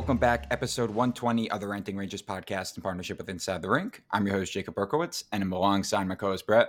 welcome 0.00 0.16
back. 0.16 0.46
Episode 0.50 0.88
120 0.88 1.50
of 1.50 1.60
the 1.60 1.68
Ranting 1.68 1.94
Rangers 1.94 2.22
podcast 2.22 2.74
in 2.74 2.82
partnership 2.82 3.18
with 3.18 3.28
Inside 3.28 3.60
the 3.60 3.68
Rink. 3.68 4.02
I'm 4.10 4.26
your 4.26 4.34
host, 4.34 4.50
Jacob 4.50 4.74
Berkowitz, 4.74 5.24
and 5.30 5.42
I'm 5.42 5.52
alongside 5.52 6.08
my 6.08 6.14
co 6.14 6.28
host, 6.28 6.46
Brett. 6.46 6.68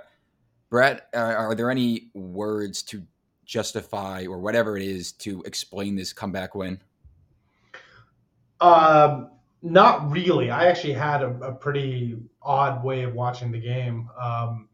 Brett, 0.69 1.07
uh, 1.15 1.19
are 1.19 1.55
there 1.55 1.71
any 1.71 2.11
words 2.13 2.83
to 2.83 3.01
justify 3.45 4.25
or 4.25 4.39
whatever 4.39 4.75
it 4.75 4.83
is 4.83 5.13
to 5.13 5.41
explain 5.43 5.95
this 5.95 6.11
comeback 6.11 6.55
win? 6.55 6.81
Um, 8.59 9.29
not 9.61 10.11
really. 10.11 10.51
I 10.51 10.65
actually 10.65 10.91
had 10.91 11.21
a, 11.21 11.29
a, 11.41 11.53
pretty 11.53 12.17
odd 12.41 12.83
way 12.83 13.03
of 13.03 13.13
watching 13.13 13.49
the 13.49 13.61
game. 13.61 14.09
Um, 14.21 14.67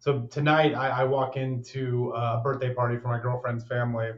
so 0.00 0.22
tonight 0.22 0.74
I, 0.74 0.88
I, 0.88 1.04
walk 1.04 1.36
into 1.36 2.10
a 2.16 2.40
birthday 2.42 2.74
party 2.74 2.98
for 2.98 3.06
my 3.06 3.20
girlfriend's 3.20 3.64
family, 3.64 4.10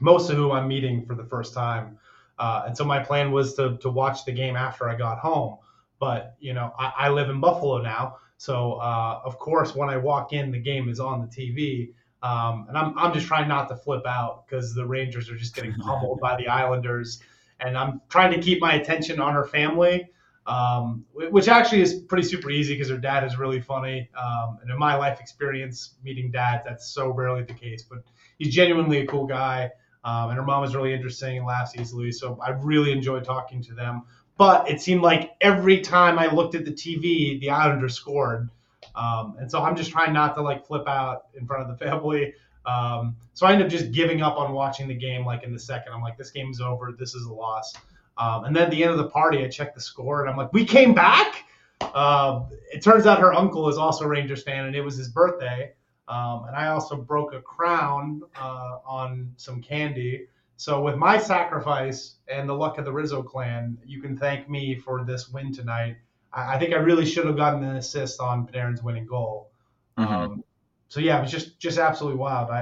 most 0.00 0.30
of 0.30 0.38
whom 0.38 0.52
I'm 0.52 0.66
meeting 0.66 1.04
for 1.04 1.14
the 1.14 1.24
first 1.24 1.52
time. 1.52 1.98
Uh, 2.42 2.64
and 2.66 2.76
so 2.76 2.84
my 2.84 2.98
plan 2.98 3.30
was 3.30 3.54
to, 3.54 3.76
to 3.76 3.88
watch 3.88 4.24
the 4.24 4.32
game 4.32 4.56
after 4.56 4.88
I 4.88 4.96
got 4.96 5.20
home. 5.20 5.58
But, 6.00 6.34
you 6.40 6.54
know, 6.54 6.72
I, 6.76 6.92
I 6.98 7.08
live 7.10 7.30
in 7.30 7.38
Buffalo 7.38 7.80
now. 7.80 8.16
So, 8.36 8.72
uh, 8.72 9.20
of 9.24 9.38
course, 9.38 9.76
when 9.76 9.88
I 9.88 9.96
walk 9.96 10.32
in, 10.32 10.50
the 10.50 10.58
game 10.58 10.88
is 10.88 10.98
on 10.98 11.20
the 11.20 11.28
TV. 11.28 11.92
Um, 12.20 12.66
and 12.68 12.76
I'm, 12.76 12.98
I'm 12.98 13.14
just 13.14 13.28
trying 13.28 13.46
not 13.46 13.68
to 13.68 13.76
flip 13.76 14.04
out 14.08 14.44
because 14.44 14.74
the 14.74 14.84
Rangers 14.84 15.30
are 15.30 15.36
just 15.36 15.54
getting 15.54 15.72
pummeled 15.74 16.18
by 16.18 16.34
the 16.36 16.48
Islanders. 16.48 17.20
And 17.60 17.78
I'm 17.78 18.00
trying 18.08 18.32
to 18.32 18.40
keep 18.40 18.60
my 18.60 18.74
attention 18.74 19.20
on 19.20 19.34
her 19.34 19.44
family, 19.44 20.08
um, 20.48 21.04
which 21.12 21.46
actually 21.46 21.82
is 21.82 21.94
pretty 21.94 22.26
super 22.26 22.50
easy 22.50 22.74
because 22.74 22.90
her 22.90 22.98
dad 22.98 23.22
is 23.22 23.38
really 23.38 23.60
funny. 23.60 24.10
Um, 24.20 24.58
and 24.62 24.68
in 24.68 24.78
my 24.80 24.96
life 24.96 25.20
experience, 25.20 25.94
meeting 26.02 26.32
dads, 26.32 26.64
that's 26.66 26.88
so 26.88 27.10
rarely 27.10 27.44
the 27.44 27.54
case. 27.54 27.84
But 27.88 28.00
he's 28.38 28.52
genuinely 28.52 28.98
a 28.98 29.06
cool 29.06 29.28
guy. 29.28 29.70
Um, 30.04 30.30
and 30.30 30.36
her 30.36 30.44
mom 30.44 30.64
is 30.64 30.74
really 30.74 30.92
interesting 30.92 31.38
and 31.38 31.46
laughs 31.46 31.76
easily. 31.78 32.10
So 32.12 32.38
I 32.44 32.50
really 32.50 32.92
enjoyed 32.92 33.24
talking 33.24 33.62
to 33.62 33.74
them. 33.74 34.02
But 34.36 34.68
it 34.68 34.80
seemed 34.80 35.02
like 35.02 35.32
every 35.40 35.80
time 35.80 36.18
I 36.18 36.32
looked 36.32 36.54
at 36.54 36.64
the 36.64 36.72
TV, 36.72 37.38
the 37.40 37.50
Islanders 37.50 37.94
scored. 37.94 38.48
Um, 38.94 39.36
and 39.38 39.50
so 39.50 39.62
I'm 39.62 39.76
just 39.76 39.90
trying 39.90 40.12
not 40.12 40.34
to 40.36 40.42
like 40.42 40.66
flip 40.66 40.88
out 40.88 41.26
in 41.34 41.46
front 41.46 41.62
of 41.62 41.78
the 41.78 41.84
family. 41.84 42.34
Um, 42.64 43.16
so 43.34 43.46
I 43.46 43.52
ended 43.52 43.66
up 43.66 43.72
just 43.72 43.92
giving 43.92 44.22
up 44.22 44.36
on 44.36 44.52
watching 44.52 44.88
the 44.88 44.94
game 44.94 45.24
like 45.24 45.42
in 45.42 45.52
the 45.52 45.58
second. 45.58 45.92
I'm 45.92 46.02
like, 46.02 46.16
this 46.16 46.30
game's 46.30 46.60
over. 46.60 46.92
This 46.98 47.14
is 47.14 47.26
a 47.26 47.32
loss. 47.32 47.72
Um, 48.18 48.44
and 48.44 48.54
then 48.54 48.64
at 48.64 48.70
the 48.70 48.82
end 48.82 48.92
of 48.92 48.98
the 48.98 49.08
party, 49.08 49.44
I 49.44 49.48
checked 49.48 49.74
the 49.74 49.80
score 49.80 50.20
and 50.20 50.30
I'm 50.30 50.36
like, 50.36 50.52
we 50.52 50.64
came 50.64 50.94
back. 50.94 51.44
Uh, 51.80 52.44
it 52.72 52.82
turns 52.82 53.06
out 53.06 53.18
her 53.20 53.32
uncle 53.32 53.68
is 53.68 53.78
also 53.78 54.04
a 54.04 54.08
Rangers 54.08 54.42
fan 54.42 54.66
and 54.66 54.76
it 54.76 54.82
was 54.82 54.96
his 54.96 55.08
birthday. 55.08 55.72
Um, 56.12 56.44
and 56.46 56.54
I 56.54 56.66
also 56.66 56.94
broke 56.96 57.32
a 57.32 57.40
crown 57.40 58.20
uh, 58.38 58.78
on 58.84 59.32
some 59.38 59.62
candy. 59.62 60.26
So 60.58 60.82
with 60.82 60.96
my 60.96 61.16
sacrifice 61.16 62.16
and 62.28 62.46
the 62.46 62.52
luck 62.52 62.76
of 62.76 62.84
the 62.84 62.92
Rizzo 62.92 63.22
clan, 63.22 63.78
you 63.86 64.02
can 64.02 64.18
thank 64.18 64.46
me 64.50 64.76
for 64.76 65.04
this 65.04 65.30
win 65.30 65.54
tonight. 65.54 65.96
I, 66.30 66.56
I 66.56 66.58
think 66.58 66.74
I 66.74 66.76
really 66.76 67.06
should 67.06 67.24
have 67.24 67.36
gotten 67.36 67.64
an 67.64 67.76
assist 67.76 68.20
on 68.20 68.46
Panarin's 68.46 68.82
winning 68.82 69.06
goal. 69.06 69.52
Mm-hmm. 69.96 70.12
Um, 70.12 70.44
so 70.88 71.00
yeah, 71.00 71.18
it 71.18 71.22
was 71.22 71.30
just 71.30 71.58
just 71.58 71.78
absolutely 71.78 72.18
wild. 72.18 72.50
I 72.50 72.60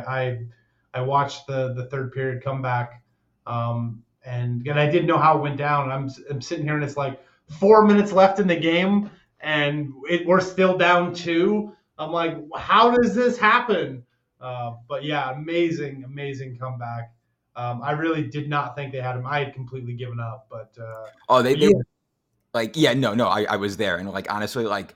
I, 0.95 1.01
I 1.01 1.03
watched 1.03 1.48
the 1.48 1.75
the 1.75 1.87
third 1.87 2.12
period 2.12 2.45
come 2.45 2.62
back, 2.62 3.03
um, 3.48 4.05
and 4.25 4.65
and 4.65 4.78
I 4.78 4.89
didn't 4.89 5.09
know 5.09 5.19
how 5.19 5.39
it 5.39 5.41
went 5.41 5.56
down. 5.56 5.91
I'm 5.91 6.09
I'm 6.31 6.41
sitting 6.41 6.65
here 6.65 6.77
and 6.77 6.84
it's 6.84 6.97
like 6.97 7.21
four 7.59 7.84
minutes 7.84 8.12
left 8.12 8.39
in 8.39 8.47
the 8.47 8.55
game, 8.55 9.11
and 9.41 9.93
it, 10.09 10.25
we're 10.25 10.41
still 10.41 10.78
down 10.78 11.12
two 11.12 11.75
I'm 12.01 12.12
like, 12.12 12.37
how 12.56 12.91
does 12.91 13.15
this 13.15 13.37
happen? 13.37 14.03
Uh, 14.41 14.73
but 14.89 15.05
yeah, 15.05 15.31
amazing, 15.33 16.03
amazing 16.05 16.56
comeback. 16.59 17.12
Um, 17.56 17.83
I 17.83 17.93
really 17.93 18.27
did 18.27 18.49
not 18.49 18.75
think 18.75 18.91
they 18.91 19.00
had 19.00 19.16
him. 19.16 19.27
I 19.27 19.41
had 19.41 19.55
completely 19.55 19.93
given 19.93 20.19
up, 20.19 20.47
but 20.50 20.75
uh, 20.81 21.06
oh, 21.28 21.43
they, 21.43 21.55
they 21.55 21.72
like 22.55 22.72
yeah, 22.75 22.94
no, 22.94 23.15
no, 23.15 23.28
I, 23.28 23.44
I 23.44 23.56
was 23.56 23.77
there, 23.77 23.99
and 23.99 24.09
like 24.10 24.33
honestly, 24.33 24.65
like 24.65 24.94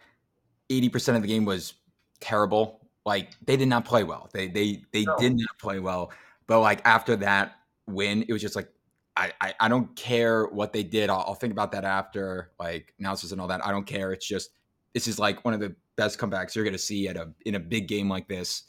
eighty 0.71 0.89
percent 0.89 1.17
of 1.17 1.23
the 1.23 1.29
game 1.29 1.45
was 1.45 1.75
terrible. 2.21 2.81
Like 3.05 3.33
they 3.45 3.57
did 3.57 3.69
not 3.69 3.85
play 3.85 4.03
well. 4.03 4.31
They 4.33 4.49
they 4.49 4.83
they 4.93 5.05
no. 5.05 5.17
did 5.19 5.37
not 5.37 5.59
play 5.59 5.79
well. 5.79 6.11
But 6.47 6.61
like 6.61 6.81
after 6.87 7.17
that 7.17 7.57
win, 7.87 8.25
it 8.29 8.33
was 8.33 8.41
just 8.41 8.57
like 8.57 8.69
I, 9.17 9.33
I, 9.41 9.55
I 9.61 9.69
don't 9.69 9.95
care 9.95 10.47
what 10.47 10.73
they 10.73 10.83
did. 10.83 11.11
I'll, 11.11 11.25
I'll, 11.27 11.35
think 11.35 11.53
about 11.53 11.71
that 11.73 11.85
after 11.85 12.51
like 12.59 12.93
analysis 12.99 13.33
and 13.33 13.41
all 13.41 13.47
that. 13.49 13.65
I 13.65 13.71
don't 13.71 13.87
care. 13.87 14.13
It's 14.13 14.27
just 14.27 14.51
this 14.93 15.07
is 15.07 15.19
like 15.19 15.45
one 15.45 15.55
of 15.55 15.61
the 15.61 15.75
best 15.97 16.19
comebacks 16.19 16.55
you're 16.55 16.65
going 16.65 16.73
to 16.73 16.79
see 16.79 17.09
at 17.09 17.17
a 17.17 17.33
in 17.45 17.55
a 17.55 17.61
big 17.61 17.89
game 17.89 18.09
like 18.09 18.29
this. 18.29 18.65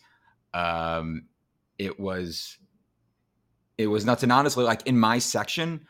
Um, 0.53 1.23
it 1.77 1.99
was 1.99 2.57
it 3.77 3.87
was 3.87 4.05
nuts, 4.05 4.23
and 4.23 4.31
honestly, 4.31 4.63
like 4.63 4.85
in 4.87 4.97
my 4.97 5.19
section, 5.19 5.87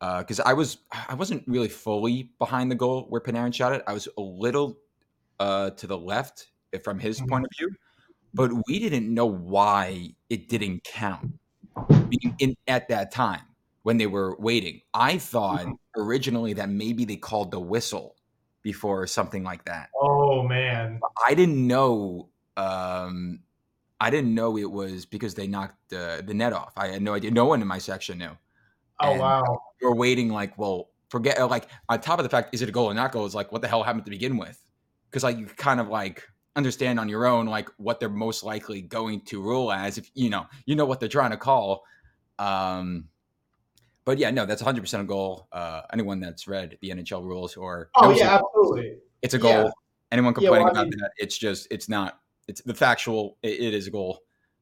because 0.00 0.40
uh, 0.40 0.44
I 0.46 0.54
was 0.54 0.78
I 1.08 1.14
wasn't 1.14 1.44
really 1.46 1.68
fully 1.68 2.30
behind 2.38 2.70
the 2.70 2.74
goal 2.74 3.06
where 3.08 3.20
Panarin 3.20 3.52
shot 3.52 3.72
it. 3.72 3.82
I 3.86 3.92
was 3.92 4.08
a 4.16 4.22
little 4.22 4.78
uh, 5.38 5.70
to 5.70 5.86
the 5.86 5.98
left 5.98 6.48
from 6.82 6.98
his 6.98 7.18
mm-hmm. 7.18 7.28
point 7.28 7.44
of 7.44 7.50
view, 7.58 7.70
but 8.34 8.50
we 8.66 8.78
didn't 8.78 9.12
know 9.12 9.26
why 9.26 10.14
it 10.28 10.48
didn't 10.48 10.84
count 10.84 11.38
in, 11.90 12.34
in, 12.38 12.54
at 12.66 12.88
that 12.88 13.10
time 13.12 13.42
when 13.82 13.98
they 13.98 14.06
were 14.06 14.36
waiting. 14.38 14.80
I 14.92 15.18
thought 15.18 15.60
mm-hmm. 15.60 16.00
originally 16.00 16.54
that 16.54 16.68
maybe 16.68 17.04
they 17.04 17.16
called 17.16 17.50
the 17.50 17.60
whistle 17.60 18.16
before 18.66 19.00
or 19.00 19.06
something 19.06 19.44
like 19.44 19.64
that. 19.64 19.90
Oh 20.02 20.42
man, 20.42 20.98
I 21.24 21.34
didn't 21.34 21.64
know. 21.64 22.30
Um, 22.56 23.38
I 24.00 24.10
didn't 24.10 24.34
know 24.34 24.58
it 24.58 24.68
was 24.68 25.06
because 25.06 25.34
they 25.34 25.46
knocked 25.46 25.92
uh, 25.92 26.20
the 26.22 26.34
net 26.34 26.52
off. 26.52 26.72
I 26.76 26.88
had 26.88 27.00
no 27.00 27.14
idea. 27.14 27.30
No 27.30 27.44
one 27.44 27.62
in 27.62 27.68
my 27.68 27.78
section 27.78 28.18
knew. 28.18 28.36
Oh 29.00 29.12
and 29.12 29.20
wow. 29.20 29.62
We're 29.80 29.94
waiting 29.94 30.30
like, 30.30 30.58
well, 30.58 30.90
forget 31.10 31.38
uh, 31.38 31.46
like 31.46 31.68
on 31.88 32.00
top 32.00 32.18
of 32.18 32.24
the 32.24 32.28
fact, 32.28 32.52
is 32.54 32.60
it 32.60 32.68
a 32.68 32.72
goal 32.72 32.86
or 32.90 32.94
not 32.94 33.12
goal? 33.12 33.24
Is 33.24 33.36
like 33.36 33.52
what 33.52 33.62
the 33.62 33.68
hell 33.68 33.84
happened 33.84 34.04
to 34.06 34.10
begin 34.10 34.36
with? 34.36 34.60
Because 35.08 35.22
like 35.22 35.38
you 35.38 35.46
kind 35.46 35.78
of 35.78 35.86
like 35.86 36.24
understand 36.56 36.98
on 36.98 37.08
your 37.08 37.24
own 37.24 37.46
like 37.46 37.68
what 37.76 38.00
they're 38.00 38.08
most 38.08 38.42
likely 38.42 38.80
going 38.80 39.20
to 39.20 39.40
rule 39.40 39.70
as 39.70 39.96
if 39.96 40.10
you 40.14 40.28
know 40.28 40.46
you 40.64 40.74
know 40.74 40.86
what 40.86 40.98
they're 40.98 41.08
trying 41.08 41.30
to 41.30 41.36
call. 41.36 41.84
Um, 42.40 43.04
but 44.06 44.18
yeah, 44.18 44.30
no, 44.30 44.46
that's 44.46 44.62
100% 44.62 45.00
a 45.00 45.04
goal. 45.04 45.48
Uh, 45.52 45.82
anyone 45.92 46.20
that's 46.20 46.48
read 46.48 46.78
the 46.80 46.90
NHL 46.90 47.22
rules 47.22 47.56
or 47.56 47.90
oh 47.96 48.10
yeah, 48.10 48.36
absolutely, 48.36 48.96
it's 49.20 49.34
a 49.34 49.38
goal. 49.38 49.64
Yeah. 49.64 49.70
Anyone 50.12 50.32
complaining 50.32 50.68
yeah, 50.68 50.72
well, 50.72 50.72
about 50.72 50.88
mean, 50.88 50.98
that, 51.00 51.10
it's 51.18 51.36
just 51.36 51.66
it's 51.70 51.88
not. 51.88 52.20
It's 52.48 52.62
the 52.62 52.72
factual. 52.72 53.36
it, 53.42 53.60
it 53.60 53.74
is 53.74 53.88
a 53.88 53.90
goal. 53.90 54.20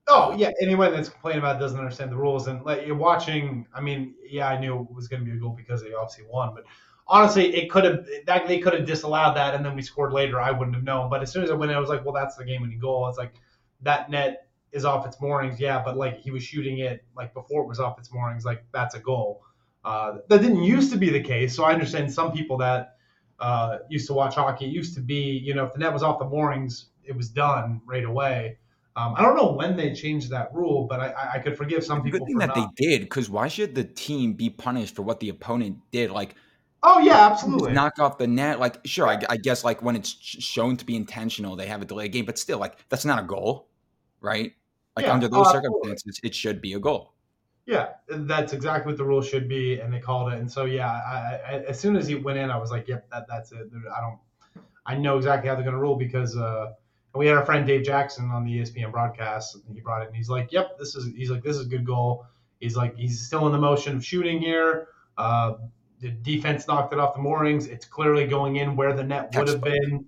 Oh 0.09 0.34
yeah, 0.37 0.50
anyone 0.60 0.93
that's 0.93 1.10
complaining 1.10 1.41
about 1.41 1.56
it 1.56 1.59
doesn't 1.60 1.78
understand 1.78 2.10
the 2.10 2.16
rules 2.16 2.49
and 2.49 2.65
like 2.65 2.87
you're 2.87 2.97
watching. 2.97 3.66
I 3.75 3.82
mean, 3.82 4.15
yeah, 4.27 4.49
I 4.49 4.59
knew 4.59 4.81
it 4.81 4.94
was 4.94 5.06
going 5.06 5.25
to 5.25 5.31
be 5.31 5.37
a 5.37 5.41
goal 5.41 5.55
because 5.56 5.82
they 5.82 5.93
obviously 5.93 6.25
won, 6.28 6.55
but 6.55 6.65
honestly, 7.06 7.55
it 7.55 7.71
could 7.71 7.84
have 7.84 8.06
that 8.26 8.49
they 8.49 8.59
could 8.59 8.72
have 8.72 8.87
disallowed 8.87 9.37
that 9.37 9.55
and 9.55 9.65
then 9.65 9.76
we 9.76 9.82
scored 9.82 10.15
later. 10.15 10.41
I 10.41 10.50
wouldn't 10.50 10.75
have 10.75 10.84
known. 10.84 11.11
But 11.11 11.22
as 11.22 11.31
soon 11.31 11.44
as 11.44 11.50
I 11.50 11.55
went 11.55 11.71
in, 11.71 11.76
I 11.76 11.81
was 11.81 11.91
like, 11.91 12.05
well, 12.05 12.15
that's 12.15 12.37
the 12.37 12.44
game-winning 12.44 12.78
goal. 12.78 13.06
It's 13.09 13.19
like 13.19 13.34
that 13.82 14.11
net 14.11 14.49
is 14.75 14.85
off 14.85 15.07
its 15.07 15.19
moorings, 15.21 15.59
yeah, 15.59 15.81
but 15.83 15.97
like 15.97 16.21
he 16.21 16.31
was 16.31 16.43
shooting 16.43 16.81
it 16.81 17.05
like 17.17 17.33
before 17.33 17.62
it 17.62 17.69
was 17.69 17.81
off 17.81 17.99
its 17.99 18.12
moorings, 18.12 18.45
like 18.45 18.65
that's 18.73 18.95
a 18.95 18.99
goal. 18.99 19.43
Uh, 19.85 20.19
that 20.29 20.43
didn't 20.43 20.65
used 20.65 20.91
to 20.93 20.99
be 20.99 21.11
the 21.11 21.23
case. 21.23 21.55
So 21.55 21.65
I 21.65 21.73
understand 21.73 22.12
some 22.12 22.33
people 22.33 22.59
that 22.59 22.97
uh, 23.39 23.79
used 23.89 24.07
to 24.09 24.15
watch 24.15 24.35
hockey. 24.35 24.67
It 24.67 24.73
used 24.73 24.95
to 24.97 25.01
be, 25.01 25.39
you 25.45 25.55
know, 25.55 25.65
if 25.65 25.73
the 25.73 25.79
net 25.79 25.93
was 25.93 26.03
off 26.03 26.19
the 26.19 26.25
moorings, 26.25 26.87
it 27.05 27.17
was 27.17 27.29
done 27.29 27.81
right 27.87 28.05
away. 28.05 28.59
Um, 28.97 29.15
I 29.17 29.23
don't 29.23 29.37
know 29.37 29.53
when 29.53 29.77
they 29.77 29.93
changed 29.93 30.31
that 30.31 30.55
rule, 30.55 30.87
but 30.89 31.01
I, 31.01 31.33
I 31.35 31.39
could 31.41 31.56
forgive 31.56 31.85
some 31.85 32.03
people. 32.03 32.21
Good 32.21 32.27
thing 32.27 32.39
that 32.39 32.56
not. 32.56 32.71
they 32.77 32.87
did, 32.87 33.03
because 33.03 33.29
why 33.29 33.49
should 33.49 33.75
the 33.75 33.85
team 33.85 34.35
be 34.35 34.51
punished 34.51 34.95
for 34.95 35.03
what 35.03 35.21
the 35.21 35.31
opponent 35.31 35.79
did? 35.91 36.11
Like, 36.11 36.37
oh 36.83 37.01
yeah, 37.01 37.27
absolutely, 37.27 37.73
knock 37.73 37.99
off 37.99 38.19
the 38.19 38.29
net. 38.29 38.61
Like, 38.61 38.79
sure, 38.87 39.09
I, 39.09 39.20
I 39.29 39.37
guess 39.37 39.65
like 39.65 39.82
when 39.82 39.97
it's 39.97 40.11
shown 40.11 40.77
to 40.77 40.85
be 40.85 40.94
intentional, 40.94 41.56
they 41.56 41.67
have 41.67 41.82
a 41.82 41.85
delay 41.85 42.09
game, 42.09 42.25
but 42.25 42.38
still, 42.38 42.59
like 42.59 42.88
that's 42.88 43.05
not 43.05 43.19
a 43.19 43.27
goal, 43.27 43.69
right? 44.20 44.53
Like 44.96 45.06
yeah, 45.06 45.12
under 45.12 45.29
those 45.29 45.46
oh, 45.49 45.52
circumstances, 45.52 46.20
it 46.23 46.35
should 46.35 46.61
be 46.61 46.75
a 46.75 46.79
goal. 46.79 47.12
Yeah, 47.67 47.91
that's 48.08 48.52
exactly 48.52 48.93
what 48.93 48.99
the 48.99 49.05
rule 49.05 49.23
should 49.23 49.49
be, 49.49 49.81
and 49.81 49.93
they 49.93 49.99
called 49.99 50.32
it. 50.32 50.38
And 50.38 50.50
so, 50.50 50.67
yeah, 50.67 50.91
I, 50.91 51.55
I, 51.55 51.58
as 51.67 51.81
soon 51.81 51.96
as 51.96 52.06
he 52.06 52.14
went 52.14 52.38
in, 52.38 52.50
I 52.50 52.58
was 52.58 52.70
like, 52.70 52.87
"Yep, 52.87 53.11
that, 53.11 53.26
that's 53.29 53.52
it." 53.52 53.70
I 53.94 54.00
don't, 54.00 54.19
I 54.87 54.96
know 54.96 55.17
exactly 55.17 55.49
how 55.49 55.55
they're 55.55 55.64
going 55.64 55.75
to 55.75 55.81
rule 55.81 55.96
because 55.96 56.37
uh, 56.37 56.73
we 57.14 57.26
had 57.26 57.37
our 57.37 57.44
friend 57.44 57.67
Dave 57.67 57.85
Jackson 57.85 58.31
on 58.31 58.44
the 58.44 58.58
ESPN 58.58 58.93
broadcast, 58.93 59.56
and 59.56 59.75
he 59.75 59.81
brought 59.81 60.02
it, 60.02 60.08
and 60.08 60.17
he's 60.17 60.29
like, 60.29 60.52
"Yep, 60.52 60.79
this 60.79 60.94
is." 60.94 61.12
He's 61.17 61.31
like, 61.31 61.43
"This 61.43 61.56
is 61.56 61.67
a 61.67 61.69
good 61.69 61.87
goal." 61.87 62.26
He's 62.61 62.76
like, 62.76 62.96
he's 62.96 63.26
still 63.26 63.46
in 63.46 63.52
the 63.52 63.58
motion 63.58 63.96
of 63.96 64.05
shooting 64.05 64.41
here. 64.41 64.88
Uh, 65.19 65.55
the 66.00 66.11
defense 66.11 66.67
knocked 66.67 66.93
it 66.93 66.99
off 66.99 67.14
the 67.14 67.20
moorings. 67.20 67.67
It's 67.67 67.85
clearly 67.85 68.26
going 68.26 68.56
in 68.56 68.75
where 68.75 68.94
the 68.94 69.05
net 69.05 69.35
would 69.37 69.49
have 69.49 69.61
been. 69.61 70.06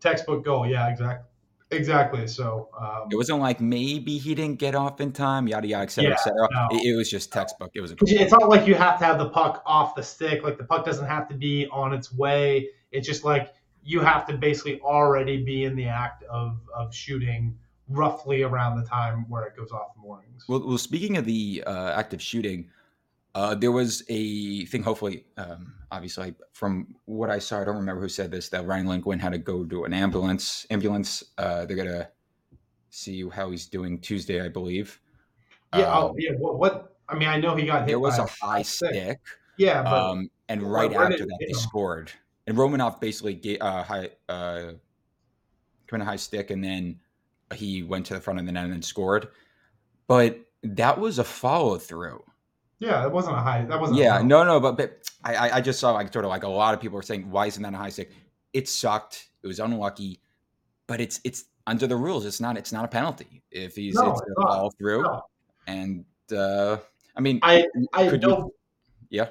Textbook 0.00 0.44
goal. 0.44 0.66
Yeah, 0.66 0.88
exactly. 0.88 1.28
Exactly. 1.74 2.26
So 2.26 2.68
um, 2.78 3.08
it 3.10 3.16
wasn't 3.16 3.40
like 3.40 3.60
maybe 3.60 4.18
he 4.18 4.34
didn't 4.34 4.58
get 4.58 4.74
off 4.74 5.00
in 5.00 5.12
time, 5.12 5.48
yada 5.48 5.66
yada, 5.66 5.84
et 5.84 5.90
cetera, 5.90 6.10
yeah, 6.10 6.14
et 6.14 6.20
cetera. 6.20 6.48
No. 6.50 6.68
It, 6.72 6.86
it, 6.86 6.96
was 6.96 7.10
just 7.10 7.32
textbook. 7.32 7.70
It 7.74 7.80
was. 7.80 7.92
A- 7.92 7.96
it's 8.00 8.32
not 8.32 8.48
like 8.48 8.66
you 8.66 8.74
have 8.74 8.98
to 9.00 9.04
have 9.04 9.18
the 9.18 9.28
puck 9.28 9.62
off 9.66 9.94
the 9.94 10.02
stick. 10.02 10.42
Like 10.42 10.58
the 10.58 10.64
puck 10.64 10.84
doesn't 10.84 11.06
have 11.06 11.28
to 11.28 11.34
be 11.34 11.66
on 11.68 11.92
its 11.92 12.12
way. 12.12 12.68
It's 12.92 13.06
just 13.06 13.24
like 13.24 13.54
you 13.84 14.00
have 14.00 14.26
to 14.26 14.36
basically 14.36 14.80
already 14.80 15.42
be 15.42 15.64
in 15.64 15.76
the 15.76 15.86
act 15.86 16.22
of 16.24 16.58
of 16.74 16.94
shooting 16.94 17.58
roughly 17.88 18.42
around 18.42 18.80
the 18.80 18.86
time 18.86 19.28
where 19.28 19.44
it 19.44 19.56
goes 19.56 19.70
off 19.70 19.94
the 19.94 20.00
moorings. 20.00 20.44
Well, 20.48 20.66
well 20.66 20.78
speaking 20.78 21.16
of 21.16 21.24
the 21.24 21.62
uh, 21.66 21.92
active 21.92 22.22
shooting, 22.22 22.70
Uh, 23.34 23.54
there 23.54 23.72
was 23.72 24.04
a 24.08 24.64
thing. 24.66 24.82
Hopefully, 24.82 25.24
um, 25.36 25.74
obviously, 25.90 26.34
from 26.52 26.94
what 27.06 27.30
I 27.30 27.38
saw, 27.38 27.60
I 27.60 27.64
don't 27.64 27.76
remember 27.76 28.00
who 28.00 28.08
said 28.08 28.30
this. 28.30 28.48
That 28.50 28.66
Ryan 28.66 28.86
Lindgren 28.86 29.18
had 29.18 29.32
to 29.32 29.38
go 29.38 29.64
to 29.64 29.84
an 29.84 29.92
ambulance. 29.92 30.66
Ambulance. 30.70 31.24
Uh, 31.36 31.64
they're 31.64 31.76
gonna 31.76 32.08
see 32.90 33.28
how 33.28 33.50
he's 33.50 33.66
doing 33.66 34.00
Tuesday, 34.00 34.40
I 34.40 34.48
believe. 34.48 35.00
Yeah. 35.74 35.92
Um, 35.92 36.04
oh, 36.04 36.14
yeah. 36.16 36.30
What, 36.38 36.58
what? 36.58 36.96
I 37.08 37.16
mean, 37.16 37.28
I 37.28 37.38
know 37.38 37.56
he 37.56 37.66
got 37.66 37.80
hit. 37.80 37.88
There 37.88 37.98
was 37.98 38.18
a 38.18 38.26
high 38.26 38.62
stick. 38.62 38.90
stick. 38.90 39.20
Yeah. 39.58 39.82
But, 39.82 39.92
um, 39.92 40.30
and 40.48 40.62
right 40.62 40.92
after 40.92 41.26
that, 41.26 41.38
they 41.40 41.52
scored. 41.52 42.12
And 42.46 42.56
Romanov 42.56 43.00
basically 43.00 43.34
gave, 43.34 43.60
uh, 43.60 43.82
high, 43.82 44.10
uh, 44.28 44.72
a 45.92 46.04
high 46.04 46.16
stick, 46.16 46.50
and 46.50 46.62
then 46.62 46.98
he 47.54 47.82
went 47.82 48.06
to 48.06 48.14
the 48.14 48.20
front 48.20 48.40
of 48.40 48.46
the 48.46 48.52
net 48.52 48.64
and 48.64 48.72
then 48.72 48.82
scored. 48.82 49.28
But 50.06 50.40
that 50.62 50.98
was 50.98 51.18
a 51.18 51.24
follow 51.24 51.78
through. 51.78 52.22
Yeah, 52.84 53.06
it 53.06 53.12
wasn't 53.12 53.36
a 53.36 53.40
high. 53.40 53.64
That 53.64 53.80
wasn't. 53.80 53.98
Yeah, 53.98 54.20
no, 54.22 54.44
no, 54.44 54.60
but, 54.60 54.76
but 54.76 55.10
I, 55.24 55.50
I 55.50 55.60
just 55.60 55.80
saw 55.80 55.92
like 55.92 56.12
sort 56.12 56.24
of 56.24 56.30
like 56.30 56.42
a 56.42 56.48
lot 56.48 56.74
of 56.74 56.80
people 56.80 56.96
were 56.96 57.02
saying, 57.02 57.30
why 57.30 57.46
isn't 57.46 57.62
that 57.62 57.72
a 57.72 57.76
high 57.76 57.88
stick? 57.88 58.12
It 58.52 58.68
sucked. 58.68 59.28
It 59.42 59.46
was 59.46 59.58
unlucky, 59.58 60.20
but 60.86 61.00
it's 61.00 61.20
it's 61.24 61.44
under 61.66 61.86
the 61.86 61.96
rules. 61.96 62.26
It's 62.26 62.40
not 62.40 62.56
it's 62.56 62.72
not 62.72 62.84
a 62.84 62.88
penalty 62.88 63.42
if 63.50 63.74
he's 63.74 63.94
no, 63.94 64.12
it's, 64.12 64.22
follow 64.36 64.70
through. 64.78 65.02
No. 65.02 65.22
And 65.66 66.04
uh 66.34 66.78
I 67.16 67.20
mean, 67.20 67.40
I 67.42 67.66
I 67.92 68.08
know. 68.16 68.28
You, 68.28 68.54
yeah. 69.10 69.28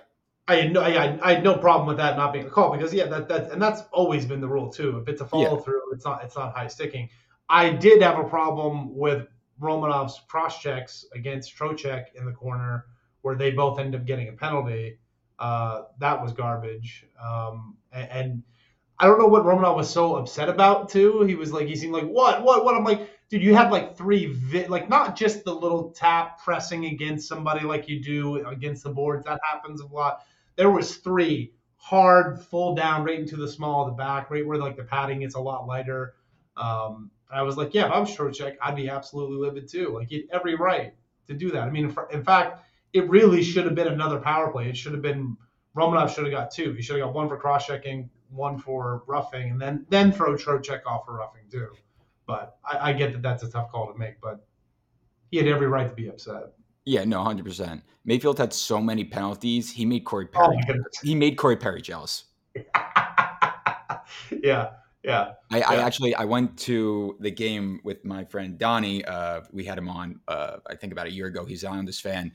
I 0.48 0.56
had 0.56 0.74
no, 0.74 0.82
I, 0.82 1.18
I 1.22 1.34
had 1.36 1.44
no 1.44 1.58
problem 1.58 1.88
with 1.88 1.98
that 1.98 2.18
not 2.18 2.34
being 2.34 2.46
a 2.46 2.50
call 2.50 2.76
because 2.76 2.94
yeah, 2.94 3.06
that 3.06 3.30
that 3.30 3.52
and 3.52 3.62
that's 3.62 3.82
always 3.92 4.26
been 4.26 4.42
the 4.42 4.48
rule 4.48 4.70
too. 4.70 5.00
If 5.00 5.08
it's 5.08 5.22
a 5.22 5.26
follow 5.26 5.58
through, 5.58 5.82
yeah. 5.90 5.96
it's 5.96 6.06
not 6.06 6.24
it's 6.24 6.36
not 6.36 6.54
high 6.54 6.68
sticking. 6.68 7.10
I 7.50 7.70
did 7.70 8.02
have 8.02 8.20
a 8.20 8.24
problem 8.24 8.96
with 8.96 9.28
Romanov's 9.62 10.20
cross 10.28 10.60
checks 10.60 11.06
against 11.14 11.56
Trocheck 11.56 12.06
in 12.16 12.26
the 12.26 12.32
corner 12.32 12.86
where 13.24 13.36
they 13.36 13.50
both 13.52 13.80
end 13.80 13.96
up 13.96 14.06
getting 14.06 14.30
a 14.30 14.34
penalty. 14.34 15.00
Uh, 15.40 15.84
that 16.00 16.22
was 16.22 16.32
garbage. 16.32 17.06
Um, 17.22 17.76
and, 17.92 18.10
and, 18.12 18.44
I 19.00 19.08
don't 19.08 19.20
know 19.20 19.28
what 19.28 19.44
Romanov 19.44 19.76
was 19.76 19.90
so 19.90 20.16
upset 20.16 20.50
about 20.50 20.88
too. 20.88 21.24
He 21.24 21.36
was 21.36 21.52
like, 21.52 21.68
he 21.68 21.76
seemed 21.76 21.94
like, 21.94 22.06
what, 22.06 22.44
what, 22.44 22.64
what? 22.64 22.76
I'm 22.76 22.84
like, 22.84 23.10
dude, 23.28 23.42
you 23.42 23.56
had 23.56 23.72
like 23.72 23.98
three, 23.98 24.28
vi- 24.28 24.68
like 24.68 24.88
not 24.88 25.16
just 25.16 25.44
the 25.44 25.54
little 25.54 25.90
tap 25.90 26.42
pressing 26.42 26.86
against 26.86 27.28
somebody 27.28 27.66
like 27.66 27.90
you 27.90 28.02
do 28.02 28.48
against 28.48 28.84
the 28.84 28.92
boards. 28.92 29.26
That 29.26 29.40
happens 29.52 29.82
a 29.82 29.88
lot. 29.88 30.24
There 30.56 30.70
was 30.70 30.98
three 30.98 31.54
hard, 31.78 32.40
full 32.44 32.76
down, 32.76 33.04
right 33.04 33.20
into 33.20 33.36
the 33.36 33.48
small 33.48 33.82
of 33.82 33.88
the 33.88 33.98
back, 34.02 34.30
right 34.30 34.46
where 34.46 34.58
like 34.58 34.78
the 34.78 34.84
padding 34.84 35.22
gets 35.22 35.36
a 35.36 35.42
lot 35.42 35.68
lighter. 35.68 36.14
Um, 36.56 37.10
I 37.32 37.42
was 37.42 37.58
like, 37.58 37.74
yeah, 37.74 37.88
if 37.88 37.92
I'm 37.92 38.06
Trocheck, 38.06 38.56
I'd 38.62 38.76
be 38.76 38.90
absolutely 38.90 39.38
livid 39.38 39.68
too. 39.68 39.90
Like, 39.90 40.10
he 40.10 40.28
every 40.32 40.56
right 40.56 40.94
to 41.28 41.34
do 41.34 41.52
that. 41.52 41.64
I 41.64 41.70
mean, 41.72 41.94
in 42.12 42.24
fact, 42.24 42.64
it 42.94 43.10
really 43.10 43.44
should 43.44 43.66
have 43.66 43.76
been 43.76 43.88
another 43.88 44.20
power 44.20 44.52
play. 44.52 44.70
It 44.70 44.78
should 44.78 44.94
have 44.94 45.02
been 45.02 45.36
Romanov 45.76 46.14
should 46.14 46.26
have 46.26 46.32
got 46.32 46.52
two. 46.52 46.74
He 46.74 46.82
should 46.82 46.98
have 46.98 47.08
got 47.08 47.14
one 47.14 47.28
for 47.28 47.38
cross 47.38 47.66
checking, 47.66 48.10
one 48.30 48.60
for 48.60 49.04
roughing, 49.08 49.52
and 49.52 49.62
then 49.62 49.86
then 49.90 50.12
throw 50.12 50.36
Trocheck 50.36 50.86
off 50.86 51.06
for 51.06 51.18
roughing 51.18 51.44
too. 51.52 51.70
But 52.26 52.58
I, 52.64 52.92
I, 52.92 52.94
get 52.94 53.12
that 53.12 53.22
that's 53.22 53.44
a 53.44 53.50
tough 53.50 53.70
call 53.70 53.92
to 53.92 53.98
make, 53.98 54.22
but 54.22 54.46
he 55.30 55.38
had 55.38 55.48
every 55.48 55.68
right 55.68 55.90
to 55.90 55.96
be 55.96 56.08
upset. 56.08 56.54
Yeah, 56.86 57.04
no, 57.06 57.24
hundred 57.24 57.46
percent. 57.46 57.84
Mayfield 58.06 58.38
had 58.38 58.54
so 58.54 58.80
many 58.80 59.04
penalties. 59.04 59.72
He 59.72 59.86
made 59.86 60.06
Corey 60.06 60.28
oh 60.36 60.38
Perry. 60.38 60.58
Oh 60.70 60.84
he 61.02 61.16
made 61.16 61.38
Corey 61.38 61.58
Perry 61.58 61.82
jealous. 61.82 62.26
yeah, 62.56 62.64
yeah. 64.32 64.70
I, 65.52 65.58
yeah. 65.58 65.70
I, 65.70 65.76
actually 65.78 66.16
I 66.16 66.26
went 66.26 66.58
to 66.60 67.18
the 67.20 67.32
game 67.32 67.82
with 67.84 68.06
my 68.06 68.24
friend 68.26 68.58
Donnie. 68.58 69.04
Uh, 69.06 69.42
we 69.52 69.66
had 69.66 69.78
him 69.78 69.90
on. 69.90 70.20
Uh, 70.28 70.58
I 70.68 70.76
think 70.76 70.94
about 70.94 71.08
a 71.08 71.12
year 71.12 71.28
ago. 71.28 71.46
He's 71.46 71.64
on 71.64 71.86
this 71.86 72.00
fan, 72.00 72.32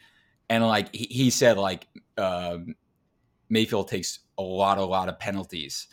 and 0.49 0.67
like 0.67 0.95
he, 0.95 1.05
he 1.05 1.31
said, 1.31 1.59
like 1.59 1.87
um, 2.17 2.75
Mayfield 3.49 3.89
takes 3.89 4.21
a 4.39 4.43
lot, 4.43 4.79
a 4.79 4.85
lot 4.85 5.09
of 5.09 5.19
penalties, 5.19 5.89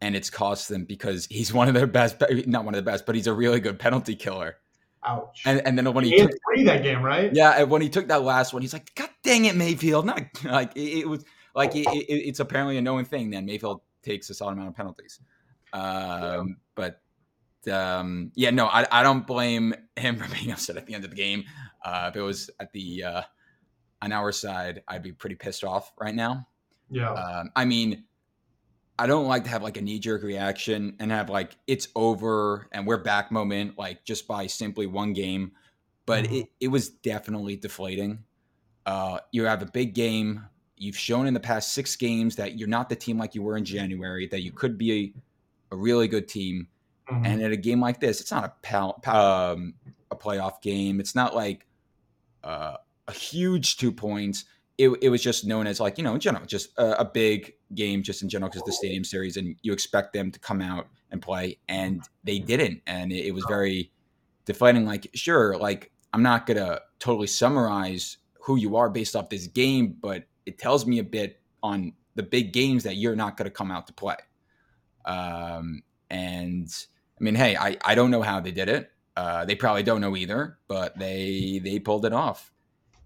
and 0.00 0.16
it's 0.16 0.30
cost 0.30 0.68
them 0.68 0.84
because 0.84 1.26
he's 1.26 1.52
one 1.52 1.68
of 1.68 1.74
their 1.74 1.86
best, 1.86 2.22
not 2.46 2.64
one 2.64 2.74
of 2.74 2.84
the 2.84 2.90
best, 2.90 3.06
but 3.06 3.14
he's 3.14 3.26
a 3.26 3.32
really 3.32 3.60
good 3.60 3.78
penalty 3.78 4.16
killer. 4.16 4.56
Ouch. 5.04 5.42
And, 5.46 5.66
and 5.66 5.78
then 5.78 5.92
when 5.94 6.04
he, 6.04 6.10
he 6.10 6.18
took 6.18 6.30
three 6.46 6.64
that 6.64 6.82
game, 6.82 7.02
right? 7.02 7.32
Yeah, 7.32 7.52
and 7.52 7.70
when 7.70 7.80
he 7.80 7.88
took 7.88 8.08
that 8.08 8.22
last 8.22 8.52
one, 8.52 8.62
he's 8.62 8.72
like, 8.72 8.94
"God 8.94 9.08
dang 9.22 9.46
it, 9.46 9.56
Mayfield!" 9.56 10.04
Not 10.04 10.22
like 10.44 10.76
it, 10.76 11.00
it 11.00 11.08
was 11.08 11.24
like 11.54 11.74
it, 11.74 11.86
it, 11.86 12.12
it's 12.12 12.40
apparently 12.40 12.76
a 12.76 12.82
known 12.82 13.04
thing. 13.04 13.30
Then 13.30 13.46
Mayfield 13.46 13.80
takes 14.02 14.28
a 14.30 14.34
solid 14.34 14.52
amount 14.52 14.68
of 14.68 14.76
penalties. 14.76 15.20
Um, 15.72 15.80
yeah. 15.82 16.44
But 16.74 17.00
um, 17.72 18.32
yeah, 18.34 18.50
no, 18.50 18.66
I, 18.66 18.86
I 18.90 19.02
don't 19.02 19.26
blame 19.26 19.74
him 19.96 20.16
for 20.18 20.32
being 20.34 20.52
upset 20.52 20.76
at 20.76 20.86
the 20.86 20.94
end 20.94 21.04
of 21.04 21.10
the 21.10 21.16
game. 21.16 21.44
Uh, 21.84 22.08
if 22.10 22.16
it 22.16 22.22
was 22.22 22.50
at 22.60 22.72
the 22.72 23.04
uh, 23.04 23.22
on 24.02 24.12
our 24.12 24.32
side, 24.32 24.82
I'd 24.88 25.02
be 25.02 25.12
pretty 25.12 25.36
pissed 25.36 25.64
off 25.64 25.92
right 25.98 26.14
now. 26.14 26.46
Yeah. 26.90 27.12
Um, 27.12 27.50
I 27.54 27.64
mean, 27.64 28.04
I 28.98 29.06
don't 29.06 29.26
like 29.26 29.44
to 29.44 29.50
have 29.50 29.62
like 29.62 29.76
a 29.76 29.80
knee 29.80 29.98
jerk 29.98 30.22
reaction 30.22 30.96
and 30.98 31.10
have 31.10 31.30
like 31.30 31.56
it's 31.66 31.88
over 31.94 32.68
and 32.72 32.86
we're 32.86 32.98
back 32.98 33.30
moment, 33.30 33.78
like 33.78 34.04
just 34.04 34.26
by 34.26 34.46
simply 34.46 34.86
one 34.86 35.12
game. 35.12 35.52
But 36.06 36.24
mm-hmm. 36.24 36.34
it, 36.34 36.46
it 36.60 36.68
was 36.68 36.88
definitely 36.88 37.56
deflating. 37.56 38.24
Uh, 38.86 39.20
you 39.32 39.44
have 39.44 39.62
a 39.62 39.66
big 39.66 39.94
game. 39.94 40.44
You've 40.76 40.96
shown 40.96 41.26
in 41.26 41.34
the 41.34 41.40
past 41.40 41.74
six 41.74 41.94
games 41.96 42.36
that 42.36 42.58
you're 42.58 42.68
not 42.68 42.88
the 42.88 42.96
team 42.96 43.18
like 43.18 43.34
you 43.34 43.42
were 43.42 43.56
in 43.56 43.64
January, 43.64 44.26
that 44.28 44.42
you 44.42 44.50
could 44.50 44.78
be 44.78 44.92
a 44.92 45.14
a 45.72 45.76
really 45.76 46.08
good 46.08 46.28
team. 46.28 46.68
Mm-hmm. 47.10 47.26
And 47.26 47.42
at 47.42 47.52
a 47.52 47.56
game 47.56 47.80
like 47.80 48.00
this, 48.00 48.20
it's 48.20 48.30
not 48.30 48.44
a 48.44 48.52
pal- 48.62 49.00
um, 49.06 49.74
a 50.10 50.16
playoff 50.16 50.62
game. 50.62 51.00
It's 51.00 51.14
not 51.14 51.34
like 51.34 51.66
uh, 52.44 52.76
a 53.10 53.14
huge 53.18 53.76
two 53.76 53.92
points. 53.92 54.44
It, 54.78 54.88
it, 55.02 55.10
was 55.10 55.22
just 55.22 55.44
known 55.44 55.66
as 55.66 55.78
like 55.78 55.98
you 55.98 56.04
know 56.04 56.14
in 56.14 56.20
general 56.20 56.46
just 56.46 56.70
a, 56.78 57.00
a 57.00 57.04
big 57.04 57.52
game 57.74 58.02
just 58.02 58.22
in 58.22 58.30
general 58.30 58.48
because 58.48 58.64
the 58.64 58.72
stadium 58.72 59.04
series 59.04 59.36
and 59.36 59.54
you 59.60 59.74
expect 59.74 60.14
them 60.14 60.30
to 60.30 60.40
come 60.40 60.62
out 60.62 60.86
and 61.10 61.20
play 61.20 61.58
and 61.68 62.02
they 62.24 62.38
didn't 62.38 62.80
and 62.86 63.12
it, 63.12 63.26
it 63.26 63.32
was 63.32 63.44
very 63.46 63.92
deflating 64.46 64.86
like 64.86 65.10
sure 65.12 65.58
like 65.58 65.92
i'm 66.14 66.22
not 66.22 66.46
gonna 66.46 66.80
totally 66.98 67.26
summarize 67.26 68.16
who 68.40 68.56
you 68.56 68.74
are 68.74 68.88
based 68.88 69.14
off 69.14 69.28
this 69.28 69.48
game 69.48 69.94
but 70.00 70.24
it 70.46 70.56
tells 70.56 70.86
me 70.86 70.98
a 70.98 71.04
bit 71.04 71.42
on 71.62 71.92
the 72.14 72.22
big 72.22 72.50
games 72.50 72.82
that 72.82 72.96
you're 72.96 73.14
not 73.14 73.36
gonna 73.36 73.50
come 73.50 73.70
out 73.70 73.86
to 73.86 73.92
play 73.92 74.16
um, 75.04 75.82
and 76.08 76.68
I 77.20 77.24
mean, 77.24 77.34
hey, 77.34 77.56
I, 77.56 77.76
I 77.84 77.94
don't 77.94 78.10
know 78.10 78.22
how 78.22 78.40
they 78.40 78.50
did 78.50 78.68
it. 78.68 78.90
Uh, 79.16 79.44
they 79.44 79.54
probably 79.54 79.82
don't 79.82 80.00
know 80.00 80.16
either, 80.16 80.58
but 80.68 80.98
they 80.98 81.60
they 81.62 81.78
pulled 81.78 82.06
it 82.06 82.12
off. 82.12 82.52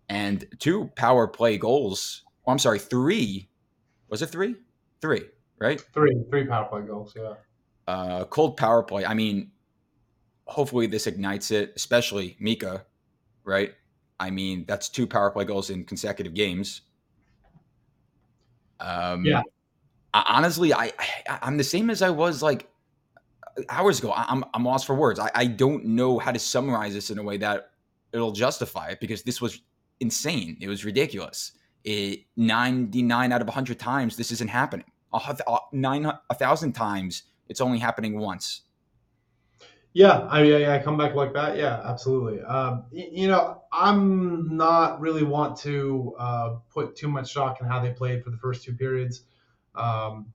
And 0.09 0.47
two 0.59 0.91
power 0.97 1.27
play 1.27 1.57
goals. 1.59 2.23
Oh, 2.47 2.53
I'm 2.53 2.59
sorry, 2.59 2.79
three. 2.79 3.49
Was 4.09 4.23
it 4.23 4.27
three? 4.27 4.57
Three, 5.01 5.23
right? 5.59 5.81
Three, 5.93 6.23
three 6.31 6.47
power 6.47 6.67
play 6.67 6.83
goals. 6.83 7.15
Yeah. 7.17 7.35
Uh, 7.87 8.25
cold 8.25 8.57
power 8.57 8.83
play. 8.83 9.05
I 9.05 9.15
mean, 9.15 9.51
hopefully 10.47 10.87
this 10.87 11.07
ignites 11.07 11.51
it, 11.51 11.73
especially 11.77 12.37
Mika, 12.39 12.85
right? 13.45 13.75
I 14.21 14.31
mean, 14.31 14.65
that's 14.67 14.89
two 14.89 15.07
power 15.07 15.31
play 15.31 15.45
goals 15.45 15.71
in 15.71 15.85
consecutive 15.85 16.35
games. 16.35 16.83
Um, 18.81 19.25
yeah 19.25 19.43
honestly, 20.15 20.73
I, 20.73 20.93
I 21.29 21.49
am 21.49 21.57
the 21.57 21.65
same 21.65 21.91
as 21.91 22.01
I 22.01 22.11
was 22.11 22.43
like 22.43 22.69
hours 23.69 23.99
ago. 23.99 24.11
I, 24.13 24.31
am 24.31 24.45
I'm 24.55 24.65
lost 24.65 24.87
for 24.87 24.95
words. 24.95 25.19
I, 25.19 25.31
I 25.35 25.47
don't 25.47 25.85
know 25.85 26.19
how 26.19 26.33
to 26.33 26.39
summarize 26.39 26.95
this 26.95 27.11
in 27.11 27.19
a 27.19 27.23
way 27.23 27.37
that 27.39 27.71
it'll 28.13 28.33
justify 28.33 28.89
it 28.89 29.01
because 29.01 29.23
this 29.23 29.41
was 29.41 29.61
insane. 30.01 30.57
It 30.61 30.69
was 30.69 30.85
ridiculous. 30.85 31.53
It 31.85 32.21
99 32.37 33.33
out 33.33 33.41
of 33.41 33.47
100 33.47 33.79
times 33.79 34.17
this 34.17 34.33
isn't 34.33 34.49
happening. 34.49 34.87
A, 35.13 35.59
nine 35.73 36.07
a 36.07 36.35
thousand 36.35 36.73
times 36.73 37.23
it's 37.49 37.61
only 37.61 37.79
happening 37.79 38.19
once. 38.19 38.63
Yeah, 39.93 40.27
I 40.29 40.43
mean, 40.43 40.65
I 40.65 40.83
come 40.83 40.97
back 40.97 41.15
like 41.15 41.33
that. 41.35 41.57
Yeah, 41.57 41.81
absolutely. 41.85 42.43
Um, 42.43 42.85
you 42.91 43.29
know, 43.29 43.63
I'm 43.73 44.57
not 44.57 45.01
really 45.01 45.23
want 45.23 45.57
to 45.59 46.17
uh, 46.19 46.57
put 46.69 46.97
too 46.97 47.07
much 47.07 47.31
stock 47.31 47.61
in 47.61 47.69
how 47.69 47.79
they 47.79 47.93
played 47.93 48.25
for 48.25 48.31
the 48.31 48.37
first 48.37 48.65
two 48.65 48.75
periods. 48.75 49.23
Um, 49.77 50.33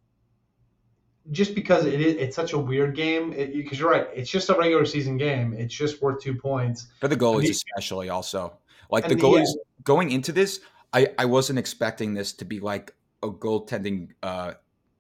just 1.31 1.55
because 1.55 1.85
it 1.85 1.99
is, 1.99 2.15
it's 2.15 2.37
such 2.37 2.53
a 2.53 2.57
weird 2.57 2.95
game, 2.95 3.31
because 3.31 3.79
you're 3.79 3.91
right, 3.91 4.07
it's 4.15 4.29
just 4.29 4.49
a 4.49 4.53
regular 4.53 4.85
season 4.85 5.17
game. 5.17 5.53
It's 5.53 5.73
just 5.73 6.01
worth 6.01 6.21
two 6.21 6.35
points. 6.35 6.87
For 7.01 7.09
the 7.09 7.17
goalies, 7.17 7.43
the, 7.43 7.49
especially, 7.49 8.07
also 8.07 8.57
like 8.89 9.08
the 9.08 9.15
goalies 9.15 9.46
the, 9.46 9.63
going 9.84 10.12
into 10.12 10.31
this, 10.31 10.60
I 10.93 11.08
I 11.17 11.25
wasn't 11.25 11.60
expecting 11.60 12.13
this 12.13 12.34
to 12.34 12.46
be 12.46 12.60
like 12.60 12.93
a 13.24 13.29
goaltending 13.29 14.10
uh, 14.24 14.53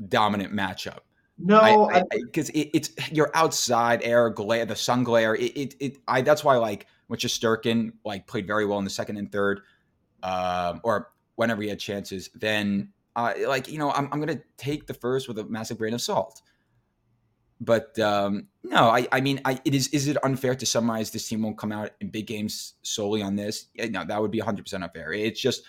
dominant 0.07 0.53
matchup. 0.53 0.99
No, 1.41 1.89
because 2.11 2.49
it, 2.49 2.69
it's 2.73 2.91
you're 3.11 3.31
outside 3.33 4.01
air 4.03 4.29
glare, 4.29 4.65
the 4.65 4.75
sun 4.75 5.03
glare. 5.03 5.35
It, 5.35 5.57
it, 5.57 5.75
it 5.79 5.97
I 6.07 6.21
that's 6.21 6.43
why 6.43 6.57
like 6.57 6.87
when 7.07 7.17
Shesterkin 7.17 7.93
like 8.03 8.27
played 8.27 8.45
very 8.45 8.65
well 8.65 8.77
in 8.77 8.83
the 8.83 8.89
second 8.89 9.17
and 9.17 9.31
third, 9.31 9.61
um, 10.21 10.81
or 10.83 11.11
whenever 11.35 11.61
he 11.61 11.69
had 11.69 11.79
chances. 11.79 12.29
Then 12.35 12.89
uh, 13.15 13.33
like 13.47 13.71
you 13.71 13.79
know, 13.79 13.91
I'm 13.91 14.09
I'm 14.11 14.19
gonna 14.19 14.41
take 14.57 14.85
the 14.85 14.93
first 14.93 15.27
with 15.29 15.39
a 15.39 15.45
massive 15.45 15.77
grain 15.77 15.93
of 15.93 16.01
salt. 16.01 16.41
But 17.61 17.99
um, 17.99 18.47
no, 18.63 18.89
I, 18.89 19.07
I 19.11 19.21
mean, 19.21 19.41
I, 19.43 19.59
it 19.65 19.75
is. 19.75 19.89
Is 19.89 20.07
it 20.07 20.17
unfair 20.23 20.55
to 20.55 20.65
summarize 20.65 21.11
this 21.11 21.27
team 21.27 21.41
won't 21.41 21.57
come 21.57 21.71
out 21.71 21.91
in 21.99 22.09
big 22.09 22.27
games 22.27 22.75
solely 22.83 23.21
on 23.21 23.35
this? 23.35 23.67
No, 23.77 24.05
that 24.05 24.21
would 24.21 24.31
be 24.31 24.39
100 24.39 24.63
percent 24.63 24.83
unfair. 24.83 25.11
It's 25.11 25.41
just 25.41 25.63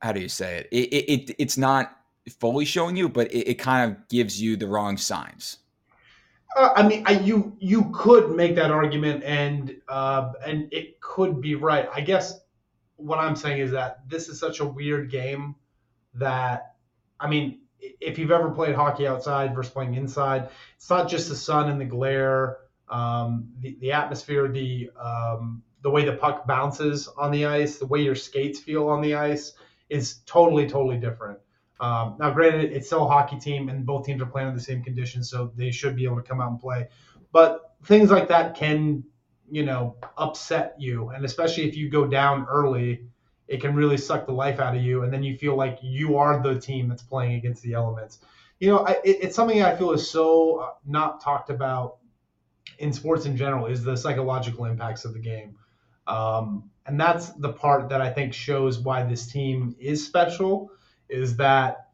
how 0.00 0.12
do 0.12 0.20
you 0.20 0.28
say 0.28 0.58
it? 0.58 0.68
It 0.70 0.92
it, 0.92 1.12
it 1.12 1.36
it's 1.38 1.56
not 1.56 1.96
fully 2.38 2.64
showing 2.64 2.96
you, 2.96 3.08
but 3.08 3.32
it, 3.32 3.50
it 3.50 3.54
kind 3.54 3.90
of 3.90 4.08
gives 4.08 4.40
you 4.40 4.56
the 4.56 4.66
wrong 4.66 4.96
signs. 4.96 5.58
Uh, 6.56 6.70
I 6.76 6.86
mean, 6.86 7.02
I, 7.06 7.12
you 7.12 7.56
you 7.60 7.90
could 7.94 8.32
make 8.32 8.54
that 8.56 8.70
argument, 8.70 9.24
and 9.24 9.74
uh, 9.88 10.32
and 10.44 10.68
it 10.72 11.00
could 11.00 11.40
be 11.40 11.54
right. 11.54 11.88
I 11.94 12.02
guess 12.02 12.40
what 12.96 13.18
I'm 13.18 13.36
saying 13.36 13.60
is 13.60 13.70
that 13.72 14.00
this 14.08 14.28
is 14.28 14.38
such 14.38 14.60
a 14.60 14.64
weird 14.64 15.10
game 15.10 15.56
that, 16.14 16.74
I 17.18 17.28
mean, 17.28 17.61
if 18.00 18.18
you've 18.18 18.30
ever 18.30 18.50
played 18.50 18.74
hockey 18.74 19.06
outside 19.06 19.54
versus 19.54 19.72
playing 19.72 19.94
inside, 19.94 20.48
it's 20.76 20.88
not 20.90 21.08
just 21.08 21.28
the 21.28 21.36
sun 21.36 21.68
and 21.68 21.80
the 21.80 21.84
glare, 21.84 22.58
um, 22.88 23.48
the, 23.60 23.76
the 23.80 23.92
atmosphere, 23.92 24.48
the 24.48 24.90
um, 25.00 25.62
the 25.82 25.90
way 25.90 26.04
the 26.04 26.12
puck 26.12 26.46
bounces 26.46 27.08
on 27.08 27.32
the 27.32 27.44
ice, 27.44 27.78
the 27.78 27.86
way 27.86 28.00
your 28.00 28.14
skates 28.14 28.60
feel 28.60 28.88
on 28.88 29.00
the 29.00 29.14
ice 29.14 29.52
is 29.88 30.20
totally 30.26 30.68
totally 30.68 30.98
different. 30.98 31.38
Um, 31.80 32.16
now, 32.20 32.30
granted, 32.30 32.72
it's 32.72 32.86
still 32.86 33.04
a 33.04 33.08
hockey 33.08 33.38
team, 33.38 33.68
and 33.68 33.84
both 33.84 34.06
teams 34.06 34.22
are 34.22 34.26
playing 34.26 34.48
in 34.48 34.54
the 34.54 34.60
same 34.60 34.84
conditions, 34.84 35.28
so 35.28 35.52
they 35.56 35.72
should 35.72 35.96
be 35.96 36.04
able 36.04 36.16
to 36.16 36.22
come 36.22 36.40
out 36.40 36.50
and 36.50 36.60
play. 36.60 36.88
But 37.32 37.74
things 37.84 38.10
like 38.10 38.28
that 38.28 38.54
can, 38.54 39.02
you 39.50 39.64
know, 39.64 39.96
upset 40.16 40.76
you, 40.78 41.08
and 41.08 41.24
especially 41.24 41.68
if 41.68 41.76
you 41.76 41.90
go 41.90 42.06
down 42.06 42.46
early, 42.48 43.06
it 43.52 43.60
can 43.60 43.74
really 43.74 43.98
suck 43.98 44.24
the 44.24 44.32
life 44.32 44.58
out 44.60 44.74
of 44.74 44.82
you, 44.82 45.02
and 45.02 45.12
then 45.12 45.22
you 45.22 45.36
feel 45.36 45.54
like 45.56 45.78
you 45.82 46.16
are 46.16 46.42
the 46.42 46.58
team 46.58 46.88
that's 46.88 47.02
playing 47.02 47.34
against 47.34 47.62
the 47.62 47.74
elements. 47.74 48.18
You 48.58 48.70
know, 48.70 48.78
I, 48.78 48.92
it, 49.04 49.18
it's 49.20 49.36
something 49.36 49.62
I 49.62 49.76
feel 49.76 49.92
is 49.92 50.10
so 50.10 50.56
uh, 50.56 50.70
not 50.86 51.20
talked 51.20 51.50
about 51.50 51.98
in 52.78 52.94
sports 52.94 53.26
in 53.26 53.36
general 53.36 53.66
is 53.66 53.84
the 53.84 53.94
psychological 53.94 54.64
impacts 54.64 55.04
of 55.04 55.12
the 55.12 55.18
game. 55.18 55.56
Um, 56.06 56.70
and 56.86 56.98
that's 56.98 57.28
the 57.28 57.52
part 57.52 57.90
that 57.90 58.00
I 58.00 58.10
think 58.10 58.32
shows 58.32 58.78
why 58.78 59.02
this 59.04 59.30
team 59.30 59.76
is 59.78 60.04
special 60.04 60.70
is 61.10 61.36
that 61.36 61.90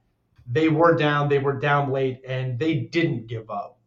they 0.49 0.69
were 0.69 0.95
down, 0.95 1.29
they 1.29 1.41
were 1.41 1.59
down 1.59 1.91
late, 1.91 2.21
and 2.25 2.57
they 2.57 2.77
didn't 2.77 3.27
give 3.27 3.51
up. 3.51 3.79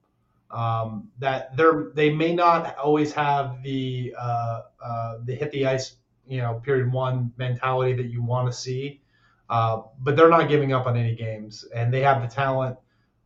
Um, 0.51 1.09
that 1.19 1.55
they're 1.55 1.91
they 1.95 2.09
may 2.09 2.35
not 2.35 2.77
always 2.77 3.13
have 3.13 3.63
the 3.63 4.13
uh, 4.19 4.61
uh, 4.83 5.17
the 5.23 5.35
hit 5.35 5.51
the 5.53 5.67
ice, 5.67 5.95
you 6.27 6.41
know, 6.41 6.61
period 6.63 6.91
one 6.91 7.33
mentality 7.37 7.93
that 7.93 8.09
you 8.09 8.23
want 8.23 8.51
to 8.51 8.57
see, 8.57 9.01
uh, 9.49 9.81
but 9.99 10.15
they're 10.15 10.29
not 10.29 10.47
giving 10.47 10.73
up 10.73 10.85
on 10.85 10.95
any 10.97 11.15
games, 11.15 11.65
and 11.75 11.93
they 11.93 12.01
have 12.01 12.21
the 12.21 12.27
talent 12.27 12.77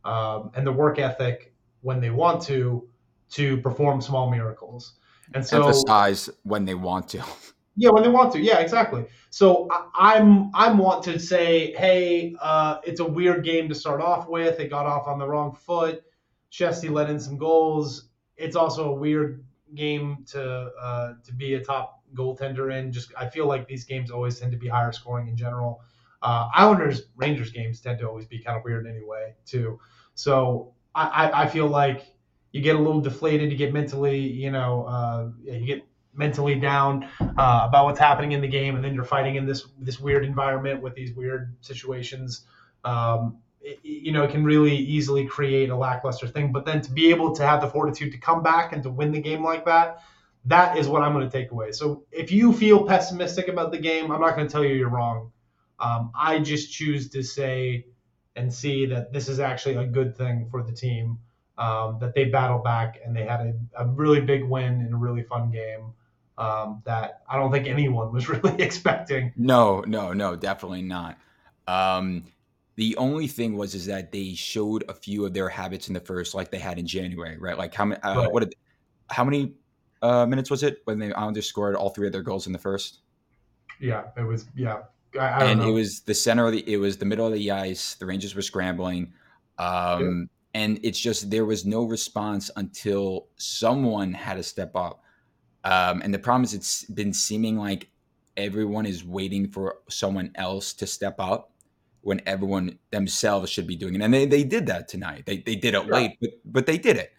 um, 0.04 0.50
and 0.54 0.66
the 0.66 0.72
work 0.72 0.98
ethic 0.98 1.54
when 1.82 2.00
they 2.00 2.10
want 2.10 2.42
to 2.42 2.88
to 3.30 3.56
perform 3.58 4.00
small 4.00 4.30
miracles. 4.30 4.94
And 5.34 5.44
so 5.44 5.66
emphasize 5.66 6.30
when 6.44 6.64
they 6.64 6.74
want 6.74 7.08
to. 7.10 7.24
Yeah, 7.78 7.90
when 7.90 8.02
they 8.02 8.08
want 8.08 8.32
to. 8.32 8.40
Yeah, 8.40 8.60
exactly. 8.60 9.04
So 9.28 9.68
I, 9.70 10.16
am 10.16 10.50
I'm 10.54 10.78
want 10.78 11.04
to 11.04 11.18
say, 11.18 11.74
hey, 11.74 12.34
uh, 12.40 12.78
it's 12.84 13.00
a 13.00 13.04
weird 13.04 13.44
game 13.44 13.68
to 13.68 13.74
start 13.74 14.00
off 14.00 14.30
with. 14.30 14.58
It 14.58 14.70
got 14.70 14.86
off 14.86 15.06
on 15.06 15.18
the 15.18 15.28
wrong 15.28 15.54
foot. 15.54 16.02
Chesty 16.48 16.88
let 16.88 17.10
in 17.10 17.20
some 17.20 17.36
goals. 17.36 18.08
It's 18.38 18.56
also 18.56 18.92
a 18.92 18.94
weird 18.94 19.44
game 19.74 20.24
to 20.28 20.70
uh, 20.80 21.12
to 21.22 21.34
be 21.34 21.52
a 21.54 21.60
top 21.62 21.95
goaltender 22.14 22.76
in. 22.76 22.92
Just 22.92 23.12
I 23.18 23.28
feel 23.28 23.46
like 23.46 23.66
these 23.66 23.84
games 23.84 24.10
always 24.10 24.38
tend 24.38 24.52
to 24.52 24.58
be 24.58 24.68
higher 24.68 24.92
scoring 24.92 25.28
in 25.28 25.36
general. 25.36 25.80
Uh, 26.22 26.48
Islanders 26.54 27.08
Rangers 27.16 27.50
games 27.50 27.80
tend 27.80 27.98
to 28.00 28.08
always 28.08 28.26
be 28.26 28.38
kind 28.38 28.56
of 28.56 28.64
weird 28.64 28.86
anyway 28.86 29.34
too. 29.44 29.78
So 30.14 30.72
I, 30.94 31.06
I, 31.06 31.42
I 31.42 31.46
feel 31.46 31.66
like 31.66 32.14
you 32.52 32.62
get 32.62 32.76
a 32.76 32.78
little 32.78 33.00
deflated. 33.00 33.50
You 33.50 33.56
get 33.56 33.72
mentally, 33.72 34.18
you 34.18 34.50
know, 34.50 34.84
uh, 34.84 35.28
you 35.44 35.66
get 35.66 35.86
mentally 36.14 36.54
down 36.54 37.08
uh, 37.20 37.66
about 37.68 37.84
what's 37.84 37.98
happening 37.98 38.32
in 38.32 38.40
the 38.40 38.48
game, 38.48 38.76
and 38.76 38.84
then 38.84 38.94
you're 38.94 39.04
fighting 39.04 39.36
in 39.36 39.46
this 39.46 39.66
this 39.78 40.00
weird 40.00 40.24
environment 40.24 40.80
with 40.82 40.94
these 40.94 41.12
weird 41.12 41.54
situations. 41.60 42.46
Um, 42.84 43.38
you 43.82 44.12
know, 44.12 44.22
it 44.22 44.30
can 44.30 44.44
really 44.44 44.76
easily 44.76 45.26
create 45.26 45.70
a 45.70 45.76
lackluster 45.76 46.28
thing. 46.28 46.52
But 46.52 46.64
then 46.64 46.80
to 46.82 46.90
be 46.90 47.10
able 47.10 47.34
to 47.34 47.46
have 47.46 47.60
the 47.60 47.68
fortitude 47.68 48.12
to 48.12 48.18
come 48.18 48.42
back 48.42 48.72
and 48.72 48.82
to 48.84 48.90
win 48.90 49.12
the 49.12 49.20
game 49.20 49.42
like 49.42 49.64
that, 49.64 50.02
that 50.46 50.78
is 50.78 50.88
what 50.88 51.02
I'm 51.02 51.12
going 51.12 51.28
to 51.28 51.30
take 51.30 51.50
away. 51.50 51.72
So 51.72 52.04
if 52.12 52.30
you 52.30 52.52
feel 52.52 52.84
pessimistic 52.84 53.48
about 53.48 53.72
the 53.72 53.78
game, 53.78 54.10
I'm 54.10 54.20
not 54.20 54.36
going 54.36 54.46
to 54.46 54.52
tell 54.52 54.64
you 54.64 54.74
you're 54.74 54.88
wrong. 54.88 55.32
Um, 55.78 56.12
I 56.18 56.38
just 56.38 56.72
choose 56.72 57.10
to 57.10 57.22
say 57.22 57.86
and 58.36 58.52
see 58.52 58.86
that 58.86 59.12
this 59.12 59.28
is 59.28 59.40
actually 59.40 59.76
a 59.76 59.86
good 59.86 60.16
thing 60.16 60.48
for 60.50 60.62
the 60.62 60.72
team. 60.72 61.18
Um, 61.58 61.96
that 62.00 62.14
they 62.14 62.26
battled 62.26 62.64
back 62.64 63.00
and 63.02 63.16
they 63.16 63.24
had 63.24 63.40
a, 63.40 63.54
a, 63.82 63.86
really 63.86 64.20
big 64.20 64.44
win 64.44 64.82
in 64.82 64.92
a 64.92 64.96
really 64.96 65.22
fun 65.22 65.50
game 65.50 65.94
um, 66.36 66.82
that 66.84 67.22
I 67.30 67.38
don't 67.38 67.50
think 67.50 67.66
anyone 67.66 68.12
was 68.12 68.28
really 68.28 68.62
expecting. 68.62 69.32
No, 69.36 69.80
no, 69.80 70.12
no, 70.12 70.36
definitely 70.36 70.82
not. 70.82 71.16
Um, 71.66 72.24
the 72.74 72.94
only 72.98 73.26
thing 73.26 73.56
was 73.56 73.74
is 73.74 73.86
that 73.86 74.12
they 74.12 74.34
showed 74.34 74.84
a 74.86 74.92
few 74.92 75.24
of 75.24 75.32
their 75.32 75.48
habits 75.48 75.88
in 75.88 75.94
the 75.94 76.00
first, 76.00 76.34
like 76.34 76.50
they 76.50 76.58
had 76.58 76.78
in 76.78 76.86
January, 76.86 77.38
right? 77.38 77.56
Like 77.56 77.74
how 77.74 77.86
many? 77.86 78.02
Uh, 78.02 78.20
right. 78.20 78.32
What? 78.32 78.40
Did, 78.40 78.54
how 79.08 79.24
many 79.24 79.54
uh, 80.02 80.26
minutes 80.26 80.50
was 80.50 80.62
it 80.62 80.82
when 80.84 80.98
the 80.98 81.12
Islanders 81.16 81.46
scored 81.46 81.76
all 81.76 81.90
three 81.90 82.06
of 82.06 82.12
their 82.12 82.22
goals 82.22 82.46
in 82.46 82.52
the 82.52 82.58
first? 82.58 82.98
Yeah, 83.80 84.04
it 84.16 84.22
was. 84.22 84.46
Yeah, 84.54 84.82
I, 85.18 85.26
I 85.26 85.44
and 85.44 85.60
know. 85.60 85.68
it 85.68 85.72
was 85.72 86.00
the 86.00 86.14
center 86.14 86.46
of 86.46 86.52
the. 86.52 86.70
It 86.70 86.78
was 86.78 86.96
the 86.96 87.04
middle 87.04 87.26
of 87.26 87.32
the 87.32 87.50
ice. 87.50 87.94
The 87.94 88.06
Rangers 88.06 88.34
were 88.34 88.42
scrambling. 88.42 89.12
Um, 89.58 90.28
yeah. 90.54 90.62
And 90.62 90.80
it's 90.82 90.98
just 90.98 91.30
there 91.30 91.44
was 91.44 91.66
no 91.66 91.84
response 91.84 92.50
until 92.56 93.26
someone 93.36 94.14
had 94.14 94.34
to 94.34 94.42
step 94.42 94.74
up. 94.74 95.02
Um, 95.64 96.00
and 96.02 96.14
the 96.14 96.18
problem 96.18 96.44
is, 96.44 96.54
it's 96.54 96.84
been 96.84 97.12
seeming 97.12 97.58
like 97.58 97.90
everyone 98.36 98.86
is 98.86 99.04
waiting 99.04 99.48
for 99.48 99.78
someone 99.88 100.30
else 100.34 100.72
to 100.74 100.86
step 100.86 101.16
up 101.18 101.52
when 102.02 102.22
everyone 102.24 102.78
themselves 102.90 103.50
should 103.50 103.66
be 103.66 103.76
doing 103.76 103.96
it. 103.96 104.00
And 104.00 104.14
they, 104.14 104.26
they 104.26 104.44
did 104.44 104.66
that 104.66 104.88
tonight. 104.88 105.24
They, 105.26 105.38
they 105.38 105.56
did 105.56 105.74
it 105.74 105.84
yeah. 105.86 105.92
late, 105.92 106.12
but, 106.20 106.30
but 106.44 106.66
they 106.66 106.78
did 106.78 106.96
it. 106.96 107.12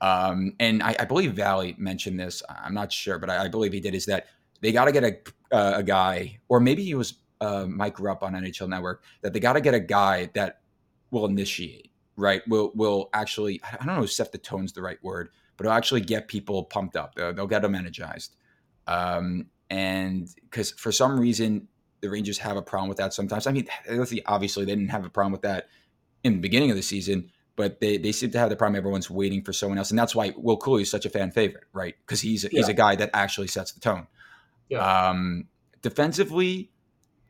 Um, 0.00 0.54
and 0.60 0.82
I, 0.82 0.94
I, 1.00 1.04
believe 1.04 1.32
Valley 1.32 1.74
mentioned 1.76 2.20
this. 2.20 2.42
I'm 2.48 2.74
not 2.74 2.92
sure, 2.92 3.18
but 3.18 3.28
I, 3.28 3.44
I 3.44 3.48
believe 3.48 3.72
he 3.72 3.80
did. 3.80 3.94
Is 3.94 4.06
that 4.06 4.26
they 4.60 4.70
got 4.70 4.84
to 4.84 4.92
get 4.92 5.04
a, 5.04 5.16
uh, 5.54 5.78
a 5.78 5.82
guy, 5.82 6.38
or 6.48 6.60
maybe 6.60 6.84
he 6.84 6.94
was 6.94 7.14
uh, 7.40 7.66
Mike 7.68 7.98
Rupp 7.98 8.22
on 8.22 8.34
NHL 8.34 8.68
Network, 8.68 9.02
that 9.22 9.32
they 9.32 9.40
got 9.40 9.54
to 9.54 9.60
get 9.60 9.74
a 9.74 9.80
guy 9.80 10.30
that 10.34 10.60
will 11.10 11.26
initiate, 11.26 11.90
right? 12.16 12.42
Will 12.46 12.70
will 12.74 13.10
actually 13.12 13.60
I 13.64 13.84
don't 13.84 13.96
know 13.96 14.04
if 14.04 14.12
set 14.12 14.30
the 14.30 14.38
tone's 14.38 14.72
the 14.72 14.82
right 14.82 15.02
word, 15.02 15.30
but 15.56 15.66
it'll 15.66 15.76
actually 15.76 16.02
get 16.02 16.28
people 16.28 16.64
pumped 16.64 16.96
up. 16.96 17.14
They'll, 17.14 17.32
they'll 17.32 17.46
get 17.46 17.62
them 17.62 17.74
energized. 17.74 18.36
Um, 18.86 19.46
and 19.70 20.28
because 20.42 20.70
for 20.70 20.92
some 20.92 21.18
reason 21.18 21.68
the 22.00 22.10
Rangers 22.10 22.38
have 22.38 22.56
a 22.56 22.62
problem 22.62 22.88
with 22.88 22.98
that 22.98 23.12
sometimes. 23.12 23.46
I 23.46 23.52
mean, 23.52 23.66
obviously 24.26 24.64
they 24.64 24.72
didn't 24.72 24.90
have 24.90 25.04
a 25.04 25.10
problem 25.10 25.32
with 25.32 25.42
that 25.42 25.68
in 26.24 26.34
the 26.34 26.40
beginning 26.40 26.70
of 26.70 26.76
the 26.76 26.82
season, 26.82 27.30
but 27.58 27.80
they, 27.80 27.98
they 27.98 28.12
seem 28.12 28.30
to 28.30 28.38
have 28.38 28.48
the 28.48 28.56
problem. 28.56 28.76
Everyone's 28.76 29.10
waiting 29.10 29.42
for 29.42 29.52
someone 29.52 29.76
else, 29.76 29.90
and 29.90 29.98
that's 29.98 30.14
why 30.14 30.32
Will 30.38 30.58
Cuylle 30.58 30.80
is 30.80 30.90
such 30.90 31.04
a 31.04 31.10
fan 31.10 31.30
favorite, 31.30 31.64
right? 31.74 31.94
Because 32.06 32.22
he's 32.22 32.46
a, 32.46 32.48
yeah. 32.50 32.60
he's 32.60 32.68
a 32.68 32.74
guy 32.74 32.96
that 32.96 33.10
actually 33.12 33.48
sets 33.48 33.72
the 33.72 33.80
tone. 33.80 34.06
Yeah. 34.70 34.78
Um, 34.78 35.48
defensively, 35.82 36.70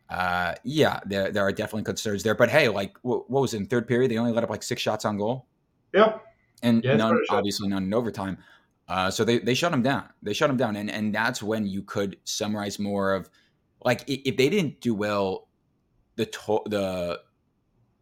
uh, 0.08 0.54
yeah, 0.62 1.00
there 1.04 1.32
there 1.32 1.42
are 1.42 1.52
definitely 1.52 1.82
concerns 1.82 2.22
there. 2.22 2.36
But 2.36 2.50
hey, 2.50 2.68
like 2.68 2.96
what, 3.02 3.28
what 3.28 3.40
was 3.40 3.54
it 3.54 3.56
in 3.56 3.66
third 3.66 3.88
period? 3.88 4.12
They 4.12 4.18
only 4.18 4.32
let 4.32 4.44
up 4.44 4.50
like 4.50 4.62
six 4.62 4.80
shots 4.80 5.04
on 5.04 5.18
goal. 5.18 5.46
Yep 5.92 6.22
and 6.62 6.84
yeah, 6.84 6.96
none, 6.96 7.18
obviously 7.30 7.68
none 7.68 7.84
in 7.84 7.94
overtime. 7.94 8.38
Uh, 8.88 9.10
so 9.10 9.24
they, 9.24 9.38
they 9.38 9.54
shut 9.54 9.72
him 9.72 9.82
down. 9.82 10.04
They 10.22 10.32
shut 10.32 10.48
him 10.48 10.56
down, 10.56 10.76
and 10.76 10.90
and 10.90 11.14
that's 11.14 11.42
when 11.42 11.66
you 11.66 11.82
could 11.82 12.16
summarize 12.24 12.78
more 12.78 13.12
of 13.12 13.28
like 13.84 14.02
if 14.06 14.36
they 14.36 14.48
didn't 14.48 14.80
do 14.80 14.94
well 14.94 15.48
the 16.16 16.26
to- 16.26 16.62
the 16.66 17.20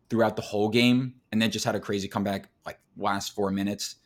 throughout 0.08 0.36
the 0.36 0.42
whole 0.42 0.68
game, 0.68 1.14
and 1.32 1.40
then 1.40 1.50
just 1.50 1.64
had 1.64 1.75
a 1.75 1.80
crazy 1.80 2.08
comeback 2.08 2.48
like 2.64 2.78
last 2.96 3.34
four 3.34 3.50
minutes. 3.50 3.96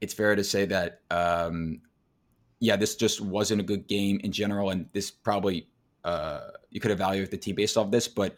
It's 0.00 0.14
fair 0.14 0.34
to 0.34 0.44
say 0.44 0.64
that 0.66 1.00
um, 1.10 1.80
yeah, 2.60 2.76
this 2.76 2.94
just 2.94 3.20
wasn't 3.20 3.60
a 3.60 3.64
good 3.64 3.88
game 3.88 4.20
in 4.22 4.30
general, 4.30 4.70
and 4.70 4.86
this 4.92 5.10
probably 5.10 5.68
uh, 6.04 6.40
you 6.70 6.80
could 6.80 6.90
evaluate 6.90 7.30
the 7.30 7.36
team 7.36 7.56
based 7.56 7.76
off 7.76 7.90
this. 7.90 8.08
But 8.08 8.36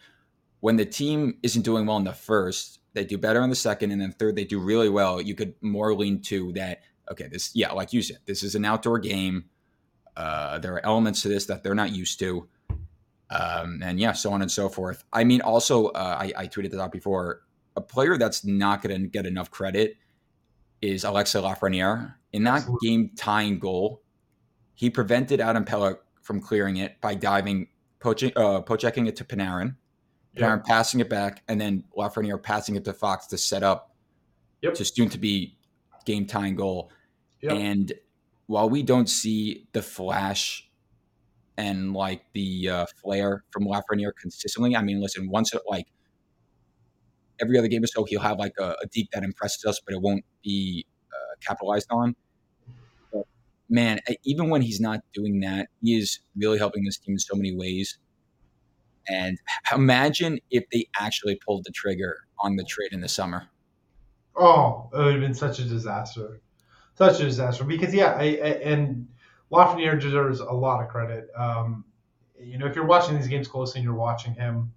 when 0.60 0.76
the 0.76 0.86
team 0.86 1.36
isn't 1.42 1.62
doing 1.62 1.84
well 1.84 1.98
in 1.98 2.04
the 2.04 2.12
first, 2.12 2.80
they 2.94 3.04
do 3.04 3.18
better 3.18 3.42
in 3.42 3.50
the 3.50 3.56
second, 3.56 3.90
and 3.90 4.00
then 4.00 4.12
third 4.12 4.36
they 4.36 4.44
do 4.44 4.58
really 4.58 4.88
well. 4.88 5.20
You 5.20 5.34
could 5.34 5.54
more 5.60 5.94
lean 5.94 6.20
to 6.22 6.52
that. 6.52 6.80
Okay, 7.10 7.28
this 7.28 7.50
yeah, 7.54 7.72
like 7.72 7.92
you 7.92 8.00
said, 8.00 8.18
this 8.24 8.42
is 8.42 8.54
an 8.54 8.64
outdoor 8.64 8.98
game. 8.98 9.44
Uh, 10.16 10.58
there 10.58 10.72
are 10.74 10.86
elements 10.86 11.22
to 11.22 11.28
this 11.28 11.44
that 11.46 11.62
they're 11.62 11.74
not 11.74 11.92
used 11.92 12.18
to, 12.20 12.48
um, 13.34 13.82
and 13.82 13.98
yeah, 13.98 14.12
so 14.12 14.32
on 14.32 14.42
and 14.42 14.50
so 14.50 14.68
forth. 14.68 15.04
I 15.12 15.24
mean, 15.24 15.40
also, 15.40 15.86
uh, 15.88 16.18
I, 16.20 16.32
I 16.36 16.46
tweeted 16.46 16.70
that 16.70 16.80
out 16.80 16.92
before. 16.92 17.42
A 17.76 17.80
player 17.80 18.16
that's 18.16 18.44
not 18.44 18.82
going 18.82 19.02
to 19.02 19.08
get 19.08 19.26
enough 19.26 19.50
credit 19.50 19.96
is 20.80 21.04
Alexis 21.04 21.42
Lafreniere. 21.42 22.14
In 22.32 22.44
that 22.44 22.58
Absolutely. 22.58 22.88
game 22.88 23.10
tying 23.16 23.58
goal, 23.58 24.02
he 24.74 24.90
prevented 24.90 25.40
Adam 25.40 25.64
Pelech 25.64 25.98
from 26.22 26.40
clearing 26.40 26.76
it 26.76 27.00
by 27.00 27.14
diving, 27.14 27.68
poaching, 28.00 28.32
uh, 28.36 28.60
poaching 28.60 29.06
it 29.06 29.16
to 29.16 29.24
Panarin 29.24 29.76
Panarin 30.36 30.56
yep. 30.56 30.64
passing 30.64 31.00
it 31.00 31.08
back, 31.08 31.42
and 31.48 31.60
then 31.60 31.84
Lafreniere 31.96 32.42
passing 32.42 32.76
it 32.76 32.84
to 32.84 32.92
Fox 32.92 33.26
to 33.28 33.38
set 33.38 33.62
up 33.62 33.94
yep. 34.62 34.74
to 34.74 34.84
soon 34.84 35.08
to 35.10 35.18
be 35.18 35.56
game 36.04 36.26
tying 36.26 36.56
goal. 36.56 36.90
Yep. 37.40 37.52
And 37.52 37.92
while 38.46 38.68
we 38.68 38.82
don't 38.82 39.08
see 39.08 39.68
the 39.72 39.82
flash 39.82 40.68
and 41.56 41.92
like 41.92 42.22
the 42.32 42.68
uh, 42.68 42.86
flair 43.02 43.44
from 43.50 43.64
Lafreniere 43.64 44.12
consistently. 44.20 44.76
I 44.76 44.82
mean, 44.82 45.00
listen, 45.00 45.28
once 45.30 45.54
it, 45.54 45.62
like 45.68 45.86
every 47.40 47.58
other 47.58 47.68
game 47.68 47.84
or 47.84 47.86
so, 47.86 48.04
he'll 48.04 48.20
have 48.20 48.38
like 48.38 48.54
a, 48.58 48.76
a 48.82 48.86
deep 48.90 49.10
that 49.12 49.22
impresses 49.22 49.64
us, 49.64 49.80
but 49.84 49.94
it 49.94 50.00
won't 50.00 50.24
be 50.42 50.86
uh, 51.12 51.34
capitalized 51.46 51.88
on. 51.90 52.16
But 53.12 53.26
man, 53.68 54.00
even 54.24 54.50
when 54.50 54.62
he's 54.62 54.80
not 54.80 55.00
doing 55.12 55.40
that, 55.40 55.68
he 55.82 55.96
is 55.96 56.20
really 56.36 56.58
helping 56.58 56.84
this 56.84 56.98
team 56.98 57.14
in 57.14 57.18
so 57.18 57.34
many 57.34 57.54
ways. 57.54 57.98
And 59.06 59.38
imagine 59.72 60.40
if 60.50 60.64
they 60.72 60.86
actually 60.98 61.38
pulled 61.46 61.64
the 61.64 61.72
trigger 61.72 62.16
on 62.38 62.56
the 62.56 62.64
trade 62.64 62.92
in 62.92 63.00
the 63.00 63.08
summer. 63.08 63.48
Oh, 64.36 64.90
it 64.92 64.96
would 64.96 65.12
have 65.12 65.20
been 65.20 65.34
such 65.34 65.58
a 65.58 65.64
disaster, 65.64 66.40
such 66.94 67.20
a 67.20 67.24
disaster. 67.24 67.64
Because 67.64 67.94
yeah, 67.94 68.14
I, 68.18 68.22
I, 68.22 68.48
and 68.64 69.08
Lafreniere 69.54 70.00
deserves 70.00 70.40
a 70.40 70.52
lot 70.52 70.82
of 70.82 70.88
credit. 70.88 71.28
Um, 71.36 71.84
you 72.38 72.58
know, 72.58 72.66
if 72.66 72.74
you're 72.74 72.86
watching 72.86 73.16
these 73.16 73.28
games 73.28 73.46
closely 73.46 73.78
and 73.78 73.84
you're 73.84 73.94
watching 73.94 74.34
him, 74.34 74.72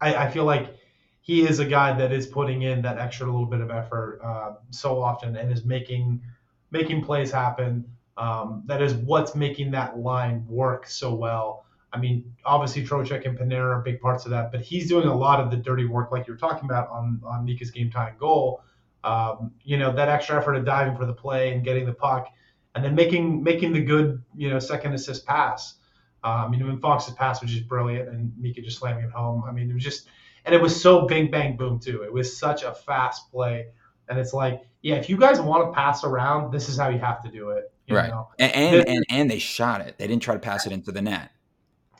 I, 0.00 0.14
I, 0.14 0.30
feel 0.30 0.44
like 0.44 0.74
he 1.20 1.46
is 1.46 1.58
a 1.58 1.64
guy 1.64 1.96
that 1.96 2.12
is 2.12 2.26
putting 2.26 2.62
in 2.62 2.82
that 2.82 2.98
extra 2.98 3.26
little 3.26 3.46
bit 3.46 3.60
of 3.60 3.70
effort 3.70 4.20
uh, 4.24 4.54
so 4.70 5.00
often 5.00 5.36
and 5.36 5.52
is 5.52 5.64
making 5.64 6.22
making 6.70 7.04
plays 7.04 7.30
happen. 7.30 7.84
Um, 8.16 8.62
that 8.66 8.80
is 8.80 8.94
what's 8.94 9.34
making 9.34 9.70
that 9.72 9.98
line 9.98 10.46
work 10.48 10.86
so 10.86 11.14
well. 11.14 11.66
I 11.92 11.98
mean, 11.98 12.34
obviously 12.46 12.84
Trocheck 12.84 13.26
and 13.26 13.38
Panarin 13.38 13.76
are 13.76 13.82
big 13.82 14.00
parts 14.00 14.24
of 14.24 14.30
that, 14.30 14.50
but 14.50 14.62
he's 14.62 14.88
doing 14.88 15.06
a 15.06 15.14
lot 15.14 15.40
of 15.40 15.50
the 15.50 15.58
dirty 15.58 15.84
work, 15.84 16.10
like 16.10 16.26
you're 16.26 16.36
talking 16.36 16.64
about 16.64 16.88
on 16.88 17.20
on 17.24 17.44
Mika's 17.44 17.70
game 17.70 17.90
time 17.90 18.14
goal. 18.18 18.62
Um, 19.04 19.52
you 19.62 19.76
know, 19.76 19.92
that 19.92 20.08
extra 20.08 20.38
effort 20.38 20.54
of 20.54 20.64
diving 20.64 20.96
for 20.96 21.06
the 21.06 21.12
play 21.12 21.52
and 21.52 21.62
getting 21.64 21.84
the 21.84 21.92
puck, 21.92 22.28
and 22.74 22.84
then 22.84 22.94
making 22.94 23.42
making 23.42 23.72
the 23.72 23.82
good, 23.82 24.22
you 24.36 24.50
know, 24.50 24.58
second 24.58 24.94
assist 24.94 25.26
pass. 25.26 25.74
Um, 26.24 26.54
you 26.54 26.60
know, 26.60 26.70
and 26.70 26.80
Fox's 26.80 27.14
pass 27.14 27.42
was 27.42 27.50
just 27.50 27.66
brilliant, 27.66 28.08
and 28.08 28.32
Mika 28.38 28.62
just 28.62 28.78
slamming 28.78 29.04
it 29.04 29.10
home. 29.10 29.42
I 29.44 29.50
mean, 29.50 29.68
it 29.68 29.74
was 29.74 29.82
just, 29.82 30.06
and 30.44 30.54
it 30.54 30.60
was 30.60 30.80
so 30.80 31.06
bing 31.06 31.30
bang 31.30 31.56
boom 31.56 31.80
too. 31.80 32.02
It 32.02 32.12
was 32.12 32.36
such 32.36 32.62
a 32.62 32.72
fast 32.72 33.30
play, 33.32 33.66
and 34.08 34.18
it's 34.18 34.32
like, 34.32 34.62
yeah, 34.82 34.96
if 34.96 35.10
you 35.10 35.16
guys 35.16 35.40
want 35.40 35.68
to 35.68 35.74
pass 35.74 36.04
around, 36.04 36.52
this 36.52 36.68
is 36.68 36.78
how 36.78 36.90
you 36.90 36.98
have 36.98 37.22
to 37.24 37.30
do 37.30 37.50
it. 37.50 37.72
right, 37.90 38.08
know? 38.08 38.28
and 38.38 38.52
and, 38.54 38.88
and 38.88 39.04
and 39.10 39.30
they 39.30 39.40
shot 39.40 39.80
it. 39.80 39.98
They 39.98 40.06
didn't 40.06 40.22
try 40.22 40.34
to 40.34 40.40
pass 40.40 40.64
it 40.66 40.72
into 40.72 40.92
the 40.92 41.02
net. 41.02 41.30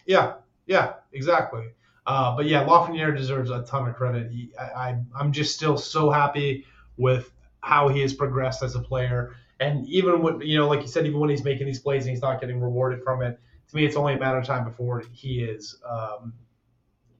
Yeah, 0.07 0.35
yeah, 0.67 0.95
exactly. 1.13 1.71
Uh, 2.07 2.37
but 2.37 2.47
yeah, 2.47 2.65
Lafreniere 2.65 3.17
deserves 3.17 3.51
a 3.51 3.63
ton 3.63 3.89
of 3.89 3.95
credit. 3.95 4.31
He, 4.31 4.53
I, 4.59 4.99
I'm 5.15 5.33
just 5.33 5.55
still 5.55 5.77
so 5.77 6.11
happy 6.11 6.65
with 6.97 7.33
how 7.61 7.89
he 7.89 8.01
has 8.01 8.13
progressed 8.13 8.63
as 8.63 8.75
a 8.75 8.81
player. 8.81 9.37
And 9.63 9.89
even 9.89 10.23
when, 10.23 10.41
you 10.41 10.59
know, 10.59 10.69
like 10.69 10.83
you 10.83 10.89
said, 10.89 11.07
even 11.07 11.21
when 11.21 11.31
he's 11.31 11.45
making 11.45 11.67
these 11.67 11.79
plays 11.79 12.05
and 12.05 12.11
he's 12.11 12.23
not 12.23 12.41
getting 12.41 12.61
rewarded 12.61 13.03
from 13.03 13.23
it, 13.23 13.39
to 13.69 13.77
me, 13.77 13.85
it's 13.85 13.97
only 13.97 14.15
a 14.15 14.19
matter 14.19 14.39
of 14.39 14.45
time 14.45 14.65
before 14.65 15.05
he 15.13 15.41
is, 15.41 15.81
um, 15.89 16.33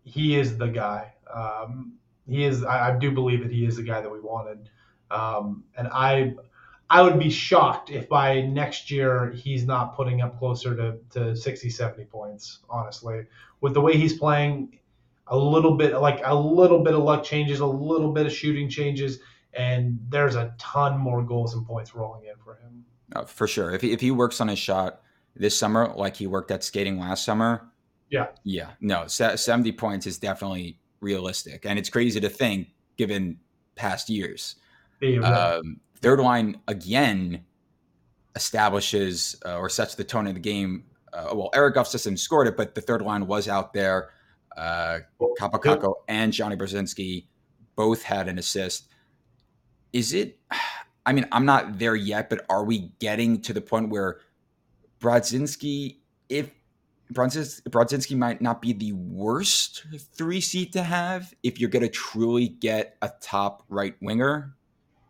he 0.03 0.37
is 0.37 0.59
the 0.59 0.67
guy. 0.67 1.15
Um, 1.33 1.95
he 2.29 2.45
is, 2.45 2.65
I, 2.65 2.91
I, 2.91 2.99
do 2.99 3.11
believe 3.13 3.43
that 3.43 3.53
he 3.53 3.65
is 3.65 3.77
the 3.77 3.83
guy 3.83 4.01
that 4.01 4.11
we 4.11 4.21
wanted. 4.21 4.69
Um, 5.11 5.65
and 5.77 5.89
I, 5.89 6.35
I 6.91 7.03
would 7.03 7.19
be 7.19 7.31
shocked 7.31 7.91
if 7.91 8.09
by 8.09 8.43
next 8.43 8.91
year 8.91 9.31
he's 9.31 9.65
not 9.65 9.97
putting 9.97 10.21
up 10.21 10.39
closer 10.39 10.77
to, 10.77 10.99
to 11.13 11.37
60, 11.37 11.71
70 11.71 12.05
points, 12.07 12.59
honestly. 12.69 13.25
With 13.61 13.75
the 13.75 13.81
way 13.81 13.97
he's 13.97 14.19
playing, 14.19 14.79
a 15.29 15.39
little 15.39 15.77
bit 15.77 15.95
like 15.95 16.21
a 16.25 16.35
little 16.35 16.83
bit 16.83 16.95
of 16.95 17.03
luck 17.03 17.25
changes, 17.25 17.61
a 17.61 17.67
little 17.67 18.13
bit 18.13 18.27
of 18.27 18.33
shooting 18.33 18.69
changes, 18.69 19.21
and 19.55 19.99
there's 20.09 20.37
a 20.37 20.55
ton 20.59 20.99
more 20.99 21.23
goals 21.23 21.55
and 21.55 21.67
points 21.67 21.95
rolling 21.95 22.25
in 22.25 22.35
for 22.45 22.57
him. 22.57 22.85
Uh, 23.15 23.25
for 23.25 23.47
sure. 23.47 23.73
If 23.73 23.83
he, 23.83 23.93
if 23.93 24.01
he 24.01 24.11
works 24.11 24.41
on 24.41 24.49
his 24.49 24.59
shot 24.59 25.03
this 25.37 25.59
summer 25.59 25.93
like 25.97 26.17
he 26.17 26.27
worked 26.27 26.51
at 26.51 26.65
skating 26.65 26.99
last 26.99 27.25
summer, 27.25 27.69
yeah. 28.11 28.27
Yeah. 28.45 28.73
No, 28.81 29.07
70 29.07 29.73
points 29.73 30.07
is 30.07 30.19
definitely 30.19 30.79
realistic. 31.01 31.65
And 31.65 31.79
it's 31.79 31.89
crazy 31.89 32.21
to 32.21 32.29
think 32.29 32.69
given 32.97 33.39
past 33.75 34.11
years. 34.11 34.57
Yeah, 35.01 35.19
right. 35.19 35.57
um, 35.57 35.81
Third 36.03 36.19
line 36.19 36.61
again 36.67 37.45
establishes 38.35 39.37
uh, 39.47 39.57
or 39.57 39.69
sets 39.69 39.95
the 39.95 40.05
tone 40.05 40.27
of 40.27 40.35
the 40.35 40.41
game. 40.41 40.85
Uh, 41.13 41.29
well, 41.33 41.51
Erik 41.55 41.77
Gustafsson 41.77 42.19
scored 42.19 42.49
it, 42.49 42.57
but 42.57 42.75
the 42.75 42.81
third 42.81 43.03
line 43.03 43.27
was 43.27 43.47
out 43.47 43.73
there. 43.73 44.11
Uh, 44.57 44.99
Kaapo 45.39 45.63
Kakko 45.63 45.95
and 46.09 46.33
Johnny 46.33 46.57
Brodzinski 46.57 47.27
both 47.77 48.03
had 48.03 48.29
an 48.29 48.39
assist. 48.39 48.89
Is 49.93 50.13
it? 50.13 50.39
I 51.05 51.13
mean, 51.13 51.27
I'm 51.33 51.45
not 51.45 51.81
there 51.81 51.97
yet, 51.97 52.31
but 52.31 52.47
are 52.49 52.65
we 52.65 52.93
getting 53.01 53.41
to 53.43 53.53
the 53.53 53.61
point 53.61 53.89
where 53.89 54.21
Brodzinski, 55.01 55.97
if 56.29 56.49
Brodzinski 57.13 58.17
might 58.17 58.41
not 58.41 58.63
be 58.63 58.73
the 58.73 58.93
worst 58.93 59.85
three 60.15 60.41
seat 60.41 60.73
to 60.75 60.83
have 60.85 61.35
if 61.43 61.59
you're 61.59 61.71
going 61.71 61.83
to 61.83 61.89
truly 61.89 62.47
get 62.47 62.97
a 63.03 63.11
top 63.21 63.65
right 63.69 63.97
winger, 64.01 64.55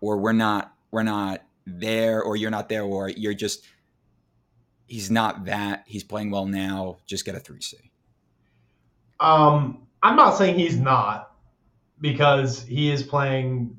or 0.02 0.18
we're 0.18 0.32
not 0.32 0.74
we're 0.90 1.02
not 1.02 1.42
there 1.66 2.22
or 2.22 2.36
you're 2.36 2.50
not 2.50 2.68
there 2.68 2.82
or 2.82 3.08
you're 3.08 3.32
just 3.32 3.64
he's 4.86 5.10
not 5.10 5.46
that 5.46 5.84
he's 5.86 6.04
playing 6.04 6.30
well 6.30 6.44
now 6.44 6.98
just 7.06 7.24
get 7.24 7.34
a 7.34 7.38
3c 7.38 7.74
um 9.20 9.86
i'm 10.02 10.16
not 10.16 10.36
saying 10.36 10.58
he's 10.58 10.76
not 10.76 11.34
because 12.00 12.64
he 12.64 12.90
is 12.90 13.02
playing 13.02 13.74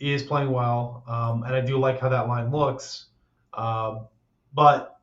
is 0.00 0.22
playing 0.22 0.50
well 0.50 1.04
um, 1.06 1.42
and 1.44 1.54
i 1.54 1.60
do 1.60 1.78
like 1.78 2.00
how 2.00 2.08
that 2.08 2.26
line 2.26 2.50
looks 2.50 3.06
uh, 3.54 3.98
but 4.54 4.98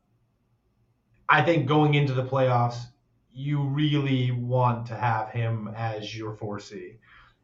i 1.28 1.40
think 1.40 1.66
going 1.66 1.94
into 1.94 2.12
the 2.12 2.24
playoffs 2.24 2.86
you 3.32 3.62
really 3.62 4.32
want 4.32 4.86
to 4.86 4.96
have 4.96 5.30
him 5.30 5.72
as 5.76 6.16
your 6.16 6.34
4c 6.34 6.96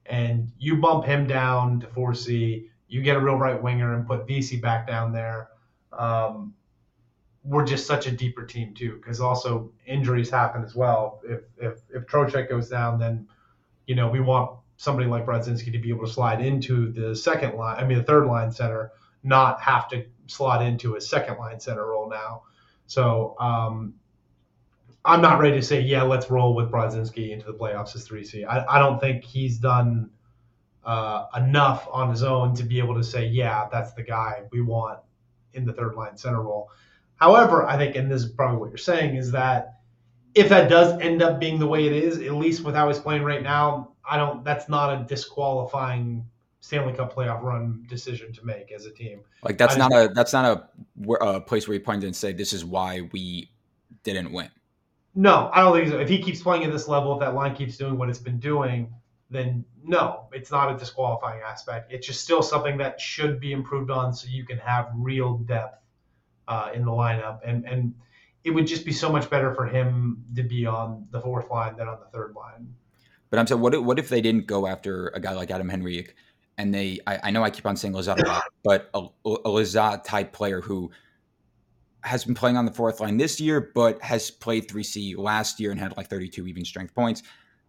and 0.07 0.51
you 0.59 0.77
bump 0.77 1.05
him 1.05 1.27
down 1.27 1.81
to 1.81 1.87
4c 1.87 2.69
you 2.95 3.03
get 3.03 3.17
a 3.17 3.21
real 3.21 3.37
right 3.37 3.61
winger 3.61 3.95
and 3.95 4.07
put 4.07 4.25
Vesey 4.25 4.57
back 4.57 4.87
down 4.87 5.13
there. 5.13 5.49
Um, 5.93 6.55
we're 7.43 7.67
just 7.67 7.89
such 7.89 8.07
a 8.07 8.13
deeper 8.13 8.47
team 8.47 8.73
too, 8.73 8.97
because 8.97 9.21
also 9.21 9.73
injuries 9.85 10.31
happen 10.31 10.63
as 10.63 10.77
well. 10.77 11.21
If 11.25 11.41
if 11.59 11.81
if 11.93 12.07
Trocheck 12.07 12.49
goes 12.49 12.69
down, 12.69 13.01
then 13.01 13.27
you 13.87 13.97
know 13.97 14.09
we 14.09 14.21
want 14.21 14.59
somebody 14.77 15.09
like 15.09 15.25
Brodzinski 15.25 15.73
to 15.73 15.79
be 15.79 15.91
able 15.91 16.07
to 16.07 16.13
slide 16.13 16.41
into 16.41 16.91
the 16.93 17.15
second 17.15 17.57
line. 17.57 17.79
I 17.79 17.87
mean, 17.87 17.99
the 17.99 18.05
third 18.05 18.27
line 18.27 18.51
center, 18.51 18.93
not 19.23 19.61
have 19.61 19.89
to 19.89 20.05
slot 20.27 20.63
into 20.63 20.97
a 20.97 21.01
second 21.01 21.39
line 21.39 21.59
center 21.59 21.87
role 21.87 22.09
now. 22.09 22.43
So 22.87 23.35
um, 23.41 23.95
I'm 25.05 25.23
not 25.23 25.41
ready 25.41 25.57
to 25.57 25.63
say, 25.63 25.81
yeah, 25.81 26.03
let's 26.03 26.31
roll 26.31 26.55
with 26.55 26.71
Brodzinski 26.71 27.31
into 27.31 27.47
the 27.47 27.55
playoffs 27.55 27.97
as 27.97 28.07
3C. 28.07 28.47
I, 28.47 28.65
I 28.67 28.79
don't 28.79 29.01
think 29.01 29.25
he's 29.25 29.59
done 29.59 30.11
uh, 30.85 31.27
enough 31.37 31.89
on 31.91 32.11
his 32.11 32.23
own 32.23 32.55
to 32.57 32.63
be 32.63 32.79
able 32.79 32.95
to 32.95 33.05
say, 33.05 33.27
yeah, 33.27 33.67
that's 33.73 33.93
the 33.95 34.03
guy 34.03 34.43
we 34.53 34.61
want 34.61 35.01
in 35.55 35.65
the 35.65 35.73
third 35.73 35.95
line 35.95 36.17
center 36.17 36.43
role. 36.43 36.71
However, 37.17 37.65
I 37.65 37.77
think, 37.77 37.97
and 37.97 38.11
this 38.11 38.23
is 38.23 38.31
probably 38.31 38.59
what 38.59 38.71
you're 38.71 38.77
saying, 38.77 39.17
is 39.17 39.31
that 39.33 39.79
if 40.35 40.49
that 40.49 40.69
does 40.69 40.99
end 41.01 41.23
up 41.23 41.39
being 41.39 41.59
the 41.59 41.67
way 41.67 41.87
it 41.87 41.93
is, 41.93 42.19
at 42.19 42.35
least 42.35 42.65
with 42.65 42.75
how 42.75 42.89
he's 42.89 42.99
playing 42.99 43.23
right 43.23 43.43
now, 43.43 43.93
I 44.09 44.17
don't. 44.17 44.45
That's 44.45 44.69
not 44.69 44.93
a 44.93 45.05
disqualifying 45.05 46.27
Stanley 46.61 46.93
Cup 46.93 47.15
playoff 47.15 47.43
run 47.43 47.85
decision 47.89 48.33
to 48.33 48.45
make 48.45 48.73
as 48.73 48.87
a 48.87 48.91
team. 48.91 49.21
Like 49.43 49.59
that's 49.59 49.77
not 49.77 49.93
a 49.93 50.11
that's 50.15 50.33
not 50.33 50.45
a, 50.45 51.13
a 51.13 51.41
place 51.41 51.69
where 51.69 51.75
you 51.75 51.81
point 51.81 52.05
and 52.05 52.15
say 52.15 52.33
this 52.33 52.53
is 52.53 52.65
why 52.65 53.09
we 53.13 53.51
didn't 54.03 54.33
win. 54.33 54.51
No, 55.15 55.51
I 55.53 55.61
don't 55.61 55.77
think 55.77 55.91
so. 55.91 55.99
If 55.99 56.09
he 56.09 56.21
keeps 56.21 56.43
playing 56.43 56.65
at 56.65 56.73
this 56.73 56.89
level, 56.89 57.15
if 57.15 57.21
that 57.21 57.35
line 57.35 57.55
keeps 57.55 57.77
doing 57.77 57.97
what 57.97 58.09
it's 58.09 58.19
been 58.19 58.41
doing, 58.41 58.93
then 59.31 59.65
no, 59.85 60.27
it's 60.33 60.51
not 60.51 60.75
a 60.75 60.79
disqualifying 60.79 61.43
aspect. 61.43 61.93
It's 61.93 62.07
just 62.07 62.25
still 62.25 62.43
something 62.43 62.77
that 62.79 63.01
should 63.01 63.39
be 63.39 63.53
improved 63.53 63.91
on 63.91 64.13
so 64.13 64.27
you 64.29 64.45
can 64.45 64.59
have 64.59 64.89
real 64.95 65.39
depth 65.39 65.83
uh, 66.49 66.71
in 66.75 66.85
the 66.85 66.91
lineup. 66.91 67.41
And 67.45 67.65
and 67.65 67.95
it 68.45 68.51
would 68.51 68.67
just 68.67 68.85
be 68.85 68.93
so 68.93 69.11
much 69.11 69.29
better 69.31 69.55
for 69.55 69.67
him 69.67 70.23
to 70.37 70.43
be 70.43 70.67
on 70.67 71.07
the 71.11 71.21
fourth 71.21 71.51
line 71.51 71.77
than 71.77 71.89
on 71.89 71.99
the 71.99 72.07
third 72.07 72.35
line. 72.35 72.75
But 73.31 73.39
I'm 73.39 73.47
saying, 73.47 73.61
what 73.61 73.75
if, 73.75 73.81
what 73.81 73.99
if 73.99 74.09
they 74.09 74.21
didn't 74.21 74.47
go 74.47 74.67
after 74.67 75.09
a 75.09 75.21
guy 75.21 75.33
like 75.33 75.51
Adam 75.51 75.71
Henrique, 75.71 76.15
and 76.59 76.73
they? 76.73 77.01
I, 77.07 77.19
I 77.25 77.31
know 77.31 77.43
I 77.43 77.51
keep 77.51 77.67
on 77.67 77.77
saying 77.77 77.95
a 77.95 78.01
lot, 78.01 78.45
but 78.63 78.91
a, 78.95 79.01
a 79.25 79.49
Lizotte 79.49 80.05
type 80.05 80.33
player 80.33 80.61
who 80.61 80.91
has 82.05 82.25
been 82.25 82.35
playing 82.35 82.59
on 82.59 82.67
the 82.67 82.73
fourth 82.73 83.01
line 83.01 83.17
this 83.17 83.41
year, 83.41 83.73
but 83.75 84.01
has 84.03 84.31
played 84.31 84.69
3C 84.69 85.17
last 85.17 85.59
year 85.59 85.71
and 85.71 85.81
had 85.81 85.97
like 85.97 86.09
32 86.09 86.47
even 86.47 86.65
strength 86.65 86.95
points. 86.95 87.23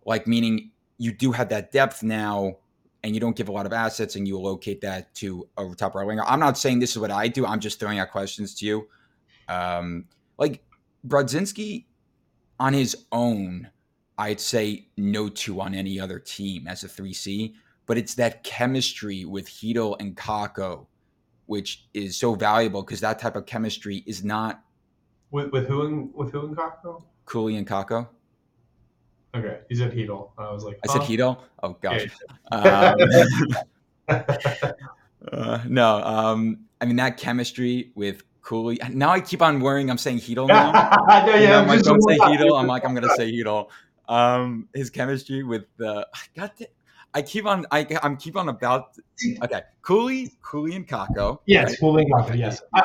Like 0.05 0.27
meaning 0.27 0.71
you 0.97 1.13
do 1.13 1.31
have 1.31 1.49
that 1.49 1.71
depth 1.71 2.03
now 2.03 2.57
and 3.01 3.13
you 3.13 3.21
don't 3.21 3.35
give 3.35 3.47
a 3.47 3.51
lot 3.51 3.65
of 3.65 3.71
assets 3.71 4.17
and 4.17 4.27
you 4.27 4.37
locate 4.37 4.81
that 4.81 5.13
to 5.15 5.47
a 5.57 5.73
top 5.75 5.95
right 5.95 6.05
winger. 6.05 6.23
I'm 6.25 6.39
not 6.39 6.57
saying 6.57 6.79
this 6.79 6.91
is 6.91 6.99
what 6.99 7.11
I 7.11 7.29
do. 7.29 7.45
I'm 7.45 7.61
just 7.61 7.79
throwing 7.79 7.97
out 7.97 8.11
questions 8.11 8.53
to 8.55 8.65
you. 8.65 8.87
Um, 9.47 10.05
like 10.37 10.63
Brodzinski 11.07 11.85
on 12.59 12.73
his 12.73 13.05
own, 13.11 13.69
I'd 14.17 14.39
say 14.39 14.87
no 14.97 15.29
two 15.29 15.61
on 15.61 15.73
any 15.73 15.99
other 15.99 16.19
team 16.19 16.67
as 16.67 16.83
a 16.83 16.87
3C, 16.87 17.53
but 17.85 17.97
it's 17.97 18.15
that 18.15 18.43
chemistry 18.43 19.25
with 19.25 19.47
Chytil 19.47 19.97
and 19.99 20.15
Kakko, 20.15 20.87
which 21.45 21.87
is 21.93 22.17
so 22.17 22.35
valuable 22.35 22.81
because 22.81 23.01
that 23.01 23.19
type 23.19 23.35
of 23.35 23.45
chemistry 23.45 24.03
is 24.05 24.23
not 24.23 24.63
With 25.31 25.51
with 25.51 25.67
who 25.67 25.85
and 25.85 26.13
with 26.13 26.31
who 26.31 26.45
and 26.47 26.55
Kakko? 26.55 27.03
Cuylle 27.25 27.57
and 27.57 27.67
Kakko. 27.67 28.07
Okay, 29.35 29.59
you 29.69 29.75
said 29.75 29.91
Chytil. 29.91 30.31
I 30.37 30.51
was 30.51 30.63
like, 30.63 30.79
I 30.87 30.91
said 30.91 31.01
huh? 31.01 31.07
Chytil. 31.07 31.37
Oh 31.61 31.77
gosh. 31.81 32.07
Yeah. 32.51 32.95
Um, 34.07 34.07
uh, 35.31 35.59
no, 35.67 36.01
um, 36.03 36.59
I 36.79 36.85
mean 36.85 36.95
that 36.97 37.17
chemistry 37.17 37.91
with 37.95 38.23
Cuylle. 38.45 38.77
Now 38.93 39.09
I 39.09 39.19
keep 39.19 39.41
on 39.41 39.59
worrying. 39.59 39.89
I'm 39.89 39.97
saying 39.97 40.19
Chytil 40.19 40.47
now. 40.47 40.71
no, 41.25 41.35
yeah, 41.35 41.49
know, 41.49 41.55
I'm 41.57 41.61
I'm 41.63 41.67
like, 41.67 41.81
don't 41.83 42.01
say. 42.01 42.17
Chytil. 42.17 42.59
I'm 42.59 42.67
like, 42.67 42.85
I'm 42.85 42.93
gonna 42.93 43.15
say 43.15 43.31
Chytil. 43.31 43.67
Um, 44.07 44.69
his 44.75 44.89
chemistry 44.91 45.43
with 45.43 45.65
the 45.77 46.07
God, 46.35 46.51
I 47.15 47.21
keep 47.23 47.45
on. 47.45 47.65
I 47.71 47.87
I'm 48.03 48.17
keep 48.17 48.37
on 48.37 48.49
about. 48.49 48.97
Okay, 49.43 49.61
Cuylle, 49.81 50.29
Cuylle 50.43 50.75
and 50.75 50.87
Kakko. 50.87 51.39
Yes, 51.47 51.71
right? 51.71 51.79
Cuylle 51.79 52.01
and 52.01 52.13
Kakko. 52.13 52.37
Yes. 52.37 52.61
I, 52.73 52.83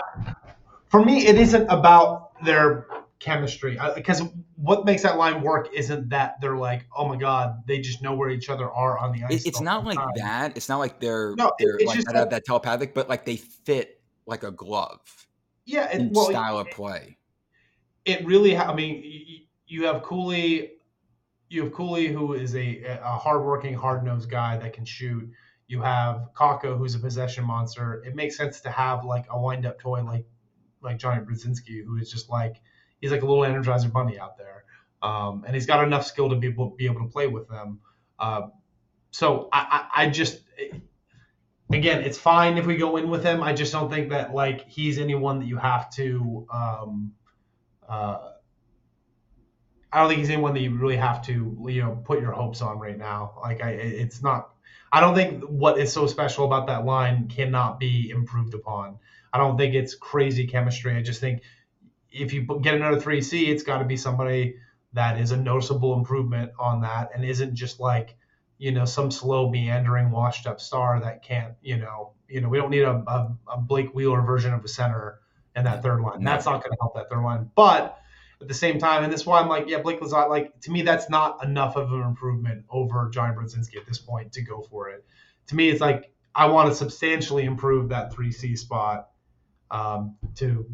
for 0.88 1.04
me, 1.04 1.26
it 1.26 1.36
isn't 1.36 1.66
about 1.68 2.42
their 2.42 2.86
chemistry 3.18 3.78
because 3.94 4.22
what 4.56 4.86
makes 4.86 5.02
that 5.02 5.18
line 5.18 5.42
work 5.42 5.68
isn't 5.74 6.08
that 6.08 6.40
they're 6.40 6.56
like, 6.56 6.86
oh 6.96 7.06
my 7.06 7.16
god, 7.16 7.62
they 7.66 7.78
just 7.80 8.00
know 8.00 8.14
where 8.14 8.30
each 8.30 8.48
other 8.48 8.70
are 8.70 8.98
on 8.98 9.12
the 9.12 9.22
ice. 9.24 9.44
It- 9.44 9.48
it's 9.48 9.60
not 9.60 9.84
like 9.84 9.98
time. 9.98 10.08
that. 10.16 10.56
It's 10.56 10.70
not 10.70 10.78
like 10.78 11.00
they're 11.00 11.34
No, 11.36 11.52
they're 11.58 11.76
it's 11.76 11.84
like 11.84 12.04
that- 12.06 12.30
that 12.30 12.44
telepathic, 12.46 12.94
but 12.94 13.10
like 13.10 13.26
they 13.26 13.36
fit 13.36 14.00
like 14.26 14.42
a 14.42 14.50
glove 14.50 15.00
Yeah, 15.64 15.90
it, 15.90 16.12
well, 16.12 16.30
style 16.30 16.58
of 16.58 16.70
play. 16.70 17.18
it 18.04 18.24
really, 18.24 18.56
I 18.56 18.74
mean 18.74 19.02
you, 19.04 19.38
you 19.66 19.84
have 19.86 20.02
Cuylle 20.02 20.70
you 21.48 21.64
have 21.64 21.72
Cuylle 21.72 22.12
who 22.12 22.34
is 22.34 22.54
a, 22.54 22.82
a 22.84 23.18
hardworking 23.18 23.74
hard-nosed 23.74 24.30
guy 24.30 24.56
that 24.56 24.72
can 24.72 24.84
shoot. 24.84 25.28
You 25.66 25.80
have 25.82 26.28
Kakko, 26.34 26.76
who's 26.76 26.94
a 26.94 26.98
possession 26.98 27.44
monster. 27.44 28.02
It 28.04 28.14
makes 28.14 28.36
sense 28.36 28.60
to 28.62 28.70
have 28.70 29.04
like 29.04 29.26
a 29.30 29.40
wind-up 29.40 29.78
toy 29.78 30.02
like 30.02 30.26
like 30.82 30.98
johnny 30.98 31.20
Brodzinski 31.20 31.84
who 31.84 31.96
is 31.98 32.10
just 32.10 32.30
like 32.30 32.56
he's 33.00 33.10
like 33.10 33.22
a 33.22 33.26
little 33.26 33.44
energizer 33.44 33.92
bunny 33.92 34.18
out 34.18 34.38
there. 34.38 34.64
Um, 35.02 35.44
and 35.46 35.54
he's 35.54 35.66
got 35.66 35.82
enough 35.84 36.04
skill 36.04 36.28
to 36.28 36.36
be 36.36 36.48
able, 36.48 36.70
be 36.70 36.84
able 36.84 37.00
to 37.00 37.08
play 37.08 37.26
with 37.26 37.48
them. 37.48 37.80
Uh, 38.18 38.48
so 39.10 39.48
I, 39.52 39.88
I, 39.94 40.02
I 40.04 40.10
just 40.10 40.42
again 41.72 42.02
it's 42.02 42.18
fine 42.18 42.58
if 42.58 42.66
we 42.66 42.76
go 42.76 42.96
in 42.96 43.08
with 43.08 43.24
him 43.24 43.42
i 43.42 43.52
just 43.52 43.72
don't 43.72 43.90
think 43.90 44.10
that 44.10 44.34
like 44.34 44.68
he's 44.68 44.98
anyone 44.98 45.38
that 45.38 45.46
you 45.46 45.56
have 45.56 45.90
to 45.90 46.46
um, 46.52 47.12
uh, 47.88 48.30
I 49.92 50.00
don't 50.00 50.08
think 50.08 50.20
he's 50.20 50.30
anyone 50.30 50.54
that 50.54 50.60
you 50.60 50.76
really 50.76 50.96
have 50.96 51.22
to, 51.26 51.66
you 51.68 51.82
know, 51.82 52.00
put 52.04 52.20
your 52.20 52.32
hopes 52.32 52.62
on 52.62 52.78
right 52.78 52.96
now. 52.96 53.34
Like, 53.42 53.62
I, 53.62 53.70
it's 53.70 54.22
not. 54.22 54.50
I 54.92 55.00
don't 55.00 55.14
think 55.14 55.42
what 55.44 55.78
is 55.78 55.92
so 55.92 56.06
special 56.06 56.44
about 56.44 56.68
that 56.68 56.84
line 56.84 57.28
cannot 57.28 57.80
be 57.80 58.10
improved 58.10 58.54
upon. 58.54 58.98
I 59.32 59.38
don't 59.38 59.56
think 59.56 59.74
it's 59.74 59.94
crazy 59.94 60.46
chemistry. 60.46 60.96
I 60.96 61.02
just 61.02 61.20
think 61.20 61.42
if 62.10 62.32
you 62.32 62.42
get 62.62 62.74
another 62.74 63.00
three 63.00 63.22
C, 63.22 63.50
it's 63.50 63.62
got 63.62 63.78
to 63.78 63.84
be 63.84 63.96
somebody 63.96 64.56
that 64.92 65.20
is 65.20 65.30
a 65.32 65.36
noticeable 65.36 65.94
improvement 65.94 66.52
on 66.58 66.80
that 66.82 67.10
and 67.14 67.24
isn't 67.24 67.54
just 67.54 67.80
like, 67.80 68.16
you 68.60 68.72
know, 68.72 68.84
some 68.84 69.10
slow 69.10 69.48
meandering 69.48 70.10
washed 70.10 70.46
up 70.46 70.60
star 70.60 71.00
that 71.00 71.22
can't, 71.22 71.54
you 71.62 71.78
know, 71.78 72.12
you 72.28 72.42
know, 72.42 72.48
we 72.50 72.58
don't 72.58 72.68
need 72.68 72.82
a, 72.82 72.92
a, 72.92 73.36
a 73.54 73.56
Blake 73.58 73.94
Wheeler 73.94 74.20
version 74.20 74.52
of 74.52 74.62
a 74.62 74.68
center 74.68 75.18
in 75.56 75.64
that 75.64 75.82
third 75.82 76.02
line. 76.02 76.22
That's 76.22 76.44
not 76.44 76.62
going 76.62 76.70
to 76.72 76.76
help 76.78 76.94
that 76.94 77.08
third 77.08 77.22
line. 77.22 77.50
But 77.54 77.98
at 78.38 78.48
the 78.48 78.54
same 78.54 78.78
time, 78.78 79.02
and 79.02 79.10
this 79.10 79.22
is 79.22 79.26
why 79.26 79.40
I'm 79.40 79.48
like, 79.48 79.66
yeah, 79.66 79.80
Blake 79.80 79.98
Lizotte, 80.00 80.28
like 80.28 80.60
to 80.60 80.70
me, 80.70 80.82
that's 80.82 81.08
not 81.08 81.42
enough 81.42 81.76
of 81.76 81.90
an 81.90 82.02
improvement 82.02 82.66
over 82.68 83.08
Johnny 83.08 83.34
Brodzinski 83.34 83.78
at 83.78 83.86
this 83.86 83.98
point 83.98 84.32
to 84.34 84.42
go 84.42 84.60
for 84.60 84.90
it. 84.90 85.06
To 85.46 85.56
me, 85.56 85.70
it's 85.70 85.80
like 85.80 86.12
I 86.34 86.46
want 86.46 86.68
to 86.68 86.74
substantially 86.74 87.44
improve 87.44 87.88
that 87.88 88.12
three 88.12 88.30
C 88.30 88.56
spot 88.56 89.08
um, 89.70 90.16
to 90.34 90.66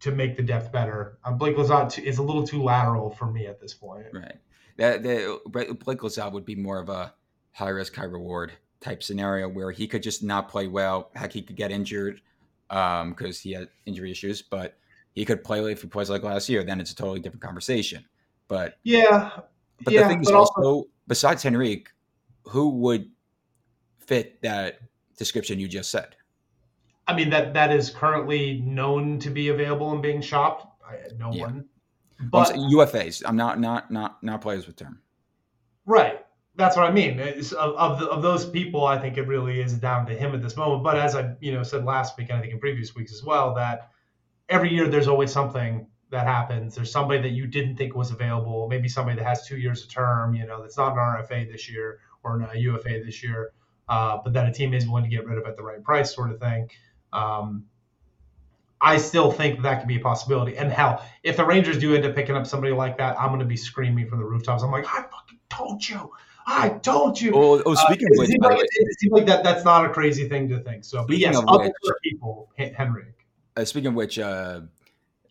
to 0.00 0.10
make 0.10 0.36
the 0.36 0.42
depth 0.42 0.72
better. 0.72 1.16
Um, 1.24 1.38
Blake 1.38 1.56
Lizotte 1.56 2.02
is 2.02 2.18
a 2.18 2.24
little 2.24 2.44
too 2.44 2.64
lateral 2.64 3.10
for 3.10 3.30
me 3.30 3.46
at 3.46 3.60
this 3.60 3.72
point. 3.72 4.06
Right. 4.12 4.36
That 4.78 5.04
the 5.04 5.38
Blake 5.46 6.00
Lizotte 6.00 6.32
would 6.32 6.44
be 6.44 6.56
more 6.56 6.80
of 6.80 6.88
a 6.88 7.14
high 7.52 7.68
risk, 7.68 7.94
high 7.94 8.04
reward 8.04 8.52
type 8.80 9.02
scenario 9.02 9.48
where 9.48 9.70
he 9.70 9.86
could 9.86 10.02
just 10.02 10.22
not 10.22 10.48
play 10.48 10.66
well. 10.66 11.10
Heck, 11.14 11.32
he 11.32 11.42
could 11.42 11.56
get 11.56 11.70
injured 11.70 12.20
um, 12.70 13.10
because 13.10 13.40
he 13.40 13.52
had 13.52 13.68
injury 13.86 14.10
issues, 14.10 14.42
but 14.42 14.78
he 15.14 15.24
could 15.24 15.42
play 15.44 15.60
if 15.70 15.82
he 15.82 15.88
plays 15.88 16.08
like 16.08 16.22
last 16.22 16.48
year. 16.48 16.62
Then 16.64 16.80
it's 16.80 16.92
a 16.92 16.96
totally 16.96 17.20
different 17.20 17.42
conversation. 17.42 18.04
But 18.48 18.78
Yeah, 18.84 19.30
but 19.84 19.92
yeah, 19.92 20.02
the 20.02 20.08
thing 20.08 20.20
is 20.22 20.30
also, 20.30 20.52
also- 20.62 20.88
besides 21.08 21.44
Henrique, 21.44 21.88
who 22.44 22.70
would 22.70 23.10
fit 23.98 24.40
that 24.42 24.80
description 25.18 25.58
you 25.60 25.68
just 25.68 25.90
said? 25.90 26.16
I 27.06 27.14
mean 27.14 27.28
that 27.30 27.52
that 27.54 27.72
is 27.72 27.90
currently 27.90 28.60
known 28.64 29.18
to 29.18 29.30
be 29.30 29.48
available 29.48 29.90
and 29.92 30.00
being 30.00 30.20
shopped. 30.20 30.66
I, 30.88 30.96
no 31.18 31.32
Yeah. 31.32 31.42
one, 31.42 31.64
Well, 32.32 32.46
I'm 32.50 32.56
but 32.56 32.70
UFAs. 32.70 33.22
I'm 33.26 33.36
not 33.36 33.58
not 33.60 33.90
not 33.90 34.22
not 34.22 34.40
players 34.40 34.66
with 34.66 34.76
term. 34.76 35.00
Right. 35.86 36.19
That's 36.60 36.76
what 36.76 36.84
I 36.84 36.92
mean. 36.92 37.18
It's, 37.18 37.52
of 37.52 37.74
of, 37.74 37.98
the, 37.98 38.06
of 38.08 38.22
those 38.22 38.44
people, 38.44 38.84
I 38.84 38.98
think 38.98 39.16
it 39.16 39.26
really 39.26 39.60
is 39.60 39.72
down 39.72 40.06
to 40.06 40.14
him 40.14 40.34
at 40.34 40.42
this 40.42 40.56
moment. 40.56 40.84
But 40.84 40.98
as 40.98 41.16
I 41.16 41.34
you 41.40 41.52
know 41.52 41.62
said 41.62 41.84
last 41.84 42.18
week, 42.18 42.28
and 42.28 42.38
I 42.38 42.40
think 42.42 42.52
in 42.52 42.60
previous 42.60 42.94
weeks 42.94 43.12
as 43.12 43.24
well, 43.24 43.54
that 43.54 43.90
every 44.48 44.70
year 44.72 44.86
there's 44.86 45.08
always 45.08 45.32
something 45.32 45.86
that 46.10 46.26
happens. 46.26 46.74
There's 46.74 46.92
somebody 46.92 47.22
that 47.22 47.30
you 47.30 47.46
didn't 47.46 47.76
think 47.76 47.94
was 47.94 48.10
available, 48.10 48.68
maybe 48.68 48.88
somebody 48.88 49.16
that 49.16 49.26
has 49.26 49.46
two 49.46 49.56
years 49.56 49.84
of 49.84 49.90
term, 49.90 50.34
you 50.34 50.44
know, 50.46 50.60
that's 50.60 50.76
not 50.76 50.92
an 50.92 50.98
RFA 50.98 51.50
this 51.50 51.70
year 51.70 52.00
or 52.22 52.40
a 52.40 52.58
UFA 52.58 53.00
this 53.04 53.22
year, 53.22 53.52
uh, 53.88 54.18
but 54.22 54.32
that 54.34 54.48
a 54.48 54.52
team 54.52 54.74
is 54.74 54.86
willing 54.86 55.04
to 55.04 55.08
get 55.08 55.24
rid 55.24 55.38
of 55.38 55.46
at 55.46 55.56
the 55.56 55.62
right 55.62 55.82
price, 55.82 56.14
sort 56.14 56.30
of 56.30 56.40
thing. 56.40 56.68
Um, 57.12 57.64
I 58.80 58.96
still 58.96 59.30
think 59.30 59.62
that 59.62 59.80
could 59.80 59.88
be 59.88 59.96
a 59.96 60.00
possibility. 60.00 60.56
And 60.56 60.72
hell, 60.72 61.04
if 61.22 61.36
the 61.36 61.44
Rangers 61.44 61.78
do 61.78 61.94
end 61.94 62.04
up 62.04 62.14
picking 62.14 62.34
up 62.34 62.46
somebody 62.46 62.72
like 62.72 62.98
that, 62.98 63.18
I'm 63.20 63.28
going 63.28 63.40
to 63.40 63.46
be 63.46 63.56
screaming 63.56 64.08
from 64.08 64.18
the 64.18 64.24
rooftops. 64.24 64.62
I'm 64.62 64.70
like, 64.70 64.86
I 64.86 65.02
fucking 65.02 65.38
told 65.48 65.86
you. 65.86 66.10
I 66.50 66.68
told 66.70 67.20
you. 67.20 67.32
Oh, 67.34 67.62
oh 67.64 67.74
speaking 67.74 68.08
Uh, 68.08 68.22
of 68.22 68.28
it, 68.28 68.32
which, 68.32 68.40
like, 68.42 68.60
it 68.62 68.98
seems 68.98 69.12
like 69.12 69.26
that 69.26 69.44
that's 69.44 69.64
not 69.64 69.84
a 69.86 69.90
crazy 69.90 70.28
thing 70.28 70.48
to 70.48 70.58
think. 70.60 70.84
So, 70.84 71.04
but 71.06 71.16
yes, 71.16 71.36
other 71.48 71.64
which- 71.82 71.94
people, 72.02 72.50
Henrique. 72.58 73.26
uh, 73.56 73.64
speaking 73.64 73.88
of 73.88 73.94
which, 73.94 74.18
uh, 74.18 74.62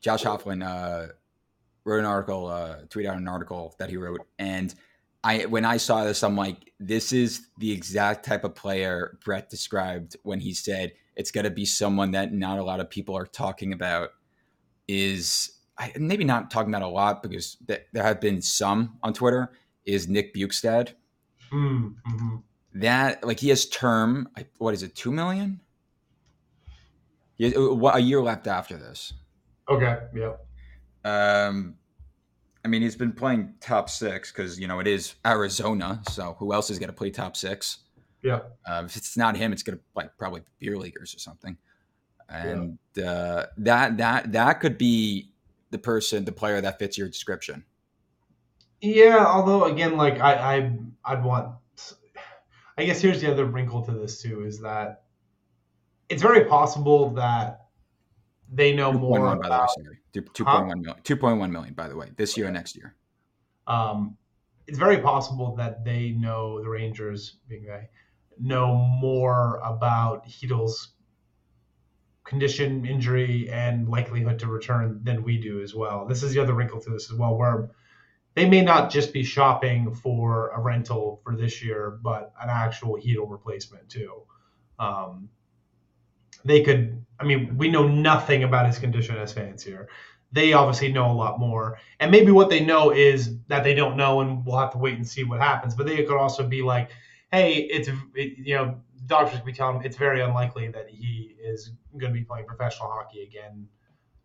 Josh 0.01 0.23
Hoffman 0.23 0.61
uh, 0.63 1.09
wrote 1.83 1.99
an 1.99 2.05
article, 2.05 2.47
uh, 2.47 2.77
tweeted 2.87 3.07
out 3.09 3.17
an 3.17 3.27
article 3.27 3.75
that 3.79 3.89
he 3.89 3.97
wrote, 3.97 4.21
and 4.37 4.73
I 5.23 5.45
when 5.45 5.65
I 5.65 5.77
saw 5.77 6.05
this, 6.05 6.23
I'm 6.23 6.37
like, 6.37 6.71
this 6.79 7.11
is 7.11 7.47
the 7.57 7.71
exact 7.71 8.25
type 8.25 8.45
of 8.45 8.55
player 8.55 9.17
Brett 9.25 9.49
described 9.49 10.15
when 10.23 10.39
he 10.39 10.53
said 10.53 10.93
it's 11.17 11.31
going 11.31 11.43
to 11.43 11.49
be 11.51 11.65
someone 11.65 12.11
that 12.11 12.31
not 12.33 12.59
a 12.59 12.63
lot 12.63 12.79
of 12.79 12.89
people 12.89 13.17
are 13.17 13.25
talking 13.25 13.73
about. 13.73 14.11
Is 14.87 15.51
I, 15.77 15.91
maybe 15.97 16.23
not 16.23 16.49
talking 16.49 16.73
about 16.73 16.81
a 16.81 16.87
lot 16.87 17.21
because 17.21 17.57
th- 17.67 17.81
there 17.93 18.03
have 18.03 18.19
been 18.21 18.41
some 18.41 18.97
on 19.03 19.13
Twitter. 19.13 19.51
Is 19.85 20.07
Nick 20.07 20.33
Bjugstad 20.33 20.93
Mm, 21.51 21.95
mhm. 22.07 22.43
that 22.75 23.23
like 23.23 23.39
he 23.39 23.49
has 23.49 23.65
term? 23.67 24.29
What 24.57 24.73
is 24.73 24.83
it? 24.83 24.95
Two 24.95 25.11
million? 25.11 25.59
Has, 27.39 27.55
uh, 27.55 27.73
what 27.73 27.95
a 27.95 27.99
year 27.99 28.21
left 28.21 28.47
after 28.47 28.77
this. 28.77 29.13
Okay. 29.69 29.97
Yep. 30.13 30.45
Um, 31.05 31.75
I 32.63 32.67
mean, 32.67 32.81
he's 32.81 32.95
been 32.95 33.13
playing 33.13 33.53
top 33.61 33.89
six 33.89 34.31
because 34.31 34.59
you 34.59 34.67
know 34.67 34.79
it 34.79 34.87
is 34.87 35.15
Arizona. 35.25 36.01
So 36.09 36.35
who 36.39 36.53
else 36.53 36.69
is 36.69 36.79
going 36.79 36.89
to 36.89 36.95
play 36.95 37.09
top 37.09 37.37
six? 37.37 37.79
Yeah. 38.21 38.41
Uh, 38.65 38.83
if 38.85 38.95
it's 38.97 39.15
not 39.15 39.37
him, 39.37 39.53
it's 39.53 39.63
going 39.63 39.77
to 39.77 39.83
like 39.95 40.17
probably 40.17 40.41
beer 40.59 40.77
leaguers 40.77 41.15
or 41.15 41.19
something. 41.19 41.57
And 42.27 42.77
uh, 43.03 43.45
that 43.57 43.97
that 43.97 44.31
that 44.33 44.59
could 44.59 44.77
be 44.77 45.31
the 45.71 45.77
person, 45.77 46.25
the 46.25 46.31
player 46.31 46.61
that 46.61 46.79
fits 46.79 46.97
your 46.97 47.07
description. 47.07 47.63
Yeah. 48.81 49.25
Although 49.25 49.65
again, 49.65 49.97
like 49.97 50.19
I, 50.19 50.33
I, 50.33 50.71
I'd 51.05 51.23
want. 51.23 51.55
I 52.77 52.85
guess 52.85 53.01
here's 53.01 53.19
the 53.19 53.29
other 53.29 53.43
wrinkle 53.43 53.81
to 53.83 53.91
this 53.91 54.21
too 54.21 54.45
is 54.45 54.61
that 54.61 55.03
it's 56.07 56.21
very 56.21 56.45
possible 56.45 57.09
that 57.11 57.65
they 58.51 58.73
know 58.73 58.93
more 58.93 59.19
2.1 59.19 59.23
by 59.23 59.33
the 59.33 59.39
way, 59.41 59.45
about 59.47 59.69
2.1 60.13 60.67
million. 60.67 60.95
2.1 61.03 61.51
million, 61.51 61.73
by 61.73 61.89
the 61.89 61.95
way, 61.95 62.09
this 62.15 62.37
year 62.37 62.45
and 62.45 62.55
next 62.55 62.77
year. 62.77 62.95
um, 63.67 64.15
it's 64.65 64.77
very 64.77 64.99
possible 64.99 65.55
that 65.55 65.83
they 65.83 66.11
know 66.11 66.61
the 66.61 66.69
Rangers, 66.69 67.37
being 67.47 67.65
they 67.65 67.89
know 68.39 68.75
more 68.75 69.59
about 69.63 70.25
Chytil's 70.27 70.93
condition, 72.23 72.85
injury, 72.85 73.49
and 73.49 73.89
likelihood 73.89 74.39
to 74.39 74.47
return 74.47 75.01
than 75.03 75.23
we 75.23 75.37
do 75.37 75.61
as 75.61 75.73
well. 75.73 76.05
This 76.05 76.23
is 76.23 76.33
the 76.33 76.39
other 76.39 76.53
wrinkle 76.53 76.79
to 76.81 76.89
this 76.91 77.11
as 77.11 77.17
well, 77.17 77.35
where 77.35 77.71
they 78.39 78.49
may 78.49 78.61
not 78.61 78.91
just 78.91 79.13
be 79.13 79.23
shopping 79.23 79.93
for 79.93 80.49
a 80.49 80.61
rental 80.61 81.21
for 81.23 81.35
this 81.35 81.63
year, 81.63 81.99
but 82.01 82.33
an 82.41 82.49
actual 82.49 82.97
Chytil 82.97 83.29
replacement 83.29 83.89
too. 83.89 84.23
Um, 84.79 85.29
they 86.45 86.61
could. 86.63 87.05
I 87.19 87.25
mean, 87.25 87.57
we 87.57 87.69
know 87.69 87.87
nothing 87.87 88.43
about 88.43 88.67
his 88.67 88.79
condition 88.79 89.17
as 89.17 89.33
fans 89.33 89.63
here. 89.63 89.89
They 90.31 90.53
obviously 90.53 90.91
know 90.91 91.11
a 91.11 91.13
lot 91.13 91.39
more, 91.39 91.79
and 91.99 92.11
maybe 92.11 92.31
what 92.31 92.49
they 92.49 92.61
know 92.61 92.91
is 92.91 93.37
that 93.47 93.63
they 93.63 93.73
don't 93.73 93.97
know, 93.97 94.21
and 94.21 94.45
we'll 94.45 94.57
have 94.59 94.71
to 94.73 94.77
wait 94.77 94.95
and 94.95 95.07
see 95.07 95.23
what 95.23 95.41
happens. 95.41 95.75
But 95.75 95.87
they 95.87 95.97
could 96.03 96.17
also 96.17 96.47
be 96.47 96.61
like, 96.61 96.91
"Hey, 97.31 97.55
it's 97.55 97.89
it, 98.15 98.37
you 98.37 98.55
know, 98.55 98.81
doctors 99.07 99.39
could 99.39 99.45
be 99.45 99.53
telling 99.53 99.77
him 99.77 99.83
it's 99.85 99.97
very 99.97 100.21
unlikely 100.21 100.69
that 100.69 100.89
he 100.89 101.35
is 101.43 101.71
going 101.97 102.13
to 102.13 102.19
be 102.19 102.25
playing 102.25 102.45
professional 102.45 102.89
hockey 102.89 103.23
again 103.23 103.67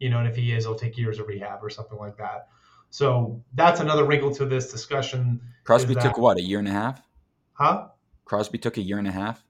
You 0.00 0.10
know, 0.10 0.20
and 0.20 0.28
if 0.28 0.36
he 0.36 0.52
is, 0.52 0.66
it'll 0.66 0.78
take 0.78 0.98
years 0.98 1.20
of 1.20 1.28
rehab 1.28 1.64
or 1.64 1.70
something 1.70 1.98
like 1.98 2.18
that. 2.18 2.48
So 2.94 3.42
that's 3.54 3.80
another 3.80 4.04
wrinkle 4.04 4.32
to 4.36 4.46
this 4.46 4.70
discussion. 4.70 5.40
Crosby 5.64 5.96
took 5.96 6.16
what 6.16 6.36
a 6.36 6.40
year 6.40 6.60
and 6.60 6.68
a 6.68 6.70
half. 6.70 7.02
Huh? 7.54 7.88
Crosby 8.24 8.56
took 8.56 8.76
a 8.76 8.80
year 8.80 8.98
and 8.98 9.08
a 9.08 9.10
half. 9.10 9.44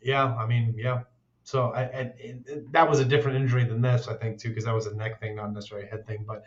Yeah, 0.00 0.34
I 0.34 0.46
mean, 0.46 0.72
yeah. 0.74 1.02
So 1.42 1.64
I, 1.72 1.82
I, 1.82 2.00
it, 2.18 2.72
that 2.72 2.88
was 2.88 3.00
a 3.00 3.04
different 3.04 3.36
injury 3.36 3.64
than 3.64 3.82
this, 3.82 4.08
I 4.08 4.14
think, 4.14 4.40
too, 4.40 4.48
because 4.48 4.64
that 4.64 4.74
was 4.74 4.86
a 4.86 4.96
neck 4.96 5.20
thing, 5.20 5.36
not 5.36 5.52
necessarily 5.52 5.86
a 5.86 5.90
head 5.90 6.06
thing. 6.06 6.24
But 6.26 6.44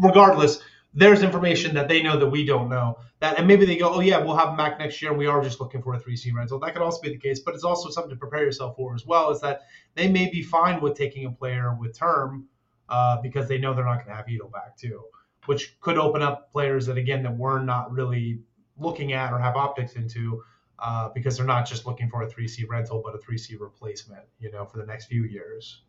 regardless, 0.00 0.60
there's 0.94 1.24
information 1.24 1.74
that 1.74 1.88
they 1.88 2.04
know 2.04 2.20
that 2.20 2.28
we 2.28 2.46
don't 2.46 2.68
know. 2.68 3.00
That 3.18 3.36
and 3.36 3.48
maybe 3.48 3.66
they 3.66 3.76
go, 3.76 3.94
oh 3.94 4.00
yeah, 4.00 4.18
we'll 4.18 4.36
have 4.36 4.50
him 4.50 4.56
back 4.56 4.78
next 4.78 5.02
year, 5.02 5.10
and 5.10 5.18
we 5.18 5.26
are 5.26 5.42
just 5.42 5.58
looking 5.58 5.82
for 5.82 5.94
a 5.94 5.98
three 5.98 6.16
C 6.16 6.30
rental. 6.30 6.60
That 6.60 6.72
could 6.72 6.82
also 6.82 7.00
be 7.02 7.08
the 7.08 7.18
case, 7.18 7.40
but 7.40 7.52
it's 7.52 7.64
also 7.64 7.90
something 7.90 8.10
to 8.10 8.16
prepare 8.16 8.44
yourself 8.44 8.76
for 8.76 8.94
as 8.94 9.04
well. 9.04 9.32
Is 9.32 9.40
that 9.40 9.62
they 9.96 10.06
may 10.06 10.30
be 10.30 10.40
fine 10.40 10.80
with 10.80 10.96
taking 10.96 11.26
a 11.26 11.32
player 11.32 11.76
with 11.80 11.98
term 11.98 12.46
uh, 12.88 13.20
because 13.22 13.48
they 13.48 13.58
know 13.58 13.74
they're 13.74 13.84
not 13.84 13.96
going 13.96 14.10
to 14.10 14.14
have 14.14 14.26
Chytil 14.26 14.52
back 14.52 14.76
too, 14.76 15.02
which 15.46 15.78
could 15.80 15.98
open 15.98 16.22
up 16.22 16.50
players 16.50 16.86
that 16.86 16.96
again 16.96 17.22
that 17.22 17.36
we're 17.36 17.62
not 17.62 17.92
really 17.92 18.40
looking 18.78 19.12
at 19.12 19.32
or 19.32 19.38
have 19.38 19.56
optics 19.56 19.94
into 19.94 20.42
uh, 20.78 21.08
because 21.14 21.36
they're 21.36 21.46
not 21.46 21.66
just 21.66 21.86
looking 21.86 22.08
for 22.10 22.22
a 22.22 22.26
3C 22.26 22.68
rental, 22.68 23.00
but 23.04 23.14
a 23.14 23.18
3C 23.18 23.58
replacement, 23.60 24.24
you 24.40 24.50
know, 24.50 24.64
for 24.64 24.78
the 24.78 24.86
next 24.86 25.06
few 25.06 25.24
years. 25.24 25.82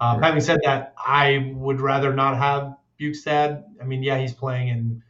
Um, 0.00 0.22
Having 0.22 0.40
said 0.42 0.60
that, 0.64 0.94
I 0.98 1.52
would 1.54 1.80
rather 1.80 2.12
not 2.12 2.36
have 2.36 2.76
Bjugstad. 3.00 3.64
I 3.80 3.84
mean, 3.84 4.02
yeah, 4.02 4.18
he's 4.18 4.34
playing 4.34 4.68
in 4.68 5.02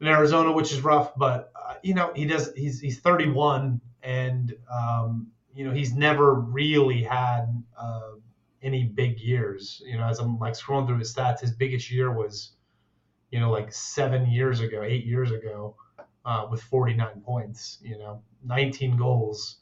in 0.00 0.06
Arizona, 0.06 0.52
which 0.52 0.72
is 0.72 0.82
rough, 0.82 1.14
but 1.16 1.50
uh, 1.56 1.74
you 1.82 1.94
know, 1.94 2.12
he 2.14 2.24
does. 2.24 2.52
He's 2.54 2.80
he's 2.80 3.00
31, 3.00 3.80
and 4.02 4.54
um, 4.72 5.28
you 5.52 5.64
know, 5.64 5.72
he's 5.72 5.92
never 5.94 6.34
really 6.34 7.02
had 7.02 7.46
uh, 7.76 8.12
any 8.62 8.84
big 8.84 9.18
years. 9.18 9.82
You 9.84 9.98
know, 9.98 10.04
as 10.04 10.20
I'm 10.20 10.38
like 10.38 10.54
scrolling 10.54 10.86
through 10.86 10.98
his 10.98 11.12
stats, 11.12 11.40
his 11.40 11.50
biggest 11.50 11.90
year 11.90 12.12
was, 12.12 12.52
you 13.30 13.40
know, 13.40 13.50
like 13.50 13.72
seven 13.72 14.30
years 14.30 14.60
ago, 14.60 14.82
eight 14.82 15.04
years 15.04 15.30
ago 15.30 15.76
uh, 16.24 16.46
with 16.50 16.62
49 16.62 17.22
points. 17.24 17.78
You 17.82 17.98
know, 17.98 18.22
19 18.44 18.96
goals. 18.96 19.58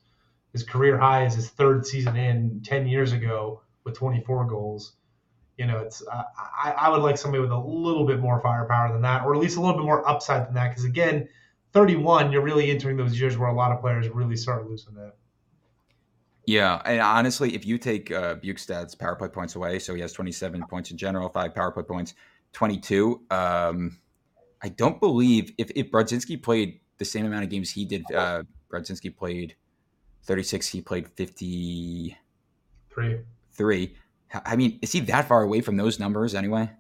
His 0.53 0.63
career 0.63 0.99
high 0.99 1.27
is 1.27 1.35
his 1.35 1.49
third 1.51 1.87
season 1.87 2.17
in 2.17 2.63
10 2.65 2.87
years 2.87 3.13
ago 3.13 3.61
with 3.85 3.95
24 3.95 4.47
goals. 4.47 4.93
You 5.59 5.67
know, 5.67 5.79
it's 5.79 6.03
uh, 6.07 6.23
I, 6.63 6.73
I 6.73 6.89
would 6.91 7.03
like 7.03 7.17
somebody 7.17 7.41
with 7.41 7.51
a 7.51 7.59
little 7.59 8.07
bit 8.07 8.21
more 8.21 8.41
firepower 8.41 8.93
than 8.93 9.03
that, 9.03 9.25
or 9.25 9.35
at 9.35 9.41
least 9.41 9.57
a 9.57 9.61
little 9.61 9.77
bit 9.77 9.85
more 9.85 10.07
upside 10.09 10.47
than 10.47 10.55
that. 10.55 10.71
Because 10.71 10.85
again, 10.85 11.29
31, 11.73 12.33
you're 12.33 12.43
really 12.43 12.71
entering 12.71 12.97
those 12.97 13.19
years 13.19 13.37
where 13.39 13.49
a 13.49 13.55
lot 13.55 13.73
of 13.73 13.81
players 13.81 14.09
really 14.09 14.37
start 14.37 14.69
losing 14.69 14.97
it. 14.97 15.15
Yeah, 16.47 16.81
and 16.85 17.01
honestly, 17.01 17.55
if 17.55 17.67
you 17.67 17.77
take 17.77 18.13
uh, 18.13 18.37
Bjugstad's 18.37 18.95
power 18.95 19.17
play 19.17 19.29
points 19.29 19.57
away, 19.57 19.81
so 19.81 19.95
he 19.95 20.01
has 20.01 20.13
27 20.13 20.63
points 20.71 20.93
in 20.93 20.97
general, 20.97 21.29
five 21.29 21.55
power 21.55 21.73
play 21.73 21.83
points, 21.83 22.15
22. 22.57 23.21
Um, 23.31 23.99
I 24.63 24.71
don't 24.71 24.99
believe 24.99 25.53
if, 25.59 25.71
if 25.77 25.91
Brodzinski 25.91 26.43
played 26.43 26.81
the 26.97 27.05
same 27.05 27.27
amount 27.27 27.45
of 27.45 27.51
games 27.51 27.71
he 27.71 27.85
did, 27.85 28.11
uh, 28.13 28.45
Brodzinski 28.73 29.15
played 29.15 29.55
36, 30.25 30.69
he 30.69 30.81
played 30.81 31.07
53. 31.07 33.19
Three. 33.53 33.95
I 34.47 34.57
mean, 34.57 34.79
is 34.81 34.91
he 34.91 35.01
that 35.01 35.29
far 35.29 35.43
away 35.43 35.61
from 35.61 35.77
those 35.77 36.01
numbers 36.01 36.35
anyway? 36.35 36.71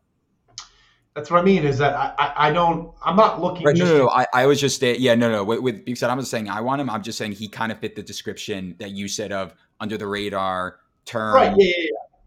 That's 1.14 1.30
what 1.30 1.40
I 1.40 1.42
mean. 1.42 1.64
Is 1.64 1.76
that 1.78 1.94
I, 1.94 2.48
I, 2.48 2.52
don't 2.52 2.94
I'm 3.04 3.16
not 3.16 3.42
looking. 3.42 3.66
Right, 3.66 3.76
no, 3.76 3.84
no, 3.84 3.98
no. 3.98 4.08
I, 4.10 4.26
I 4.32 4.46
was 4.46 4.58
just 4.58 4.82
yeah, 4.82 5.14
no, 5.14 5.30
no. 5.30 5.44
With, 5.44 5.60
with 5.60 5.86
you 5.86 5.94
said 5.94 6.10
I'm 6.10 6.18
just 6.18 6.30
saying 6.30 6.50
I 6.50 6.60
want 6.60 6.80
him. 6.80 6.90
I'm 6.90 7.02
just 7.02 7.16
saying 7.16 7.32
he 7.32 7.48
kind 7.48 7.72
of 7.72 7.78
fit 7.78 7.96
the 7.96 8.02
description 8.02 8.76
that 8.78 8.90
you 8.90 9.08
said 9.08 9.32
of 9.32 9.54
under 9.80 9.96
the 9.96 10.06
radar 10.06 10.80
term. 11.04 11.34
Right. 11.34 11.54
Yeah. 11.56 11.72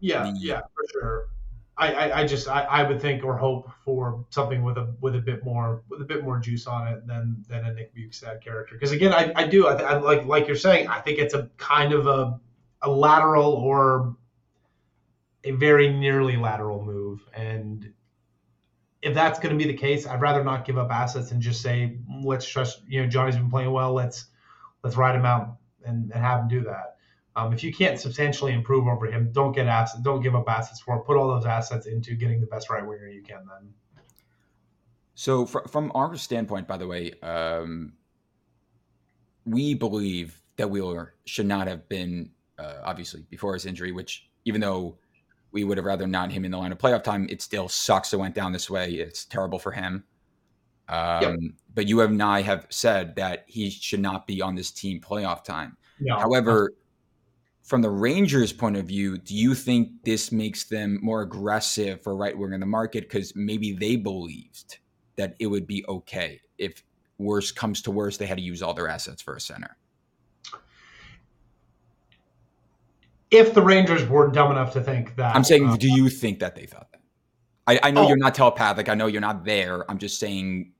Yeah. 0.00 0.24
Yeah, 0.24 0.32
yeah 0.40 0.60
for 0.60 0.84
sure. 0.92 1.28
I, 1.80 1.92
I, 1.92 2.20
I 2.20 2.26
just 2.26 2.46
I, 2.46 2.62
I 2.64 2.82
would 2.82 3.00
think 3.00 3.24
or 3.24 3.36
hope 3.38 3.70
for 3.86 4.26
something 4.28 4.62
with 4.62 4.76
a 4.76 4.94
with 5.00 5.16
a 5.16 5.20
bit 5.20 5.42
more 5.42 5.82
with 5.88 6.02
a 6.02 6.04
bit 6.04 6.22
more 6.22 6.38
juice 6.38 6.66
on 6.66 6.86
it 6.86 7.06
than 7.06 7.42
than 7.48 7.64
a 7.64 7.72
Nick 7.72 7.94
Bjugstad 7.94 8.42
character. 8.42 8.74
Because 8.74 8.92
again 8.92 9.14
I, 9.14 9.32
I 9.34 9.46
do 9.46 9.66
I, 9.66 9.80
I 9.80 9.98
like 9.98 10.26
like 10.26 10.46
you're 10.46 10.56
saying 10.56 10.88
I 10.88 11.00
think 11.00 11.18
it's 11.18 11.32
a 11.32 11.48
kind 11.56 11.94
of 11.94 12.06
a 12.06 12.38
a 12.82 12.90
lateral 12.90 13.52
or 13.52 14.14
a 15.44 15.52
very 15.52 15.90
nearly 15.90 16.36
lateral 16.36 16.84
move. 16.84 17.26
And 17.32 17.94
if 19.00 19.14
that's 19.14 19.38
going 19.38 19.58
to 19.58 19.64
be 19.64 19.70
the 19.70 19.78
case 19.78 20.06
I'd 20.06 20.20
rather 20.20 20.44
not 20.44 20.66
give 20.66 20.76
up 20.76 20.90
assets 20.90 21.30
and 21.30 21.40
just 21.40 21.62
say 21.62 21.96
let's 22.22 22.46
trust 22.46 22.82
you 22.86 23.00
know 23.00 23.08
Johnny's 23.08 23.36
been 23.36 23.50
playing 23.50 23.72
well. 23.72 23.94
Let's 23.94 24.26
let's 24.84 24.96
ride 24.96 25.16
him 25.16 25.24
out 25.24 25.56
and, 25.86 26.12
and 26.12 26.22
have 26.22 26.40
him 26.40 26.48
do 26.48 26.60
that 26.64 26.96
um, 27.36 27.52
if 27.52 27.62
you 27.62 27.72
can't 27.72 27.98
substantially 27.98 28.52
improve 28.52 28.86
over 28.86 29.06
him, 29.06 29.30
don't 29.32 29.52
get 29.52 29.66
assets, 29.66 30.02
don't 30.02 30.20
give 30.20 30.34
up 30.34 30.48
assets 30.48 30.80
for 30.80 30.96
him. 30.96 31.02
Put 31.02 31.16
all 31.16 31.28
those 31.28 31.46
assets 31.46 31.86
into 31.86 32.14
getting 32.14 32.40
the 32.40 32.46
best 32.46 32.68
right 32.70 32.84
winger 32.84 33.08
you 33.08 33.22
can. 33.22 33.38
Then. 33.46 33.72
So, 35.14 35.46
fr- 35.46 35.68
from 35.68 35.92
our 35.94 36.16
standpoint, 36.16 36.66
by 36.66 36.76
the 36.76 36.86
way, 36.86 37.12
um, 37.22 37.92
we 39.44 39.74
believe 39.74 40.40
that 40.56 40.68
Wheeler 40.70 41.14
should 41.24 41.46
not 41.46 41.68
have 41.68 41.88
been 41.88 42.30
uh, 42.58 42.80
obviously 42.84 43.24
before 43.30 43.54
his 43.54 43.64
injury. 43.64 43.92
Which, 43.92 44.28
even 44.44 44.60
though 44.60 44.98
we 45.52 45.62
would 45.62 45.76
have 45.76 45.86
rather 45.86 46.06
not 46.06 46.32
him 46.32 46.44
in 46.44 46.50
the 46.50 46.58
line 46.58 46.72
of 46.72 46.78
playoff 46.78 47.04
time, 47.04 47.28
it 47.30 47.42
still 47.42 47.68
sucks. 47.68 48.12
It 48.12 48.18
went 48.18 48.34
down 48.34 48.52
this 48.52 48.68
way. 48.68 48.94
It's 48.94 49.24
terrible 49.24 49.58
for 49.58 49.70
him. 49.70 50.04
Um, 50.88 51.22
yep. 51.22 51.36
But 51.74 51.86
you 51.86 52.00
and 52.00 52.20
I 52.20 52.42
have 52.42 52.66
said 52.70 53.14
that 53.16 53.44
he 53.46 53.70
should 53.70 54.00
not 54.00 54.26
be 54.26 54.42
on 54.42 54.56
this 54.56 54.72
team 54.72 55.00
playoff 55.00 55.44
time. 55.44 55.76
No. 56.00 56.18
However, 56.18 56.72
from 57.62 57.82
the 57.82 57.90
Rangers' 57.90 58.52
point 58.52 58.76
of 58.76 58.86
view, 58.86 59.18
do 59.18 59.34
you 59.34 59.54
think 59.54 59.90
this 60.04 60.32
makes 60.32 60.64
them 60.64 60.98
more 61.02 61.22
aggressive 61.22 62.02
for 62.02 62.16
right 62.16 62.36
wing 62.36 62.52
in 62.52 62.60
the 62.60 62.66
market 62.66 63.04
because 63.04 63.34
maybe 63.36 63.72
they 63.72 63.96
believed 63.96 64.78
that 65.16 65.36
it 65.38 65.46
would 65.46 65.66
be 65.66 65.84
okay 65.86 66.40
if 66.58 66.82
worse 67.18 67.52
comes 67.52 67.82
to 67.82 67.90
worse, 67.90 68.16
they 68.16 68.26
had 68.26 68.38
to 68.38 68.42
use 68.42 68.62
all 68.62 68.74
their 68.74 68.88
assets 68.88 69.22
for 69.22 69.36
a 69.36 69.40
center? 69.40 69.76
If 73.30 73.54
the 73.54 73.62
Rangers 73.62 74.08
were 74.08 74.28
dumb 74.28 74.50
enough 74.50 74.72
to 74.72 74.80
think 74.80 75.14
that, 75.16 75.36
I'm 75.36 75.44
saying, 75.44 75.68
uh, 75.68 75.76
do 75.76 75.88
you 75.88 76.08
think 76.08 76.40
that 76.40 76.56
they 76.56 76.66
thought 76.66 76.90
that? 76.90 77.00
I, 77.66 77.78
I 77.84 77.90
know 77.92 78.04
oh, 78.04 78.08
you're 78.08 78.16
not 78.16 78.34
telepathic. 78.34 78.88
I 78.88 78.94
know 78.94 79.06
you're 79.06 79.20
not 79.20 79.44
there. 79.44 79.88
I'm 79.88 79.98
just 79.98 80.18
saying. 80.18 80.72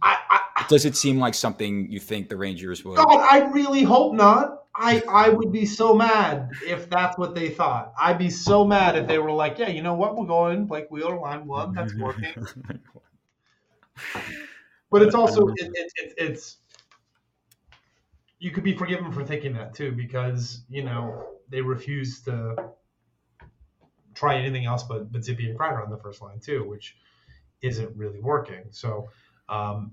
I, 0.00 0.16
I, 0.30 0.66
does 0.68 0.84
it 0.84 0.94
seem 0.94 1.18
like 1.18 1.34
something 1.34 1.90
you 1.90 1.98
think 1.98 2.28
the 2.28 2.36
Rangers 2.36 2.84
would? 2.84 2.96
God, 2.96 3.26
I 3.28 3.50
really 3.50 3.82
hope 3.82 4.14
not. 4.14 4.66
I 4.78 5.02
I 5.08 5.28
would 5.28 5.50
be 5.52 5.66
so 5.66 5.94
mad 5.94 6.50
if 6.64 6.88
that's 6.88 7.18
what 7.18 7.34
they 7.34 7.48
thought. 7.48 7.92
I'd 8.00 8.16
be 8.18 8.30
so 8.30 8.64
mad 8.64 8.96
if 8.96 9.08
they 9.08 9.18
were 9.18 9.32
like, 9.32 9.58
yeah, 9.58 9.68
you 9.68 9.82
know 9.82 9.94
what, 9.94 10.16
we're 10.16 10.26
going 10.26 10.66
Blake 10.66 10.88
Wheeler 10.90 11.18
line 11.18 11.46
one, 11.46 11.74
that's 11.74 11.94
working. 11.98 12.32
but 14.90 15.02
it's 15.02 15.16
also 15.16 15.48
it, 15.48 15.54
it, 15.58 15.92
it, 15.96 16.14
it's 16.16 16.58
you 18.38 18.52
could 18.52 18.62
be 18.62 18.76
forgiven 18.76 19.10
for 19.10 19.24
thinking 19.24 19.52
that 19.54 19.74
too 19.74 19.90
because 19.90 20.62
you 20.70 20.84
know 20.84 21.26
they 21.48 21.60
refuse 21.60 22.22
to 22.22 22.54
try 24.14 24.36
anything 24.36 24.64
else 24.64 24.84
but 24.84 25.10
but 25.10 25.24
Zippy 25.24 25.50
and 25.50 25.58
Kreider 25.58 25.82
on 25.82 25.90
the 25.90 25.98
first 25.98 26.22
line 26.22 26.38
too, 26.38 26.68
which 26.68 26.96
isn't 27.62 27.96
really 27.96 28.20
working. 28.20 28.62
So 28.70 29.10
um, 29.48 29.92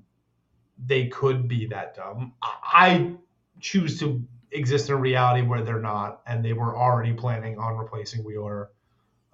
they 0.86 1.08
could 1.08 1.48
be 1.48 1.66
that 1.68 1.96
dumb. 1.96 2.34
I 2.44 3.14
choose 3.60 4.00
to 4.00 4.24
exist 4.52 4.90
in 4.90 4.96
a 4.96 4.98
reality 4.98 5.42
where 5.46 5.62
they're 5.62 5.82
not, 5.82 6.22
and 6.28 6.44
they 6.44 6.54
were 6.54 6.78
already 6.78 7.14
planning 7.14 7.58
on 7.58 7.78
replacing 7.78 8.24
Wheeler. 8.24 8.72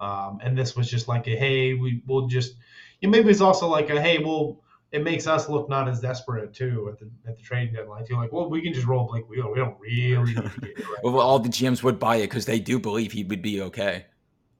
Um, 0.00 0.40
and 0.42 0.58
this 0.58 0.74
was 0.74 0.90
just 0.90 1.08
like 1.08 1.26
a 1.28 1.36
hey, 1.36 1.74
we 1.74 2.02
will 2.06 2.26
just. 2.26 2.54
You 3.00 3.08
know, 3.08 3.12
maybe 3.12 3.30
it's 3.30 3.40
also 3.40 3.66
like 3.66 3.90
a 3.90 4.00
hey, 4.00 4.18
well, 4.18 4.62
it 4.92 5.02
makes 5.02 5.26
us 5.26 5.48
look 5.48 5.68
not 5.68 5.88
as 5.88 6.00
desperate 6.00 6.52
too 6.52 6.88
at 6.92 6.98
the 6.98 7.10
at 7.28 7.36
the 7.36 7.42
trading 7.42 7.74
deadline. 7.74 8.04
You're 8.08 8.18
like, 8.18 8.32
well, 8.32 8.48
we 8.48 8.60
can 8.60 8.72
just 8.72 8.86
roll 8.86 9.06
Blake 9.06 9.28
Wheeler. 9.28 9.50
We 9.50 9.58
don't 9.58 9.78
really 9.80 10.24
need 10.24 10.36
to 10.36 10.60
get 10.60 10.78
it 10.78 10.78
right 10.78 10.98
well, 11.02 11.20
all 11.20 11.38
the 11.38 11.48
GMs 11.48 11.82
would 11.82 11.98
buy 11.98 12.16
it 12.16 12.24
because 12.24 12.44
they 12.44 12.60
do 12.60 12.78
believe 12.78 13.12
he 13.12 13.24
would 13.24 13.42
be 13.42 13.62
okay. 13.62 14.06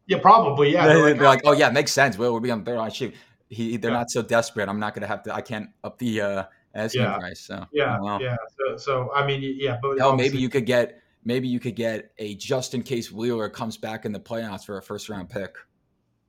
Yeah, 0.06 0.18
probably. 0.18 0.72
Yeah, 0.72 0.86
they're, 0.86 0.96
they're, 0.96 1.04
like, 1.04 1.18
they're 1.18 1.28
like, 1.28 1.40
oh 1.44 1.52
yeah, 1.52 1.68
it 1.68 1.74
makes 1.74 1.92
sense. 1.92 2.18
Well, 2.18 2.32
we'll 2.32 2.40
be 2.40 2.50
on 2.50 2.64
third 2.64 2.94
shoot. 2.94 3.14
He, 3.48 3.76
they're 3.76 3.90
yeah. 3.90 3.98
not 3.98 4.10
so 4.10 4.22
desperate. 4.22 4.68
I'm 4.68 4.80
not 4.80 4.94
gonna 4.94 5.06
have 5.06 5.22
to. 5.24 5.34
I 5.34 5.42
can't 5.42 5.68
up 5.84 5.98
the 5.98 6.20
uh, 6.20 6.44
asking 6.74 7.02
yeah. 7.02 7.18
price. 7.18 7.40
So 7.40 7.66
yeah, 7.72 7.98
yeah. 8.20 8.36
So, 8.58 8.76
so 8.76 9.12
I 9.14 9.26
mean, 9.26 9.40
yeah, 9.58 9.78
but 9.80 10.00
oh, 10.00 10.14
maybe 10.14 10.38
you 10.38 10.48
could 10.48 10.66
get 10.66 11.02
maybe 11.24 11.48
you 11.48 11.60
could 11.60 11.76
get 11.76 12.12
a 12.18 12.34
just 12.34 12.74
in 12.74 12.82
case 12.82 13.10
Wheeler 13.10 13.48
comes 13.48 13.76
back 13.76 14.04
in 14.04 14.12
the 14.12 14.20
playoffs 14.20 14.64
for 14.64 14.78
a 14.78 14.82
first 14.82 15.08
round 15.08 15.28
pick. 15.28 15.56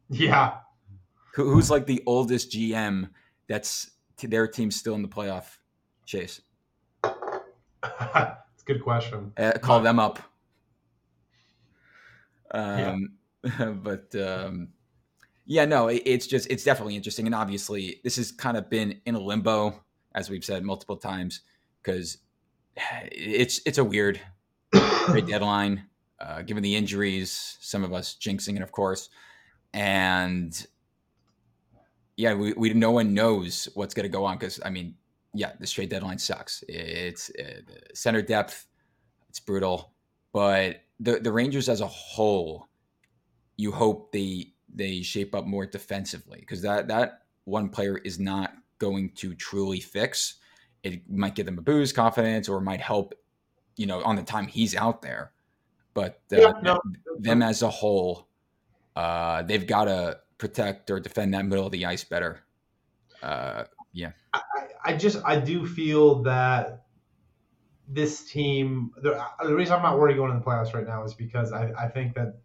Yeah. 0.09 0.55
Who, 1.35 1.51
who's 1.51 1.71
like 1.71 1.87
the 1.87 2.03
oldest 2.05 2.51
GM 2.51 3.09
that's 3.47 3.91
their 4.21 4.47
team's 4.47 4.75
still 4.75 4.95
in 4.95 5.01
the 5.01 5.07
playoff 5.07 5.57
chase? 6.05 6.41
it's 7.03 7.13
a 7.83 8.37
good 8.65 8.83
question. 8.83 9.33
Uh, 9.37 9.53
call 9.53 9.81
them 9.81 9.99
up. 9.99 10.19
Um, 12.51 13.13
yeah. 13.43 13.71
but 13.83 14.15
um, 14.15 14.69
yeah, 15.45 15.65
no, 15.65 15.87
it, 15.87 16.03
it's 16.05 16.27
just 16.27 16.49
it's 16.49 16.63
definitely 16.63 16.95
interesting, 16.95 17.25
and 17.25 17.35
obviously 17.35 17.99
this 18.03 18.15
has 18.17 18.31
kind 18.31 18.55
of 18.55 18.69
been 18.69 19.01
in 19.05 19.15
a 19.15 19.19
limbo, 19.19 19.81
as 20.15 20.29
we've 20.29 20.45
said 20.45 20.63
multiple 20.63 20.97
times, 20.97 21.41
because 21.81 22.17
it's 23.11 23.61
it's 23.65 23.77
a 23.77 23.83
weird 23.83 24.19
trade 25.05 25.27
deadline, 25.27 25.85
uh, 26.19 26.41
given 26.41 26.63
the 26.63 26.75
injuries, 26.75 27.57
some 27.61 27.83
of 27.83 27.93
us 27.93 28.15
jinxing 28.19 28.55
it, 28.55 28.61
of 28.61 28.71
course. 28.71 29.09
and 29.73 30.67
yeah, 32.15 32.33
we, 32.33 32.53
we 32.53 32.73
no 32.73 32.91
one 32.91 33.13
knows 33.13 33.67
what's 33.73 33.93
going 33.93 34.03
to 34.03 34.09
go 34.09 34.25
on 34.25 34.37
because 34.37 34.59
I 34.63 34.69
mean, 34.69 34.95
yeah, 35.33 35.53
the 35.59 35.67
trade 35.67 35.89
deadline 35.89 36.19
sucks. 36.19 36.63
It's 36.67 37.31
uh, 37.31 37.61
center 37.93 38.21
depth, 38.21 38.67
it's 39.29 39.39
brutal, 39.39 39.93
but 40.31 40.81
the 40.99 41.19
the 41.19 41.31
Rangers 41.31 41.69
as 41.69 41.81
a 41.81 41.87
whole, 41.87 42.67
you 43.57 43.71
hope 43.71 44.11
they 44.11 44.53
they 44.73 45.01
shape 45.01 45.35
up 45.35 45.45
more 45.45 45.65
defensively 45.65 46.39
because 46.39 46.61
that 46.61 46.87
that 46.89 47.23
one 47.45 47.69
player 47.69 47.97
is 47.97 48.19
not 48.19 48.53
going 48.83 49.09
to 49.15 49.33
truly 49.33 49.79
fix. 49.79 50.35
It 50.83 51.09
might 51.09 51.35
give 51.35 51.45
them 51.45 51.57
a 51.57 51.61
boost, 51.61 51.95
confidence, 51.95 52.49
or 52.49 52.59
might 52.59 52.81
help, 52.81 53.13
you 53.77 53.85
know, 53.85 54.03
on 54.03 54.17
the 54.17 54.23
time 54.23 54.47
he's 54.47 54.75
out 54.75 55.01
there. 55.01 55.31
But 55.93 56.19
uh, 56.33 56.37
yeah, 56.37 56.51
no. 56.61 56.81
them 57.17 57.41
as 57.41 57.61
a 57.61 57.69
whole, 57.69 58.27
uh, 58.95 59.43
they've 59.43 59.65
got 59.65 59.85
to 59.85 60.19
protect 60.37 60.91
or 60.91 60.99
defend 60.99 61.33
that 61.33 61.45
middle 61.45 61.65
of 61.65 61.71
the 61.71 61.85
ice 61.85 62.03
better. 62.03 62.41
Uh, 63.21 63.63
yeah, 63.93 64.11
I, 64.33 64.41
I, 64.83 64.97
just 64.97 65.23
I 65.23 65.39
do 65.39 65.65
feel 65.65 66.23
that 66.23 66.83
this 67.87 68.25
team. 68.25 68.91
The, 69.01 69.23
the, 69.41 69.55
reason 69.55 69.75
I'm 69.75 69.83
not 69.83 69.97
worried 69.97 70.17
going 70.17 70.31
in 70.31 70.39
the 70.39 70.43
playoffs 70.43 70.73
right 70.73 70.85
now 70.85 71.03
is 71.05 71.13
because 71.13 71.53
I, 71.53 71.71
I 71.79 71.87
think 71.87 72.15
that 72.15 72.39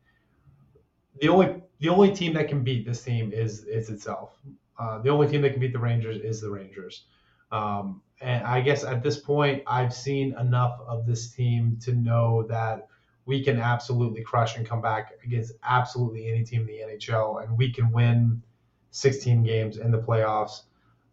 the 1.21 1.29
only 1.29 1.63
the 1.81 1.89
only 1.89 2.13
team 2.15 2.35
that 2.35 2.49
can 2.49 2.63
beat 2.63 2.87
this 2.87 3.03
team 3.03 3.33
is 3.33 3.65
is 3.65 3.89
itself. 3.89 4.39
Uh, 4.79 4.99
the 4.99 5.09
only 5.09 5.29
team 5.29 5.43
that 5.43 5.51
can 5.51 5.61
beat 5.61 5.73
the 5.73 5.79
Rangers 5.79 6.21
is 6.23 6.41
the 6.41 6.51
Rangers. 6.51 7.05
Um, 7.51 8.03
and 8.21 8.45
I 8.45 8.61
guess 8.61 8.85
at 8.85 9.03
this 9.03 9.19
point, 9.19 9.63
I've 9.67 9.95
seen 9.95 10.37
enough 10.39 10.81
of 10.87 11.07
this 11.07 11.31
team 11.31 11.79
to 11.83 11.93
know 11.93 12.45
that 12.49 12.89
we 13.27 13.45
can 13.45 13.61
absolutely 13.61 14.23
crush 14.23 14.57
and 14.57 14.67
come 14.67 14.81
back 14.81 15.13
against 15.25 15.53
absolutely 15.63 16.31
any 16.31 16.45
team 16.45 16.63
in 16.63 16.67
the 16.67 16.81
NHL, 16.81 17.43
and 17.43 17.57
we 17.57 17.73
can 17.73 17.93
win 17.93 18.43
16 18.91 19.43
games 19.43 19.79
in 19.79 19.91
the 19.91 19.99
playoffs. 19.99 20.63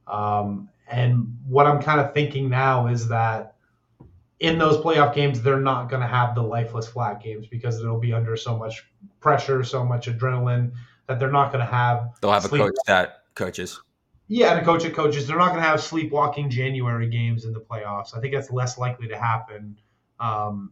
Um, 0.07 0.69
and 0.87 1.37
what 1.47 1.65
I'm 1.65 1.81
kind 1.81 1.99
of 1.99 2.13
thinking 2.13 2.49
now 2.49 2.87
is 2.87 3.07
that 3.09 3.55
in 4.39 4.57
those 4.57 4.77
playoff 4.77 5.13
games, 5.13 5.41
they're 5.41 5.59
not 5.59 5.89
going 5.89 6.01
to 6.01 6.07
have 6.07 6.35
the 6.35 6.41
lifeless 6.41 6.87
flat 6.87 7.21
games 7.21 7.47
because 7.47 7.79
it'll 7.79 7.99
be 7.99 8.13
under 8.13 8.37
so 8.37 8.57
much 8.57 8.85
pressure, 9.19 9.63
so 9.63 9.83
much 9.83 10.07
adrenaline 10.07 10.71
that 11.07 11.19
they're 11.19 11.31
not 11.31 11.51
going 11.51 11.65
to 11.65 11.71
have. 11.71 12.11
They'll 12.21 12.31
have 12.31 12.45
a 12.45 12.49
coach 12.49 12.75
that 12.87 13.24
coaches. 13.35 13.81
Yeah, 14.27 14.51
and 14.53 14.61
a 14.61 14.65
coach 14.65 14.83
that 14.83 14.95
coaches. 14.95 15.27
They're 15.27 15.37
not 15.37 15.49
going 15.49 15.61
to 15.61 15.67
have 15.67 15.81
sleepwalking 15.81 16.49
January 16.49 17.09
games 17.09 17.45
in 17.45 17.53
the 17.53 17.59
playoffs. 17.59 18.17
I 18.17 18.21
think 18.21 18.33
that's 18.33 18.49
less 18.49 18.77
likely 18.77 19.07
to 19.09 19.17
happen. 19.17 19.77
Um, 20.19 20.71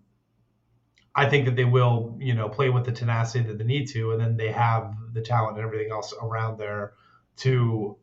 I 1.16 1.30
think 1.30 1.46
that 1.46 1.56
they 1.56 1.66
will, 1.66 2.18
you 2.20 2.34
know, 2.34 2.50
play 2.50 2.70
with 2.70 2.86
the 2.86 2.92
tenacity 2.92 3.48
that 3.48 3.60
they 3.60 3.64
need 3.64 3.90
to, 3.90 4.14
and 4.14 4.20
then 4.20 4.38
they 4.38 4.52
have 4.52 4.96
the 5.14 5.22
talent 5.22 5.58
and 5.58 5.66
everything 5.66 5.92
else 5.92 6.14
around 6.20 6.58
there 6.58 6.94
to 7.38 7.98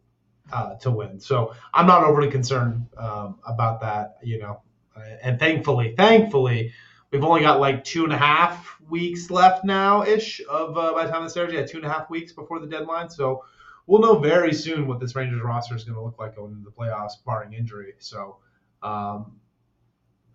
uh, 0.52 0.76
to 0.76 0.90
win. 0.90 1.18
So 1.18 1.54
I'm 1.74 1.86
not 1.86 2.04
overly 2.04 2.30
concerned 2.30 2.86
um, 2.96 3.40
about 3.44 3.80
that, 3.80 4.18
you 4.22 4.38
know. 4.38 4.62
And 5.22 5.38
thankfully, 5.38 5.94
thankfully, 5.96 6.72
we've 7.10 7.24
only 7.24 7.40
got 7.40 7.58
like 7.58 7.84
two 7.84 8.04
and 8.04 8.12
a 8.12 8.18
half 8.18 8.76
weeks 8.88 9.30
left 9.30 9.64
now 9.64 10.04
ish 10.04 10.40
of 10.48 10.76
uh, 10.76 10.92
by 10.92 11.06
the 11.06 11.12
time 11.12 11.24
this 11.24 11.36
airs. 11.36 11.52
Yeah, 11.52 11.64
two 11.64 11.78
and 11.78 11.86
a 11.86 11.90
half 11.90 12.10
weeks 12.10 12.32
before 12.32 12.60
the 12.60 12.66
deadline. 12.66 13.10
So 13.10 13.44
we'll 13.90 14.00
know 14.00 14.20
very 14.20 14.54
soon 14.54 14.86
what 14.86 15.00
this 15.00 15.16
Rangers 15.16 15.42
roster 15.42 15.74
is 15.74 15.82
going 15.82 15.96
to 15.96 16.00
look 16.00 16.16
like 16.16 16.36
going 16.36 16.52
into 16.52 16.64
the 16.64 16.70
playoffs, 16.70 17.14
barring 17.26 17.52
injury. 17.52 17.94
So 17.98 18.36
um, 18.84 19.32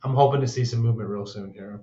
I'm 0.03 0.13
hoping 0.13 0.41
to 0.41 0.47
see 0.47 0.65
some 0.65 0.81
movement 0.81 1.09
real 1.09 1.25
soon 1.25 1.53
here. 1.53 1.81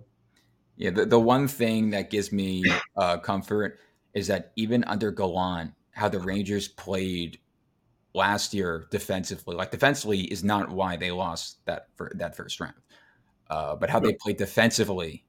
Yeah, 0.76 0.90
the, 0.90 1.06
the 1.06 1.18
one 1.18 1.48
thing 1.48 1.90
that 1.90 2.10
gives 2.10 2.30
me 2.30 2.62
uh, 2.96 3.16
comfort 3.18 3.78
is 4.12 4.26
that 4.26 4.52
even 4.54 4.84
under 4.84 5.10
Gallant, 5.10 5.72
how 5.92 6.10
the 6.10 6.20
Rangers 6.20 6.68
played 6.68 7.38
last 8.14 8.52
year 8.52 8.86
defensively, 8.90 9.56
like 9.56 9.70
defensively, 9.70 10.20
is 10.20 10.44
not 10.44 10.70
why 10.70 10.96
they 10.96 11.10
lost 11.10 11.64
that 11.64 11.88
for 11.96 12.12
that 12.16 12.36
first 12.36 12.60
round, 12.60 12.74
uh, 13.48 13.76
but 13.76 13.88
how 13.88 13.98
they 13.98 14.12
played 14.12 14.36
defensively 14.36 15.24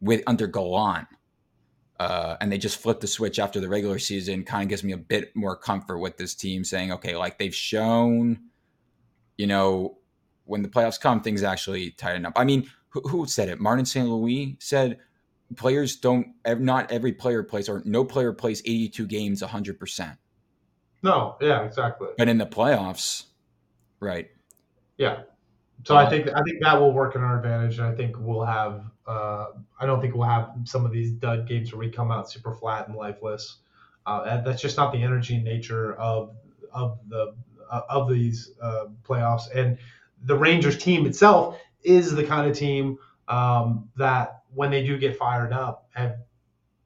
with 0.00 0.22
under 0.28 0.46
Gallant, 0.46 1.08
uh, 2.00 2.36
and 2.40 2.50
they 2.50 2.58
just 2.58 2.78
flip 2.78 2.98
the 2.98 3.06
switch 3.06 3.38
after 3.38 3.60
the 3.60 3.68
regular 3.68 3.98
season. 3.98 4.42
Kind 4.42 4.64
of 4.64 4.68
gives 4.70 4.82
me 4.82 4.92
a 4.92 4.98
bit 4.98 5.36
more 5.36 5.54
comfort 5.54 5.98
with 5.98 6.16
this 6.16 6.34
team, 6.34 6.64
saying, 6.64 6.92
okay, 6.92 7.14
like 7.14 7.38
they've 7.38 7.54
shown, 7.54 8.40
you 9.36 9.46
know, 9.46 9.98
when 10.46 10.62
the 10.62 10.68
playoffs 10.68 10.98
come, 10.98 11.20
things 11.20 11.42
actually 11.42 11.90
tighten 11.90 12.24
up. 12.24 12.32
I 12.36 12.44
mean 12.44 12.68
who, 12.88 13.00
who 13.02 13.26
said 13.26 13.48
it? 13.48 13.60
Martin 13.60 13.84
St. 13.84 14.08
Louis 14.08 14.56
said 14.60 14.98
players 15.56 15.96
don't 15.96 16.28
not 16.46 16.90
every 16.90 17.12
player 17.12 17.42
plays 17.42 17.68
or 17.68 17.82
no 17.84 18.04
player 18.04 18.32
plays 18.32 18.62
82 18.64 19.06
games 19.06 19.42
100%. 19.42 20.16
No, 21.02 21.36
yeah, 21.40 21.64
exactly. 21.64 22.08
But 22.18 22.28
in 22.28 22.38
the 22.38 22.46
playoffs, 22.46 23.24
right. 24.00 24.28
Yeah. 24.98 25.22
So 25.84 25.96
I 25.96 26.08
think 26.10 26.28
I 26.28 26.42
think 26.42 26.60
that 26.60 26.78
will 26.78 26.92
work 26.92 27.16
in 27.16 27.22
our 27.22 27.38
advantage, 27.38 27.78
and 27.78 27.86
I 27.86 27.94
think 27.94 28.16
we'll 28.18 28.44
have. 28.44 28.84
Uh, 29.10 29.50
I 29.80 29.86
don't 29.86 30.00
think 30.00 30.14
we'll 30.14 30.28
have 30.28 30.52
some 30.62 30.86
of 30.86 30.92
these 30.92 31.10
dud 31.10 31.48
games 31.48 31.72
where 31.72 31.80
we 31.80 31.90
come 31.90 32.12
out 32.12 32.30
super 32.30 32.54
flat 32.54 32.86
and 32.86 32.96
lifeless. 32.96 33.56
Uh, 34.06 34.40
that's 34.42 34.62
just 34.62 34.76
not 34.76 34.92
the 34.92 35.02
energy 35.02 35.34
and 35.34 35.44
nature 35.44 35.94
of 35.94 36.36
of 36.72 37.00
the 37.08 37.34
uh, 37.68 37.80
of 37.88 38.08
these 38.08 38.52
uh, 38.62 38.86
playoffs. 39.02 39.52
And 39.52 39.78
the 40.22 40.36
Rangers 40.36 40.78
team 40.78 41.06
itself 41.06 41.58
is 41.82 42.14
the 42.14 42.22
kind 42.22 42.48
of 42.48 42.56
team 42.56 42.98
um, 43.26 43.88
that 43.96 44.42
when 44.54 44.70
they 44.70 44.86
do 44.86 44.96
get 44.96 45.16
fired 45.16 45.52
up 45.52 45.88
have 45.94 46.18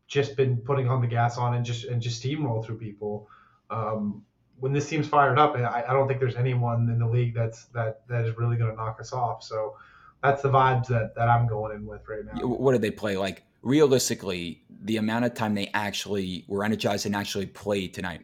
just 0.07 0.35
been 0.35 0.57
putting 0.57 0.89
on 0.89 1.03
the 1.03 1.07
gas 1.07 1.37
on 1.37 1.53
and 1.53 1.65
just 1.65 1.85
and 1.85 2.01
just 2.01 2.23
steamroll 2.23 2.65
through 2.65 2.79
people. 2.79 3.29
Um, 3.69 4.25
when 4.61 4.73
this 4.73 4.89
team's 4.89 5.09
fired 5.09 5.39
up, 5.39 5.57
I, 5.57 5.85
I, 5.87 5.93
don't 5.93 6.09
think 6.09 6.21
there's 6.21 6.37
anyone 6.37 6.89
in 6.89 6.99
the 6.99 7.09
league 7.09 7.35
that's 7.35 7.67
that 7.67 8.07
that 8.09 8.25
is 8.25 8.35
really 8.39 8.57
going 8.57 8.71
to 8.71 8.77
knock 8.77 8.99
us 8.99 9.13
off. 9.13 9.43
So 9.43 9.77
that's 10.25 10.43
the 10.43 10.51
vibes 10.51 10.89
that 10.89 11.15
that 11.15 11.29
I'm 11.29 11.47
going 11.47 11.77
in 11.77 11.87
with 11.87 12.01
right 12.09 12.25
now. 12.25 12.47
What 12.47 12.73
did 12.73 12.83
they 12.83 12.91
play 12.91 13.17
like? 13.17 13.45
Realistically, 13.63 14.63
the 14.83 14.97
amount 14.97 15.25
of 15.25 15.35
time 15.35 15.55
they 15.55 15.71
actually 15.73 16.45
were 16.49 16.65
energized 16.65 17.07
and 17.07 17.15
actually 17.15 17.47
played 17.47 17.95
tonight, 17.95 18.23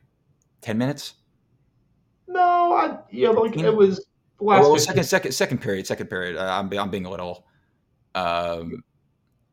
ten 0.61 0.77
minutes. 0.79 1.15
No, 2.27 2.73
I 2.75 2.99
yeah, 3.11 3.31
like 3.31 3.57
it 3.57 3.75
was 3.75 4.05
last 4.41 4.63
well, 4.63 4.79
second, 4.79 5.05
second, 5.05 5.33
second 5.33 5.59
period, 5.59 5.87
second 5.87 6.09
period. 6.09 6.37
Uh, 6.37 6.45
I'm, 6.45 6.73
I'm 6.79 6.91
being 6.91 7.07
a 7.07 7.11
little. 7.11 7.47
Um, 8.15 8.83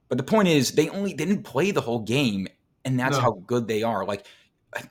but 0.10 0.18
the 0.18 0.24
point 0.24 0.48
is, 0.48 0.72
they 0.72 0.90
only 0.90 1.14
they 1.14 1.26
didn't 1.26 1.44
play 1.44 1.72
the 1.72 1.82
whole 1.82 2.00
game, 2.00 2.48
and 2.86 3.00
that's 3.00 3.18
no. 3.18 3.24
how 3.24 3.32
good 3.46 3.68
they 3.68 3.84
are. 3.84 4.06
Like 4.06 4.26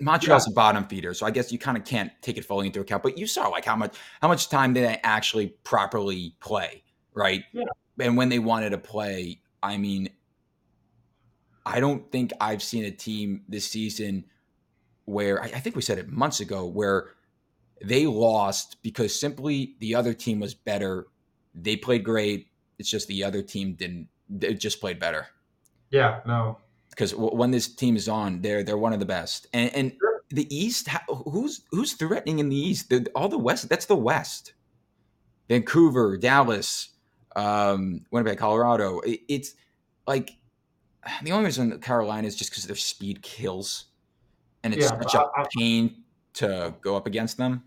Montreal's 0.01 0.47
yeah. 0.47 0.53
a 0.53 0.55
bottom 0.55 0.85
feeder, 0.87 1.14
so 1.14 1.27
I 1.27 1.31
guess 1.31 1.53
you 1.53 1.59
kind 1.59 1.77
of 1.77 1.85
can't 1.85 2.11
take 2.23 2.37
it 2.38 2.45
fully 2.45 2.66
into 2.66 2.81
account. 2.81 3.03
But 3.03 3.19
you 3.19 3.27
saw 3.27 3.49
like 3.49 3.64
how 3.64 3.77
much 3.77 3.97
how 4.21 4.29
much 4.29 4.49
time 4.49 4.73
did 4.73 4.85
they 4.85 5.01
actually 5.03 5.49
properly 5.62 6.35
play, 6.40 6.83
right? 7.16 7.42
Yeah. 7.52 7.64
And 7.98 8.16
when 8.16 8.29
they 8.29 8.38
wanted 8.38 8.70
to 8.70 8.79
play, 8.79 9.40
I 9.62 9.79
mean, 9.79 10.11
I 11.64 11.81
don't 11.81 12.12
think 12.12 12.33
I've 12.40 12.62
seen 12.62 12.85
a 12.85 12.90
team 12.92 13.42
this 13.48 13.66
season 13.66 14.26
where 15.07 15.42
I, 15.42 15.46
I 15.46 15.61
think 15.61 15.74
we 15.74 15.83
said 15.83 15.98
it 15.98 16.09
months 16.09 16.38
ago 16.38 16.66
where 16.66 17.11
they 17.83 18.07
lost 18.07 18.76
because 18.83 19.18
simply 19.18 19.74
the 19.81 19.94
other 19.94 20.14
team 20.14 20.38
was 20.38 20.55
better. 20.55 21.07
They 21.55 21.76
played 21.76 22.05
great. 22.05 22.48
It's 22.79 22.90
just 22.90 23.09
the 23.09 23.24
other 23.24 23.42
team 23.42 23.74
didn't. 23.74 24.09
They 24.29 24.55
just 24.55 24.81
played 24.81 25.00
better. 25.00 25.26
Yeah, 25.90 26.20
no. 26.26 26.59
Because 26.90 27.14
when 27.14 27.50
this 27.50 27.74
team 27.74 27.96
is 27.96 28.09
on, 28.09 28.42
they're 28.42 28.62
they're 28.62 28.79
one 28.79 28.92
of 28.92 29.00
the 29.00 29.07
best. 29.07 29.46
And, 29.52 29.74
and 29.74 29.92
sure. 29.92 30.22
the 30.31 30.55
East, 30.55 30.88
who's 31.09 31.62
who's 31.70 31.93
threatening 31.93 32.38
in 32.38 32.49
the 32.49 32.57
East? 32.57 32.91
The, 32.91 33.07
all 33.14 33.28
the 33.28 33.38
West. 33.38 33.68
That's 33.68 33.86
the 33.86 33.97
West. 33.97 34.55
Vancouver, 35.49 36.16
Dallas, 36.16 36.95
um, 37.37 38.01
Winnipeg, 38.11 38.39
Colorado. 38.39 39.01
It, 39.01 39.20
it's 39.28 39.55
like 40.07 40.37
the 41.22 41.32
only 41.32 41.45
reason 41.45 41.78
Carolina 41.80 42.26
is 42.26 42.34
just 42.34 42.51
because 42.51 42.64
their 42.64 42.74
speed 42.74 43.22
kills, 43.22 43.84
and 44.64 44.74
it's 44.74 44.91
yeah, 44.91 44.99
such 44.99 45.14
a 45.14 45.20
I, 45.20 45.47
pain 45.57 46.03
to 46.34 46.74
go 46.80 46.97
up 46.97 47.07
against 47.07 47.37
them. 47.37 47.62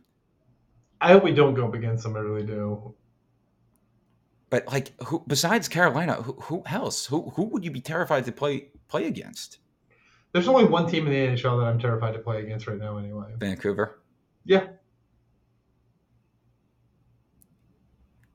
I 1.00 1.14
hope 1.14 1.24
we 1.24 1.32
don't 1.32 1.54
go 1.54 1.66
up 1.66 1.74
against 1.74 2.04
them. 2.04 2.18
I 2.18 2.20
really 2.20 2.46
do. 2.46 2.94
But 4.50 4.68
like, 4.68 4.92
who 5.04 5.24
besides 5.28 5.68
Carolina, 5.68 6.16
who, 6.16 6.34
who 6.34 6.64
else? 6.66 7.06
Who 7.06 7.30
who 7.30 7.44
would 7.46 7.64
you 7.64 7.72
be 7.72 7.82
terrified 7.82 8.26
to 8.26 8.32
play 8.32 8.70
play 8.88 9.06
against? 9.06 9.60
There's 10.32 10.48
only 10.48 10.66
one 10.66 10.88
team 10.88 11.08
in 11.08 11.14
the 11.14 11.34
NHL 11.34 11.60
that 11.60 11.68
I'm 11.68 11.80
terrified 11.80 12.14
to 12.14 12.20
play 12.20 12.44
against 12.44 12.68
right 12.68 12.78
now. 12.78 12.98
Anyway, 12.98 13.34
Vancouver. 13.38 14.02
Yeah, 14.46 14.68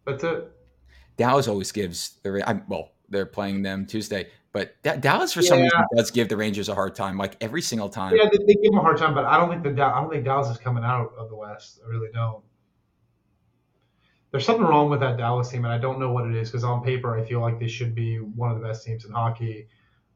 that's 0.06 0.22
it. 0.22 0.54
Dallas 1.16 1.48
always 1.48 1.72
gives 1.72 2.18
the 2.22 2.42
I, 2.48 2.60
well, 2.68 2.90
they're 3.08 3.26
playing 3.26 3.62
them 3.62 3.86
Tuesday. 3.86 4.28
But 4.52 4.80
D- 4.84 4.96
Dallas, 5.00 5.32
for 5.32 5.40
yeah. 5.40 5.48
some 5.48 5.60
reason, 5.62 5.84
does 5.96 6.10
give 6.12 6.28
the 6.28 6.36
Rangers 6.36 6.68
a 6.68 6.74
hard 6.74 6.94
time, 6.94 7.18
like 7.18 7.36
every 7.40 7.60
single 7.60 7.88
time. 7.88 8.14
Yeah, 8.14 8.28
they, 8.30 8.38
they 8.38 8.54
give 8.54 8.70
them 8.70 8.78
a 8.78 8.82
hard 8.82 8.98
time, 8.98 9.12
but 9.12 9.24
I 9.24 9.36
don't 9.36 9.50
think 9.50 9.62
the 9.64 9.82
I 9.82 10.00
don't 10.00 10.10
think 10.10 10.24
Dallas 10.24 10.48
is 10.48 10.58
coming 10.58 10.84
out 10.84 11.12
of 11.18 11.28
the 11.28 11.36
West. 11.36 11.80
I 11.84 11.90
really 11.90 12.10
don't. 12.14 12.42
There's 14.30 14.46
something 14.46 14.64
wrong 14.64 14.90
with 14.90 15.00
that 15.00 15.16
Dallas 15.16 15.48
team, 15.48 15.64
and 15.64 15.72
I 15.72 15.78
don't 15.78 15.98
know 15.98 16.12
what 16.12 16.26
it 16.26 16.36
is 16.36 16.50
because 16.50 16.64
on 16.64 16.84
paper 16.84 17.18
I 17.18 17.24
feel 17.24 17.40
like 17.40 17.58
they 17.58 17.68
should 17.68 17.94
be 17.94 18.18
one 18.18 18.50
of 18.50 18.60
the 18.60 18.66
best 18.66 18.84
teams 18.84 19.04
in 19.04 19.12
hockey, 19.12 19.68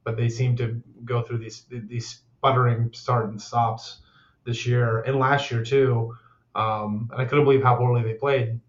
but 0.04 0.16
they 0.16 0.28
seem 0.28 0.56
to 0.56 0.80
go 1.04 1.22
through 1.22 1.38
these 1.38 1.64
these 1.70 2.20
buttering 2.40 2.90
start 2.92 3.30
and 3.30 3.42
stops 3.42 3.98
this 4.44 4.66
year 4.66 5.00
and 5.00 5.18
last 5.18 5.50
year 5.50 5.64
too. 5.64 6.14
Um, 6.54 7.10
and 7.12 7.20
I 7.20 7.24
couldn't 7.24 7.44
believe 7.44 7.62
how 7.62 7.76
poorly 7.76 8.02
they 8.02 8.14
played, 8.14 8.60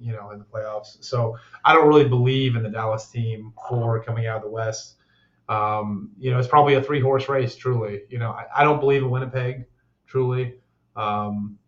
you 0.00 0.12
know, 0.12 0.30
in 0.30 0.38
the 0.38 0.44
playoffs. 0.44 1.02
So 1.04 1.36
I 1.64 1.72
don't 1.74 1.88
really 1.88 2.08
believe 2.08 2.56
in 2.56 2.62
the 2.62 2.68
Dallas 2.68 3.06
team 3.10 3.52
for 3.68 4.02
coming 4.02 4.26
out 4.26 4.38
of 4.38 4.42
the 4.42 4.50
West. 4.50 4.96
Um, 5.48 6.10
you 6.18 6.30
know, 6.30 6.38
it's 6.38 6.48
probably 6.48 6.74
a 6.74 6.82
three 6.82 7.00
horse 7.00 7.28
race, 7.28 7.54
truly. 7.54 8.02
You 8.08 8.18
know, 8.18 8.30
I, 8.30 8.46
I 8.56 8.64
don't 8.64 8.80
believe 8.80 9.02
in 9.02 9.10
Winnipeg, 9.10 9.66
truly. 10.06 10.54
Um, 10.96 11.58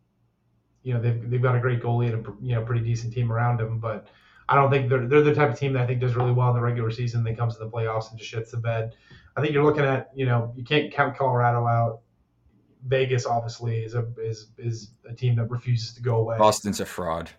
you 0.82 0.94
know, 0.94 1.00
they've, 1.00 1.30
they've 1.30 1.42
got 1.42 1.56
a 1.56 1.60
great 1.60 1.82
goalie 1.82 2.12
and 2.12 2.26
a 2.26 2.32
you 2.40 2.54
know 2.54 2.62
pretty 2.62 2.84
decent 2.84 3.12
team 3.12 3.32
around 3.32 3.60
him, 3.60 3.80
but 3.80 4.06
I 4.48 4.54
don't 4.54 4.70
think 4.70 4.88
they're 4.88 5.06
they're 5.06 5.22
the 5.22 5.34
type 5.34 5.50
of 5.50 5.58
team 5.58 5.72
that 5.72 5.82
I 5.82 5.86
think 5.86 6.00
does 6.00 6.14
really 6.14 6.32
well 6.32 6.50
in 6.50 6.54
the 6.54 6.62
regular 6.62 6.90
season. 6.90 7.24
They 7.24 7.34
comes 7.34 7.56
to 7.56 7.64
the 7.64 7.70
playoffs 7.70 8.10
and 8.10 8.18
just 8.18 8.32
shits 8.32 8.50
the 8.50 8.58
bed. 8.58 8.94
I 9.36 9.40
think 9.40 9.52
you're 9.52 9.64
looking 9.64 9.84
at 9.84 10.10
you 10.14 10.26
know 10.26 10.52
you 10.56 10.64
can't 10.64 10.92
count 10.92 11.16
Colorado 11.16 11.66
out. 11.66 12.00
Vegas 12.86 13.26
obviously 13.26 13.82
is 13.82 13.94
a 13.94 14.06
is 14.18 14.48
is 14.58 14.90
a 15.08 15.12
team 15.12 15.34
that 15.36 15.50
refuses 15.50 15.92
to 15.94 16.02
go 16.02 16.16
away. 16.16 16.38
Boston's 16.38 16.78
a 16.78 16.86
fraud. 16.86 17.30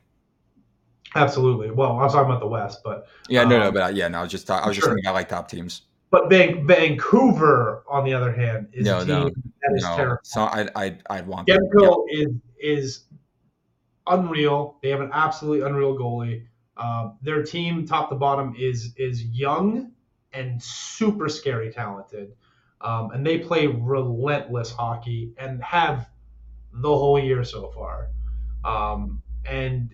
Absolutely. 1.18 1.72
Well, 1.72 1.98
I 1.98 2.04
was 2.04 2.14
talking 2.14 2.30
about 2.30 2.40
the 2.42 2.48
West, 2.48 2.82
but 2.84 3.08
yeah, 3.28 3.44
no, 3.44 3.56
um, 3.56 3.62
no, 3.62 3.72
but 3.72 3.82
uh, 3.82 3.88
yeah, 3.88 4.08
no, 4.08 4.20
I 4.20 4.22
was 4.22 4.32
just 4.32 4.50
I 4.50 4.68
was 4.68 4.76
sure. 4.76 4.82
just 4.82 4.88
thinking 4.88 5.06
about 5.06 5.16
like 5.16 5.30
top 5.30 5.50
teams. 5.50 5.82
But 6.10 6.30
Van- 6.30 6.66
Vancouver, 6.66 7.84
on 7.90 8.06
the 8.06 8.14
other 8.14 8.32
hand, 8.32 8.68
is 8.72 8.86
no, 8.86 9.00
a 9.00 9.06
team 9.06 9.08
no, 9.08 9.24
that 9.26 9.76
is 9.76 9.84
no. 9.84 9.96
terrible. 9.96 10.18
So 10.24 10.42
I 10.44 10.68
I 10.76 10.98
I 11.10 11.22
want 11.22 11.48
Demko 11.48 12.06
yeah. 12.10 12.26
is 12.26 12.32
is 12.60 13.04
unreal. 14.06 14.78
They 14.82 14.90
have 14.90 15.02
an 15.02 15.10
absolutely 15.12 15.68
unreal 15.68 15.98
goalie. 15.98 16.46
Um, 16.78 17.18
their 17.24 17.42
team, 17.42 17.88
top 17.88 18.10
to 18.10 18.16
bottom, 18.16 18.56
is 18.58 18.94
is 18.98 19.24
young 19.24 19.92
and 20.34 20.62
super 20.62 21.30
scary 21.30 21.72
talented, 21.72 22.34
um, 22.82 23.10
and 23.12 23.26
they 23.26 23.40
play 23.40 23.66
relentless 23.66 24.72
hockey 24.72 25.34
and 25.38 25.64
have 25.64 26.08
the 26.74 26.90
whole 26.90 27.18
year 27.20 27.44
so 27.44 27.72
far. 27.72 28.10
Um, 28.64 29.24
and 29.46 29.94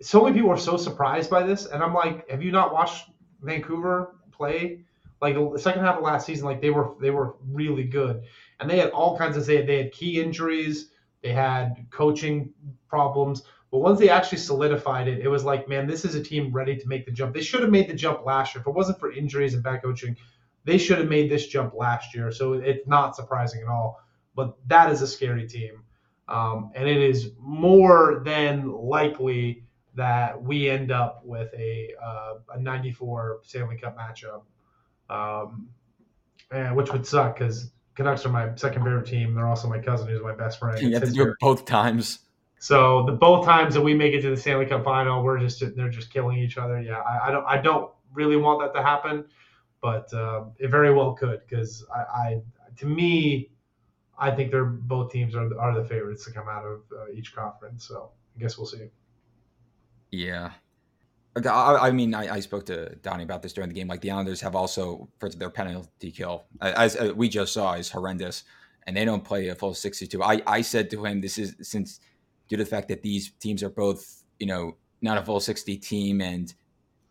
so 0.00 0.22
many 0.22 0.36
people 0.36 0.50
are 0.50 0.58
so 0.58 0.76
surprised 0.76 1.30
by 1.30 1.42
this, 1.42 1.66
and 1.66 1.82
I'm 1.82 1.94
like, 1.94 2.28
have 2.30 2.42
you 2.42 2.52
not 2.52 2.72
watched 2.72 3.10
Vancouver 3.42 4.16
play? 4.30 4.84
Like 5.20 5.34
the 5.34 5.58
second 5.58 5.82
half 5.82 5.96
of 5.96 6.04
last 6.04 6.26
season, 6.26 6.44
like 6.44 6.60
they 6.60 6.70
were 6.70 6.94
they 7.00 7.10
were 7.10 7.36
really 7.50 7.84
good, 7.84 8.22
and 8.60 8.70
they 8.70 8.78
had 8.78 8.90
all 8.90 9.18
kinds 9.18 9.36
of 9.36 9.44
they 9.46 9.62
they 9.62 9.78
had 9.82 9.92
key 9.92 10.20
injuries, 10.20 10.90
they 11.22 11.32
had 11.32 11.86
coaching 11.90 12.52
problems. 12.88 13.42
But 13.70 13.78
once 13.80 13.98
they 13.98 14.08
actually 14.08 14.38
solidified 14.38 15.08
it, 15.08 15.18
it 15.18 15.28
was 15.28 15.44
like, 15.44 15.68
man, 15.68 15.86
this 15.86 16.04
is 16.04 16.14
a 16.14 16.22
team 16.22 16.52
ready 16.52 16.76
to 16.76 16.88
make 16.88 17.04
the 17.04 17.12
jump. 17.12 17.34
They 17.34 17.42
should 17.42 17.60
have 17.60 17.70
made 17.70 17.88
the 17.88 17.94
jump 17.94 18.24
last 18.24 18.54
year. 18.54 18.62
If 18.62 18.66
it 18.66 18.74
wasn't 18.74 18.98
for 18.98 19.12
injuries 19.12 19.52
and 19.52 19.62
bad 19.62 19.82
coaching, 19.82 20.16
they 20.64 20.78
should 20.78 20.98
have 20.98 21.08
made 21.08 21.30
this 21.30 21.48
jump 21.48 21.74
last 21.74 22.14
year. 22.14 22.32
So 22.32 22.54
it's 22.54 22.86
not 22.86 23.14
surprising 23.14 23.60
at 23.60 23.68
all. 23.68 24.00
But 24.34 24.56
that 24.68 24.90
is 24.90 25.02
a 25.02 25.06
scary 25.06 25.46
team. 25.46 25.82
Um, 26.28 26.70
and 26.74 26.88
it 26.88 26.96
is 26.96 27.32
more 27.38 28.22
than 28.24 28.70
likely 28.70 29.64
that 29.98 30.40
we 30.40 30.70
end 30.70 30.92
up 30.92 31.22
with 31.24 31.52
a, 31.54 31.90
uh, 32.00 32.34
a 32.54 32.60
94 32.60 33.40
Stanley 33.42 33.76
Cup 33.76 33.98
matchup, 33.98 34.42
um, 35.10 35.68
and, 36.52 36.76
which 36.76 36.92
would 36.92 37.04
suck 37.04 37.36
because 37.36 37.72
Canucks 37.96 38.24
are 38.24 38.28
my 38.28 38.54
second 38.54 38.84
favorite 38.84 39.08
team. 39.08 39.34
They're 39.34 39.48
also 39.48 39.68
my 39.68 39.80
cousin 39.80 40.06
who's 40.06 40.22
my 40.22 40.36
best 40.36 40.60
friend. 40.60 40.80
You 40.80 40.94
have 40.94 41.02
to 41.02 41.10
do 41.10 41.24
it 41.24 41.34
both 41.40 41.64
times. 41.64 42.20
So 42.60 43.02
the 43.06 43.12
both 43.12 43.44
times 43.44 43.74
that 43.74 43.80
we 43.80 43.92
make 43.92 44.14
it 44.14 44.22
to 44.22 44.30
the 44.30 44.36
Stanley 44.36 44.66
Cup 44.66 44.84
final, 44.84 45.24
we're 45.24 45.40
just 45.40 45.64
they're 45.74 45.88
just 45.88 46.12
killing 46.12 46.38
each 46.38 46.58
other. 46.58 46.80
Yeah, 46.80 47.00
I, 47.00 47.28
I 47.28 47.30
don't 47.32 47.44
I 47.44 47.58
don't 47.58 47.90
really 48.14 48.36
want 48.36 48.60
that 48.60 48.78
to 48.78 48.84
happen, 48.86 49.24
but 49.82 50.14
uh, 50.14 50.44
it 50.60 50.68
very 50.68 50.94
well 50.94 51.12
could 51.14 51.40
because 51.48 51.84
I, 51.92 51.98
I 51.98 52.42
to 52.76 52.86
me, 52.86 53.50
I 54.16 54.30
think 54.30 54.52
they're 54.52 54.64
both 54.64 55.10
teams 55.10 55.34
are 55.34 55.58
are 55.58 55.74
the 55.74 55.84
favorites 55.88 56.24
to 56.26 56.32
come 56.32 56.48
out 56.48 56.64
of 56.64 56.82
uh, 56.96 57.10
each 57.12 57.34
conference. 57.34 57.88
So 57.88 58.10
I 58.36 58.40
guess 58.40 58.56
we'll 58.56 58.68
see. 58.68 58.90
Yeah. 60.10 60.52
I, 61.36 61.88
I 61.88 61.90
mean, 61.92 62.14
I, 62.14 62.34
I, 62.34 62.40
spoke 62.40 62.66
to 62.66 62.96
Donnie 62.96 63.22
about 63.22 63.42
this 63.42 63.52
during 63.52 63.68
the 63.68 63.74
game. 63.74 63.86
Like 63.86 64.00
the 64.00 64.10
Islanders 64.10 64.40
have 64.40 64.56
also, 64.56 65.08
for 65.20 65.28
their 65.28 65.50
penalty 65.50 66.10
kill, 66.10 66.46
as, 66.60 66.96
as 66.96 67.12
we 67.12 67.28
just 67.28 67.52
saw, 67.52 67.74
is 67.74 67.88
horrendous, 67.88 68.42
and 68.88 68.96
they 68.96 69.04
don't 69.04 69.22
play 69.22 69.46
a 69.48 69.54
full 69.54 69.72
sixty-two. 69.72 70.20
I, 70.20 70.42
I 70.48 70.62
said 70.62 70.90
to 70.90 71.04
him, 71.04 71.20
this 71.20 71.38
is 71.38 71.54
since 71.62 72.00
due 72.48 72.56
to 72.56 72.64
the 72.64 72.70
fact 72.70 72.88
that 72.88 73.02
these 73.02 73.30
teams 73.40 73.62
are 73.62 73.70
both, 73.70 74.24
you 74.38 74.46
know, 74.46 74.76
not 75.02 75.18
a 75.18 75.22
full 75.22 75.40
60 75.40 75.76
team 75.76 76.20
and 76.20 76.54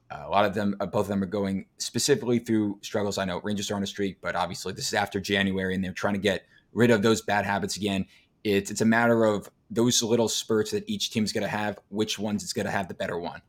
uh, 0.10 0.24
a 0.26 0.30
lot 0.30 0.46
of 0.46 0.54
them, 0.54 0.76
uh, 0.80 0.86
both 0.86 1.06
of 1.06 1.10
them 1.10 1.24
are 1.24 1.28
going 1.28 1.66
specifically 1.78 2.40
through 2.40 2.80
struggles. 2.82 3.18
I 3.18 3.26
know 3.26 3.42
Rangers 3.44 3.70
are 3.72 3.76
on 3.76 3.84
a 3.84 3.88
streak, 3.88 4.20
but 4.22 4.36
obviously 4.36 4.74
this 4.74 4.88
is 4.88 4.94
after 4.94 5.20
January 5.20 5.76
and 5.76 5.84
they're 5.84 5.94
trying 5.94 6.14
to 6.14 6.20
get 6.20 6.46
rid 6.74 6.92
of 6.92 7.02
those 7.02 7.22
bad 7.22 7.46
habits 7.46 7.78
again. 7.78 8.06
It's, 8.44 8.72
it's 8.72 8.82
a 8.82 8.86
matter 8.86 9.26
of 9.26 9.50
those 9.70 10.02
little 10.02 10.30
spurts 10.30 10.72
that 10.72 10.84
each 10.88 11.12
team's 11.12 11.34
going 11.34 11.44
to 11.44 11.50
have, 11.50 11.80
which 11.90 12.18
ones 12.18 12.44
it's 12.44 12.54
going 12.54 12.66
to 12.66 12.72
have 12.72 12.88
the 12.88 12.94
better 12.94 13.20
one. 13.20 13.42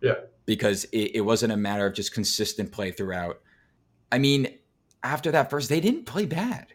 Yeah. 0.00 0.14
Because 0.46 0.84
it, 0.84 1.12
it 1.16 1.20
wasn't 1.20 1.52
a 1.52 1.56
matter 1.56 1.86
of 1.86 1.94
just 1.94 2.12
consistent 2.12 2.72
play 2.72 2.90
throughout. 2.90 3.40
I 4.12 4.18
mean, 4.18 4.58
after 5.02 5.30
that 5.30 5.50
first, 5.50 5.68
they 5.68 5.80
didn't 5.80 6.04
play 6.04 6.26
bad. 6.26 6.68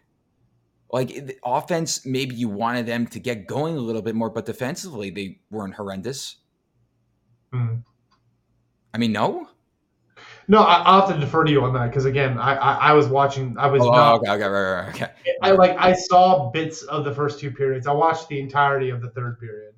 Like 0.91 1.09
the 1.09 1.37
offense, 1.43 2.05
maybe 2.05 2.35
you 2.35 2.47
wanted 2.47 2.85
them 2.85 3.07
to 3.07 3.19
get 3.19 3.47
going 3.47 3.75
a 3.75 3.79
little 3.79 4.01
bit 4.01 4.15
more, 4.15 4.29
but 4.29 4.45
defensively 4.45 5.09
they 5.09 5.39
weren't 5.51 5.73
horrendous. 5.73 6.37
Mm. 7.53 7.83
I 8.93 8.97
mean, 8.97 9.11
no. 9.11 9.49
No, 10.47 10.59
I, 10.59 10.77
will 10.79 11.07
have 11.07 11.13
to 11.13 11.19
defer 11.19 11.43
to 11.43 11.51
you 11.51 11.63
on 11.63 11.73
that 11.73 11.87
because 11.87 12.05
again, 12.05 12.37
I, 12.37 12.55
I, 12.55 12.73
I 12.89 12.93
was 12.93 13.07
watching. 13.07 13.57
I 13.57 13.67
was 13.67 13.81
oh, 13.81 13.91
not. 13.91 14.19
Okay, 14.19 14.31
okay, 14.31 14.45
right, 14.45 14.73
right, 14.73 14.89
okay. 14.89 15.11
I 15.41 15.51
like 15.51 15.75
I 15.77 15.93
saw 15.93 16.51
bits 16.51 16.83
of 16.83 17.03
the 17.03 17.13
first 17.13 17.39
two 17.39 17.51
periods. 17.51 17.87
I 17.87 17.91
watched 17.91 18.27
the 18.27 18.39
entirety 18.39 18.89
of 18.89 19.01
the 19.01 19.09
third 19.09 19.39
period, 19.39 19.73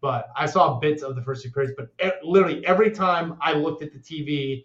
but 0.00 0.28
I 0.36 0.46
saw 0.46 0.78
bits 0.78 1.02
of 1.02 1.16
the 1.16 1.22
first 1.22 1.42
two 1.42 1.50
periods. 1.50 1.74
But 1.76 1.90
literally 2.22 2.64
every 2.66 2.90
time 2.90 3.36
I 3.40 3.54
looked 3.54 3.82
at 3.82 3.92
the 3.92 3.98
TV, 3.98 4.64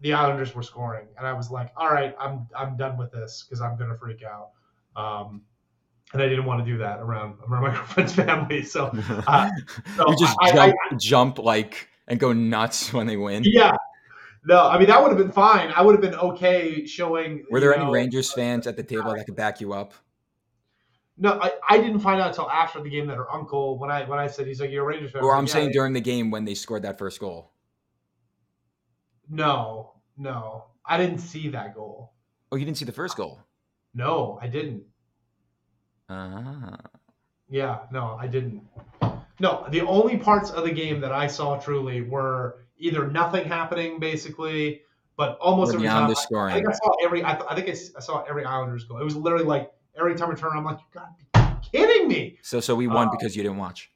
the 0.00 0.12
Islanders 0.12 0.54
were 0.54 0.62
scoring, 0.62 1.06
and 1.16 1.26
I 1.26 1.32
was 1.32 1.50
like, 1.50 1.72
"All 1.76 1.88
right, 1.88 2.14
I'm 2.20 2.46
I'm 2.56 2.76
done 2.76 2.98
with 2.98 3.12
this 3.12 3.44
because 3.48 3.62
I'm 3.62 3.78
gonna 3.78 3.96
freak 3.96 4.22
out." 4.22 4.50
Um, 4.94 5.42
and 6.12 6.22
I 6.22 6.28
didn't 6.28 6.44
want 6.44 6.64
to 6.64 6.70
do 6.70 6.78
that 6.78 7.00
around 7.00 7.38
around 7.48 7.62
my 7.62 7.70
girlfriend's 7.74 8.14
family. 8.14 8.62
So, 8.62 8.90
uh, 9.26 9.50
so 9.96 10.10
you 10.10 10.16
just 10.18 10.36
I, 10.40 10.52
jump, 10.52 10.74
I, 10.90 10.94
jump 10.96 11.38
like 11.38 11.88
and 12.08 12.20
go 12.20 12.32
nuts 12.32 12.92
when 12.92 13.06
they 13.06 13.16
win. 13.16 13.42
Yeah. 13.44 13.76
No, 14.46 14.68
I 14.68 14.78
mean 14.78 14.86
that 14.86 15.02
would 15.02 15.08
have 15.08 15.18
been 15.18 15.32
fine. 15.32 15.72
I 15.74 15.82
would 15.82 15.92
have 15.92 16.00
been 16.00 16.14
okay 16.14 16.86
showing. 16.86 17.44
Were 17.50 17.58
there 17.58 17.74
any 17.74 17.84
know, 17.84 17.90
Rangers 17.90 18.32
fans 18.32 18.68
at 18.68 18.76
the 18.76 18.82
table 18.84 19.12
that 19.12 19.26
could 19.26 19.34
back 19.34 19.60
you 19.60 19.72
up? 19.72 19.92
No, 21.18 21.40
I, 21.40 21.52
I 21.68 21.78
didn't 21.78 21.98
find 21.98 22.20
out 22.20 22.28
until 22.28 22.48
after 22.48 22.80
the 22.80 22.88
game 22.88 23.08
that 23.08 23.16
her 23.16 23.30
uncle, 23.32 23.76
when 23.76 23.90
I 23.90 24.04
when 24.04 24.20
I 24.20 24.28
said 24.28 24.46
he's 24.46 24.60
like 24.60 24.70
you're 24.70 24.84
a 24.84 24.86
Rangers 24.86 25.10
fan. 25.10 25.24
Or 25.24 25.34
I'm 25.34 25.44
like, 25.44 25.50
saying 25.50 25.68
yeah, 25.68 25.72
during 25.72 25.94
the 25.94 26.00
game 26.00 26.30
when 26.30 26.44
they 26.44 26.54
scored 26.54 26.82
that 26.82 26.96
first 26.96 27.18
goal. 27.18 27.50
No, 29.28 29.94
no, 30.16 30.66
I 30.84 30.96
didn't 30.96 31.18
see 31.18 31.48
that 31.48 31.74
goal. 31.74 32.12
Oh, 32.52 32.56
you 32.56 32.64
didn't 32.64 32.76
see 32.76 32.84
the 32.84 32.92
first 32.92 33.16
goal? 33.16 33.40
No, 33.94 34.38
I 34.40 34.46
didn't. 34.46 34.84
Ah. 36.08 36.78
Yeah, 37.48 37.80
no, 37.90 38.16
I 38.20 38.28
didn't. 38.28 38.62
No, 39.40 39.66
the 39.70 39.80
only 39.80 40.16
parts 40.16 40.50
of 40.50 40.64
the 40.64 40.70
game 40.70 41.00
that 41.00 41.10
I 41.10 41.26
saw 41.26 41.58
truly 41.58 42.02
were 42.02 42.65
either 42.78 43.10
nothing 43.10 43.46
happening, 43.46 43.98
basically, 43.98 44.82
but 45.16 45.38
almost 45.38 45.74
every 45.74 45.86
time. 45.86 46.14
Scoring. 46.14 46.54
I, 46.54 46.56
I 46.56 46.60
think 46.60 46.68
I 46.68 46.72
saw 46.72 46.92
every. 47.04 47.24
I, 47.24 47.34
th- 47.34 47.46
I 47.48 47.54
think 47.54 47.68
I, 47.68 47.72
I, 47.72 48.00
saw 48.00 48.22
every 48.24 48.44
Islanders 48.44 48.84
goal. 48.84 48.98
It 48.98 49.04
was 49.04 49.16
literally 49.16 49.44
like 49.44 49.72
every 49.98 50.14
time 50.14 50.30
I 50.30 50.34
turn, 50.34 50.52
I'm 50.54 50.64
like, 50.64 50.78
you 50.78 50.84
gotta 50.92 51.12
be 51.18 51.68
kidding 51.72 52.08
me. 52.08 52.38
So, 52.42 52.60
so 52.60 52.74
we 52.74 52.86
won 52.86 53.08
uh, 53.08 53.10
because 53.12 53.36
you 53.36 53.42
didn't 53.42 53.58
watch. 53.58 53.90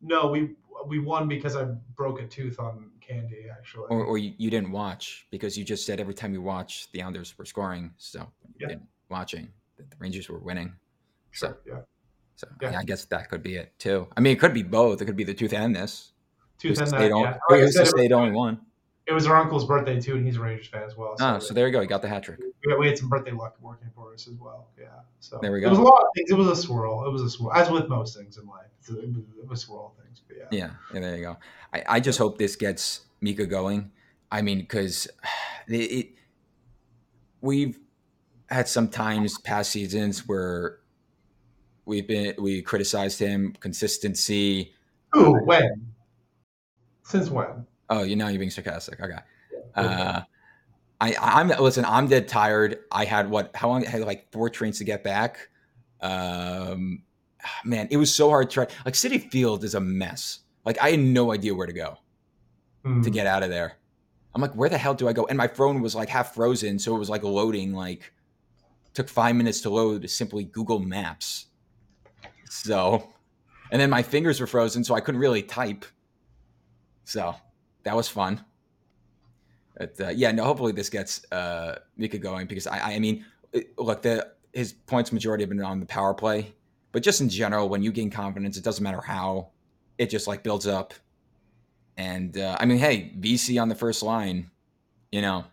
No, 0.00 0.28
we 0.28 0.50
we 0.86 0.98
won 0.98 1.28
because 1.28 1.56
I 1.56 1.64
broke 1.94 2.20
a 2.20 2.26
tooth 2.26 2.58
on 2.58 2.90
candy, 3.00 3.46
actually. 3.50 3.86
Or, 3.90 4.04
or 4.04 4.18
you, 4.18 4.32
you 4.36 4.50
didn't 4.50 4.72
watch 4.72 5.26
because 5.30 5.56
you 5.56 5.64
just 5.64 5.86
said 5.86 6.00
every 6.00 6.14
time 6.14 6.32
you 6.32 6.42
watch, 6.42 6.90
the 6.92 7.02
Islanders 7.02 7.36
were 7.38 7.44
scoring. 7.44 7.92
So, 7.98 8.28
yeah. 8.58 8.76
watching, 9.08 9.48
the 9.76 9.84
Rangers 9.98 10.28
were 10.28 10.38
winning. 10.38 10.72
Sure. 11.30 11.58
So, 11.64 11.72
yeah. 11.72 11.80
So 12.34 12.48
yeah. 12.60 12.78
I 12.78 12.82
guess 12.84 13.04
that 13.06 13.28
could 13.28 13.42
be 13.42 13.56
it 13.56 13.72
too. 13.78 14.08
I 14.16 14.20
mean, 14.20 14.32
it 14.32 14.40
could 14.40 14.54
be 14.54 14.62
both. 14.62 15.00
It 15.00 15.04
could 15.04 15.16
be 15.16 15.24
the 15.24 15.34
tooth 15.34 15.52
and 15.52 15.76
this. 15.76 16.11
Tooth 16.62 16.80
and 16.80 16.90
that. 16.92 17.10
Yeah. 17.10 17.38
Like 17.50 17.60
who's 17.60 17.74
to 17.74 18.12
only 18.12 18.30
one? 18.30 18.60
Oh, 18.60 18.66
it 19.08 19.12
was 19.12 19.26
our 19.26 19.36
uncle's 19.36 19.64
birthday 19.64 20.00
too, 20.00 20.14
and 20.14 20.24
he's 20.24 20.36
a 20.36 20.40
Rangers 20.40 20.68
fan 20.68 20.84
as 20.84 20.96
well. 20.96 21.18
So 21.18 21.34
oh, 21.34 21.38
so 21.40 21.54
there 21.54 21.66
you 21.66 21.72
go. 21.72 21.80
You 21.80 21.88
got 21.88 22.02
the 22.02 22.08
hat 22.08 22.22
trick. 22.22 22.38
We, 22.64 22.76
we 22.76 22.86
had 22.86 22.96
some 22.96 23.08
birthday 23.08 23.32
luck 23.32 23.56
working 23.60 23.88
for 23.96 24.14
us 24.14 24.28
as 24.28 24.34
well. 24.34 24.68
Yeah. 24.80 24.86
So 25.18 25.40
there 25.42 25.50
we 25.50 25.60
go. 25.60 25.66
It 25.66 25.70
was 25.70 25.80
a 25.80 25.82
lot 25.82 26.02
of 26.02 26.08
things. 26.14 26.30
It 26.30 26.34
was 26.34 26.46
a 26.46 26.54
swirl. 26.54 27.04
It 27.04 27.10
was 27.10 27.22
a 27.22 27.30
swirl, 27.30 27.52
as 27.52 27.68
with 27.68 27.88
most 27.88 28.16
things 28.16 28.38
in 28.38 28.46
life. 28.46 28.66
It 28.88 28.94
was, 28.94 29.04
it 29.04 29.48
was 29.48 29.58
a 29.60 29.66
swirl 29.66 29.92
of 29.98 30.04
things. 30.04 30.22
But 30.28 30.36
yeah. 30.52 30.70
Yeah. 30.92 31.00
There 31.00 31.16
you 31.16 31.22
go. 31.24 31.36
I, 31.74 31.82
I 31.88 32.00
just 32.00 32.18
hope 32.18 32.38
this 32.38 32.54
gets 32.54 33.00
Mika 33.20 33.44
going. 33.44 33.90
I 34.30 34.42
mean, 34.42 34.58
because 34.58 35.08
it, 35.66 35.74
it, 35.74 36.08
we've 37.40 37.76
had 38.48 38.68
some 38.68 38.86
times 38.86 39.36
past 39.38 39.72
seasons 39.72 40.28
where 40.28 40.78
we've 41.86 42.06
been 42.06 42.34
we 42.38 42.62
criticized 42.62 43.18
him 43.18 43.56
consistency. 43.58 44.74
Who? 45.10 45.44
When? 45.44 45.91
Since 47.12 47.28
when? 47.30 47.66
Oh, 47.90 48.02
you 48.04 48.16
know 48.16 48.28
you're 48.28 48.38
being 48.38 48.50
sarcastic. 48.50 48.98
Okay. 48.98 49.18
Uh, 49.74 50.22
I, 50.98 51.14
I'm 51.20 51.48
listen. 51.48 51.84
I'm 51.84 52.08
dead 52.08 52.26
tired. 52.26 52.78
I 52.90 53.04
had 53.04 53.28
what? 53.28 53.54
How 53.54 53.68
long? 53.68 53.86
I 53.86 53.90
had 53.90 54.00
like 54.00 54.32
four 54.32 54.48
trains 54.48 54.78
to 54.78 54.84
get 54.84 55.04
back. 55.04 55.50
Um, 56.00 57.02
man, 57.64 57.88
it 57.90 57.98
was 57.98 58.12
so 58.14 58.30
hard 58.30 58.48
to 58.48 58.54
try. 58.54 58.66
Like 58.86 58.94
Citi 58.94 59.30
Field 59.30 59.62
is 59.62 59.74
a 59.74 59.80
mess. 59.80 60.40
Like 60.64 60.80
I 60.80 60.92
had 60.92 61.00
no 61.00 61.32
idea 61.32 61.54
where 61.54 61.66
to 61.66 61.72
go 61.74 61.98
Hmm. 62.82 63.02
to 63.02 63.10
get 63.10 63.26
out 63.26 63.42
of 63.42 63.50
there. 63.50 63.74
I'm 64.34 64.40
like, 64.40 64.54
where 64.54 64.70
the 64.70 64.78
hell 64.78 64.94
do 64.94 65.06
I 65.06 65.12
go? 65.12 65.26
And 65.26 65.36
my 65.36 65.48
phone 65.48 65.82
was 65.82 65.94
like 65.94 66.08
half 66.08 66.34
frozen, 66.34 66.78
so 66.78 66.96
it 66.96 66.98
was 66.98 67.10
like 67.10 67.22
loading. 67.22 67.74
Like, 67.74 68.10
took 68.94 69.08
five 69.10 69.36
minutes 69.36 69.60
to 69.62 69.70
load. 69.70 70.00
To 70.02 70.08
simply 70.08 70.44
Google 70.44 70.78
Maps. 70.78 71.46
So, 72.48 73.12
and 73.70 73.80
then 73.80 73.90
my 73.90 74.02
fingers 74.02 74.40
were 74.40 74.46
frozen, 74.46 74.82
so 74.84 74.94
I 74.94 75.00
couldn't 75.00 75.20
really 75.20 75.42
type. 75.42 75.84
So 77.04 77.34
that 77.84 77.94
was 77.96 78.08
fun. 78.08 78.44
But 79.76 80.00
uh, 80.00 80.08
yeah, 80.10 80.32
no. 80.32 80.44
Hopefully 80.44 80.72
this 80.72 80.88
gets 80.90 81.24
uh, 81.32 81.78
Mika 81.96 82.18
going 82.18 82.46
because 82.46 82.66
I, 82.66 82.94
I 82.94 82.98
mean, 82.98 83.24
it- 83.52 83.76
look, 83.78 84.02
the 84.02 84.32
his 84.52 84.72
points 84.72 85.12
majority 85.12 85.42
have 85.42 85.48
been 85.48 85.62
on 85.62 85.80
the 85.80 85.86
power 85.86 86.12
play, 86.12 86.54
but 86.92 87.02
just 87.02 87.20
in 87.22 87.28
general, 87.28 87.68
when 87.70 87.82
you 87.82 87.90
gain 87.90 88.10
confidence, 88.10 88.56
it 88.58 88.64
doesn't 88.64 88.82
matter 88.84 89.00
how, 89.00 89.48
it 89.96 90.10
just 90.10 90.26
like 90.26 90.42
builds 90.42 90.66
up. 90.66 90.92
And 91.96 92.36
uh, 92.36 92.56
I 92.60 92.66
mean, 92.66 92.78
hey, 92.78 93.12
Vesey 93.16 93.58
on 93.58 93.68
the 93.68 93.74
first 93.74 94.02
line, 94.02 94.50
you 95.10 95.22
know, 95.22 95.44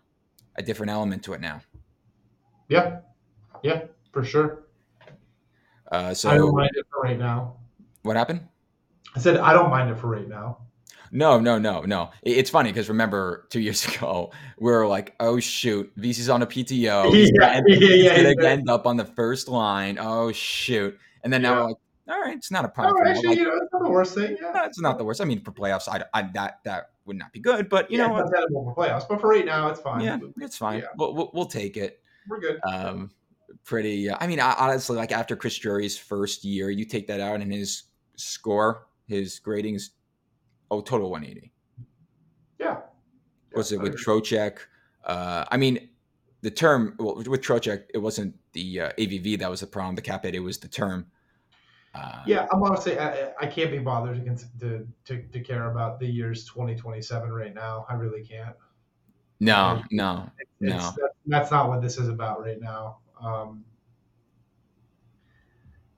a 0.55 0.61
different 0.63 0.91
element 0.91 1.23
to 1.23 1.33
it 1.33 1.39
now. 1.41 1.61
Yeah, 2.67 2.99
yeah, 3.63 3.85
for 4.11 4.23
sure. 4.23 4.63
Uh, 5.91 5.95
I 5.95 6.07
don't 6.09 6.15
so 6.15 6.51
mind 6.51 6.71
it 6.75 6.85
for 6.91 7.01
right 7.01 7.17
now. 7.17 7.55
what 8.03 8.15
happened? 8.15 8.47
I 9.15 9.19
said 9.19 9.37
I 9.37 9.53
don't 9.53 9.69
mind 9.69 9.89
it 9.89 9.97
for 9.97 10.07
right 10.07 10.27
now. 10.27 10.59
No, 11.11 11.39
no, 11.39 11.57
no, 11.57 11.81
no. 11.81 12.11
It- 12.21 12.37
It's 12.37 12.49
funny 12.49 12.69
because 12.71 12.89
remember 12.89 13.47
two 13.49 13.59
years 13.59 13.85
ago 13.95 14.31
we 14.59 14.71
were 14.71 14.87
like, 14.87 15.15
"Oh 15.19 15.39
shoot, 15.39 15.91
Vesey's 15.95 16.29
on 16.29 16.41
a 16.41 16.47
PTO. 16.47 17.13
He's 17.13 17.31
Yeah, 17.39 17.55
gonna, 17.61 17.63
yeah, 17.67 17.75
he's 17.77 18.03
yeah, 18.03 18.23
gonna 18.23 18.35
yeah. 18.41 18.49
end 18.49 18.69
up 18.69 18.85
on 18.87 18.97
the 18.97 19.05
first 19.05 19.47
line. 19.47 19.97
Oh 19.99 20.31
shoot!" 20.31 20.97
And 21.23 21.31
then 21.33 21.41
now 21.41 21.51
Yeah. 21.53 21.57
we're 21.61 21.67
like, 21.69 21.77
"All 22.09 22.21
right, 22.21 22.37
it's 22.37 22.51
not 22.51 22.65
a 22.65 22.67
Oh, 22.67 22.71
problem." 22.71 22.97
for 22.97 23.03
him." 23.05 23.11
actually, 23.15 23.27
Like, 23.29 23.37
you 23.39 23.43
know, 23.45 23.55
it's 23.61 23.73
not 23.73 23.83
the 23.83 23.89
worst 23.89 24.13
thing. 24.15 24.37
Yeah, 24.41 24.51
no, 24.51 24.63
it's 24.63 24.79
not 24.79 24.97
the 24.97 25.03
worst. 25.05 25.21
I 25.21 25.25
mean, 25.25 25.41
for 25.43 25.51
playoffs, 25.51 25.87
I, 25.87 26.03
I 26.13 26.29
that 26.33 26.59
that 26.65 26.91
would 27.05 27.17
not 27.17 27.31
be 27.33 27.39
good, 27.39 27.69
but 27.69 27.89
you 27.89 27.97
yeah, 27.97 28.07
know 28.07 28.13
what? 28.13 28.21
it's 28.23 28.31
not 28.31 28.49
for 28.49 28.75
playoffs, 28.75 29.07
but 29.09 29.19
for 29.19 29.29
right 29.29 29.45
now, 29.45 29.69
it's 29.69 29.79
fine. 29.81 30.01
Yeah, 30.01 30.19
it's 30.37 30.57
fine. 30.57 30.79
Yeah. 30.79 30.85
We'll, 30.97 31.13
we'll 31.15 31.31
we'll 31.33 31.45
take 31.45 31.75
it. 31.77 32.01
We're 32.27 32.39
good. 32.39 32.59
Um, 32.63 33.09
pretty. 33.65 34.09
Uh, 34.09 34.17
I 34.19 34.27
mean, 34.27 34.39
I, 34.39 34.53
honestly, 34.59 34.95
like 34.95 35.11
after 35.11 35.35
Chris 35.35 35.57
Drury's 35.57 35.97
first 35.97 36.43
year, 36.45 36.69
you 36.69 36.85
take 36.85 37.07
that 37.07 37.19
out, 37.19 37.41
and 37.41 37.51
his 37.51 37.83
score, 38.15 38.85
his 39.07 39.39
grading 39.39 39.75
is 39.75 39.91
oh 40.71 40.81
total 40.81 41.09
180. 41.09 41.51
Yeah. 42.59 42.77
was 43.53 43.71
it 43.71 43.81
with. 43.81 43.95
Trocheck? 43.97 44.57
Uh, 45.05 45.45
I 45.49 45.57
mean, 45.57 45.89
the 46.41 46.51
term 46.51 46.95
well, 46.99 47.15
with 47.15 47.41
Trocheck, 47.41 47.85
it 47.93 47.97
wasn't 47.97 48.35
the 48.53 48.81
uh, 48.81 48.91
AAV 48.97 49.39
that 49.39 49.49
was 49.49 49.61
the 49.61 49.67
problem. 49.67 49.95
The 49.95 50.01
cap 50.01 50.23
hit, 50.23 50.35
it 50.35 50.39
was 50.39 50.57
the 50.57 50.67
term. 50.67 51.07
Uh, 51.93 52.21
Yeah, 52.25 52.47
I'm 52.51 52.61
honestly, 52.61 52.99
I, 52.99 53.31
I 53.39 53.47
can't 53.47 53.71
be 53.71 53.79
bothered 53.79 54.23
to, 54.25 54.59
to 54.59 54.87
to 55.05 55.21
to 55.23 55.39
care 55.39 55.71
about 55.71 55.99
the 55.99 56.07
years 56.07 56.45
2027 56.45 57.31
right 57.31 57.53
now. 57.53 57.85
I 57.89 57.95
really 57.95 58.23
can't. 58.23 58.55
No, 59.39 59.81
no, 59.89 60.29
No. 60.59 60.77
that, 60.77 61.11
that's 61.25 61.49
not 61.49 61.69
what 61.69 61.81
this 61.81 61.97
is 61.97 62.09
about 62.09 62.41
right 62.41 62.59
now. 62.59 62.97
Um, 63.21 63.63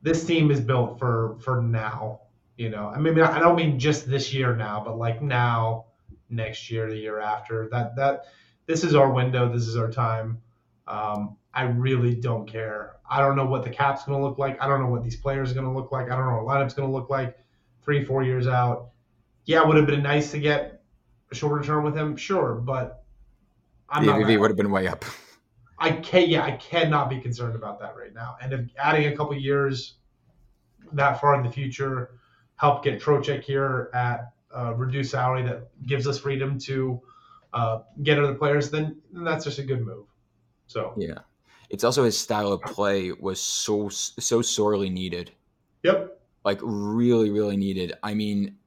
this 0.04 0.24
team 0.26 0.52
is 0.52 0.60
built 0.60 1.00
for 1.00 1.38
for 1.40 1.62
now. 1.62 2.22
You 2.62 2.70
know, 2.70 2.90
I 2.96 3.00
mean, 3.00 3.20
I 3.20 3.40
don't 3.40 3.56
mean 3.56 3.80
just 3.80 4.08
this 4.08 4.32
year 4.32 4.56
now, 4.56 4.84
but 4.86 4.96
like 4.96 5.20
now, 5.20 5.86
next 6.30 6.70
year, 6.70 6.88
the 6.88 6.96
year 6.96 7.20
after. 7.20 7.68
That 7.72 7.96
that 7.96 8.26
this 8.68 8.84
is 8.84 8.94
our 8.94 9.12
window. 9.12 9.52
This 9.52 9.66
is 9.68 9.76
our 9.76 9.90
time. 9.90 10.40
Um, 10.88 11.38
I 11.56 11.64
really 11.64 12.14
don't 12.14 12.46
care. 12.46 12.98
I 13.10 13.20
don't 13.20 13.36
know 13.36 13.48
what 13.48 13.64
the 13.64 13.72
cap's 13.72 14.06
going 14.06 14.20
to 14.20 14.24
look 14.24 14.38
like. 14.38 14.62
I 14.62 14.68
don't 14.68 14.80
know 14.80 14.90
what 14.90 15.04
these 15.04 15.16
players 15.16 15.50
are 15.50 15.56
going 15.56 15.66
to 15.66 15.72
look 15.72 15.92
like. 15.92 16.12
I 16.12 16.16
don't 16.16 16.28
know 16.28 16.44
what 16.44 16.56
lineup's 16.56 16.76
going 16.76 16.88
to 16.88 16.96
look 16.96 17.10
like 17.10 17.36
three, 17.84 18.06
four 18.06 18.22
years 18.22 18.46
out. 18.46 18.92
Yeah, 19.46 19.62
it 19.62 19.68
would 19.68 19.78
have 19.78 19.88
been 19.88 20.04
nice 20.04 20.30
to 20.30 20.40
get 20.40 20.84
a 21.32 21.36
shorter 21.36 21.66
term 21.66 21.84
with 21.84 21.98
him, 21.98 22.16
sure, 22.16 22.54
but 22.54 23.04
I'm 23.90 24.06
the. 24.06 24.12
AAV 24.12 24.40
would 24.40 24.52
have 24.52 24.58
been 24.58 24.70
way 24.70 24.88
up. 24.88 25.04
I 25.80 25.94
can't. 25.94 26.28
yeah, 26.28 26.44
I 26.44 26.52
cannot 26.52 27.10
be 27.10 27.20
concerned 27.20 27.56
about 27.56 27.80
that 27.80 27.96
right 27.98 28.14
now. 28.14 28.36
And 28.40 28.54
if 28.54 28.70
adding 28.78 29.12
a 29.12 29.18
couple 29.18 29.36
years 29.36 29.96
that 30.94 31.20
far 31.20 31.34
in 31.34 31.44
the 31.44 31.52
future 31.52 32.21
help 32.62 32.84
get 32.84 33.02
Trocheck 33.02 33.44
here 33.44 33.90
at 33.94 34.32
uh, 34.56 34.74
reduced 34.76 35.12
salary 35.12 35.44
that 35.44 35.70
gives 35.88 36.08
us 36.08 36.20
freedom 36.20 36.60
to 36.60 37.02
uh, 37.54 37.80
get 38.04 38.20
other 38.20 38.36
players, 38.36 38.70
then, 38.70 39.02
then 39.12 39.24
that's 39.24 39.44
just 39.44 39.60
a 39.60 39.64
good 39.64 39.86
move. 39.86 40.06
So 40.68 40.94
Yeah, 40.96 41.20
it's 41.70 41.84
also 41.84 42.04
his 42.04 42.18
style 42.18 42.52
of 42.54 42.62
play 42.62 43.12
was 43.12 43.42
so 43.42 43.90
so 43.90 44.42
sorely 44.42 44.90
needed. 44.90 45.32
yep, 45.84 46.22
like 46.44 46.60
really 46.62 47.30
really 47.30 47.58
needed 47.58 47.94
i 48.04 48.14
mean 48.14 48.58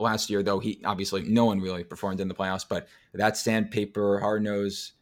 last 0.00 0.30
year 0.30 0.42
though 0.42 0.58
he 0.58 0.80
obviously 0.84 1.22
no 1.22 1.44
one 1.44 1.60
really 1.60 1.84
performed 1.84 2.20
in 2.20 2.28
the 2.28 2.34
playoffs 2.34 2.64
but 2.68 2.88
that 3.14 3.36
sandpaper 3.36 4.18
hard 4.18 4.42
nose 4.42 4.92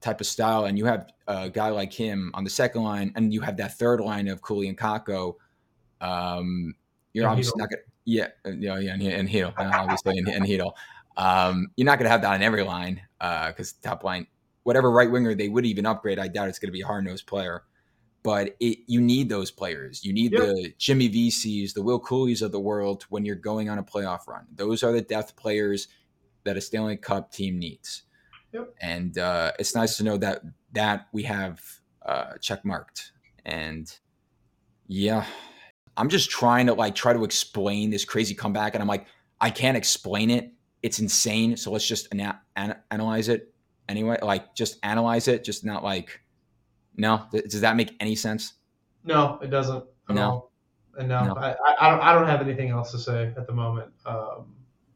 type 0.00 0.20
of 0.20 0.26
style 0.26 0.64
and 0.64 0.78
you 0.78 0.84
have 0.84 1.08
a 1.26 1.50
guy 1.50 1.70
like 1.70 1.92
him 1.92 2.30
on 2.34 2.44
the 2.44 2.50
second 2.50 2.82
line 2.82 3.12
and 3.16 3.32
you 3.32 3.40
have 3.40 3.56
that 3.56 3.76
third 3.78 4.00
line 4.00 4.28
of 4.28 4.40
Cuylle 4.42 4.68
and 4.68 4.78
Kakko 4.78 5.34
um 6.00 6.74
you're 7.18 7.26
And 7.26 7.32
obviously 7.32 7.56
Hedl. 7.56 7.58
not 7.58 7.70
gonna 7.70 7.82
yeah 8.04 8.28
uh, 8.46 8.50
yeah 8.50 8.78
yeah 8.78 8.92
and, 8.94 9.02
and 9.02 9.28
Hedl, 9.28 9.52
uh, 9.58 9.70
obviously 9.82 10.18
and, 10.18 10.28
and 10.28 10.44
Hedl. 10.44 10.72
um 11.16 11.66
you're 11.76 11.84
not 11.86 11.98
gonna 11.98 12.08
have 12.10 12.22
that 12.22 12.32
on 12.32 12.42
every 12.42 12.62
line 12.62 13.02
uh 13.20 13.48
because 13.48 13.72
top 13.74 14.04
line 14.04 14.26
whatever 14.62 14.90
right 14.90 15.10
winger 15.10 15.34
they 15.34 15.48
would 15.48 15.66
even 15.66 15.84
upgrade 15.86 16.18
I 16.18 16.28
doubt 16.28 16.48
it's 16.48 16.58
gonna 16.58 16.72
be 16.72 16.82
a 16.82 16.86
hard 16.86 17.04
nosed 17.04 17.26
player 17.26 17.64
but 18.22 18.56
it 18.60 18.78
you 18.86 19.00
need 19.00 19.28
those 19.28 19.50
players. 19.50 20.04
You 20.04 20.12
need 20.12 20.32
Yep. 20.32 20.40
the 20.42 20.74
Jimmy 20.76 21.08
Veseys, 21.08 21.72
the 21.72 21.82
Will 21.82 22.00
Cuylles 22.00 22.42
of 22.42 22.50
the 22.52 22.58
world 22.60 23.04
when 23.10 23.24
you're 23.24 23.36
going 23.36 23.68
on 23.70 23.78
a 23.78 23.82
playoff 23.82 24.26
run. 24.26 24.44
Those 24.54 24.82
are 24.82 24.90
the 24.92 25.00
depth 25.00 25.36
players 25.36 25.86
that 26.44 26.56
a 26.56 26.60
Stanley 26.60 26.96
Cup 26.96 27.30
team 27.32 27.58
needs. 27.60 28.02
Yep. 28.52 28.74
And 28.82 29.16
uh, 29.18 29.52
it's 29.60 29.74
nice 29.74 29.96
to 29.98 30.02
know 30.04 30.16
that 30.18 30.42
that 30.72 31.06
we 31.12 31.22
have 31.22 31.60
uh, 32.04 32.36
check 32.40 32.64
marked. 32.64 33.12
And 33.46 33.90
yeah, 34.88 35.24
I'm 35.98 36.08
just 36.08 36.30
trying 36.30 36.66
to 36.66 36.74
like 36.74 36.94
try 36.94 37.12
to 37.12 37.24
explain 37.24 37.90
this 37.90 38.04
crazy 38.04 38.34
comeback, 38.34 38.74
and 38.74 38.80
I'm 38.82 38.88
like, 38.88 39.06
I 39.40 39.50
can't 39.50 39.76
explain 39.76 40.30
it. 40.30 40.52
It's 40.82 41.00
insane. 41.00 41.56
So 41.56 41.72
let's 41.72 41.86
just 41.86 42.08
ana- 42.12 42.40
ana- 42.56 42.80
analyze 42.90 43.28
it 43.28 43.52
anyway. 43.88 44.18
Like 44.22 44.54
just 44.54 44.78
analyze 44.84 45.28
it, 45.28 45.44
just 45.44 45.64
not 45.64 45.82
like. 45.84 46.20
No, 46.96 47.26
Th- 47.30 47.44
does 47.44 47.60
that 47.60 47.76
make 47.76 47.94
any 48.00 48.14
sense? 48.16 48.54
no, 49.04 49.38
it 49.42 49.48
doesn't. 49.50 49.84
No. 50.08 50.22
all. 50.22 50.52
And 50.98 51.08
no, 51.08 51.26
No. 51.26 51.34
I, 51.36 51.54
I, 51.80 51.90
don't 51.90 52.00
I 52.00 52.12
don't 52.12 52.26
have 52.26 52.40
anything 52.40 52.70
else 52.70 52.90
to 52.90 52.98
say 52.98 53.32
at 53.36 53.46
the 53.46 53.52
moment. 53.52 53.92
Um, 54.04 54.52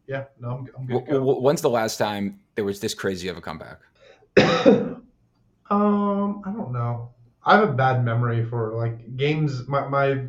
yeah, 0.09 0.25
no, 0.41 0.51
I'm, 0.51 0.69
I'm 0.77 0.87
good. 0.87 0.95
W- 0.95 1.07
to 1.07 1.13
go. 1.13 1.41
when's 1.41 1.63
the 1.63 1.71
last 1.71 1.97
time 1.99 2.41
there 2.57 2.65
was 2.65 2.81
this 2.81 2.93
crazy 2.93 3.29
of 3.29 3.37
a 3.37 3.41
comeback? 3.41 3.79
um, 5.71 6.43
I 6.45 6.51
don't 6.51 6.73
know. 6.73 7.11
I 7.45 7.57
have 7.57 7.69
a 7.69 7.73
bad 7.73 8.05
memory 8.05 8.45
for 8.45 8.75
like 8.77 9.17
games. 9.17 9.67
My, 9.69 9.87
my 9.89 10.25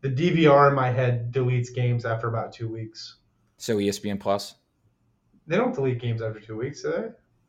the 0.00 0.08
DVR 0.10 0.68
in 0.68 0.74
my 0.74 0.90
head 0.90 1.32
deletes 1.32 1.74
games 1.74 2.04
after 2.04 2.28
about 2.28 2.52
two 2.52 2.68
weeks. 2.68 3.16
So 3.58 3.76
ESPN 3.78 4.20
Plus, 4.20 4.54
They 5.46 5.56
don't 5.56 5.74
delete 5.74 6.00
games 6.00 6.22
after 6.22 6.40
two 6.40 6.56
weeks, 6.56 6.82
do 6.82 6.90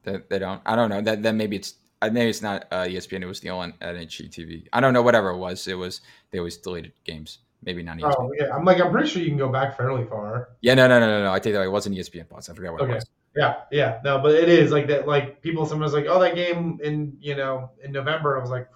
they? 0.04 0.12
they, 0.12 0.20
they 0.30 0.40
don't. 0.40 0.62
I 0.66 0.76
don't 0.76 0.90
know. 0.90 1.02
That 1.02 1.22
then 1.24 1.36
maybe 1.38 1.58
it's 1.58 1.76
uh, 2.02 2.10
maybe 2.12 2.30
it's 2.30 2.42
not 2.42 2.66
uh, 2.72 2.84
ESPN. 2.86 3.22
It 3.24 3.26
was 3.26 3.40
the 3.42 3.50
only 3.50 3.74
NHL 3.82 4.30
TV. 4.30 4.68
I 4.72 4.80
don't 4.80 4.94
know. 4.94 5.02
Whatever 5.02 5.30
it 5.32 5.38
was, 5.38 5.68
it 5.68 5.74
was 5.76 6.02
they 6.32 6.38
always 6.38 6.58
deleted 6.58 6.94
games. 7.04 7.40
Maybe 7.64 7.84
not 7.84 7.98
ESPN. 7.98 8.14
Oh 8.18 8.32
yeah, 8.40 8.56
I'm 8.56 8.64
like 8.64 8.80
I'm 8.80 8.92
pretty 8.92 9.10
sure 9.10 9.22
you 9.22 9.30
can 9.30 9.38
go 9.38 9.50
back 9.50 9.76
fairly 9.76 10.06
far. 10.06 10.50
Yeah, 10.62 10.76
no, 10.76 10.88
no, 10.88 11.00
no, 11.00 11.08
no, 11.08 11.24
no. 11.24 11.34
I 11.34 11.40
take 11.40 11.54
that. 11.54 11.64
It 11.64 11.72
wasn't 11.72 11.96
ESPN 11.98 12.30
Plus. 12.30 12.50
I 12.50 12.54
forgot 12.54 12.74
what 12.74 12.82
Okay. 12.84 12.92
it 12.92 12.96
was. 12.96 13.06
Yeah, 13.36 13.56
yeah, 13.72 14.00
no, 14.04 14.18
but 14.20 14.34
it 14.34 14.50
is 14.50 14.72
like 14.72 14.88
that. 14.88 15.08
Like 15.08 15.42
people 15.42 15.66
sometimes 15.66 15.94
like, 15.94 16.06
oh, 16.08 16.20
that 16.20 16.34
game 16.36 16.80
in 16.84 17.18
you 17.20 17.36
know 17.36 17.72
in 17.84 17.92
November. 17.92 18.38
I 18.38 18.42
was 18.42 18.50
like, 18.50 18.68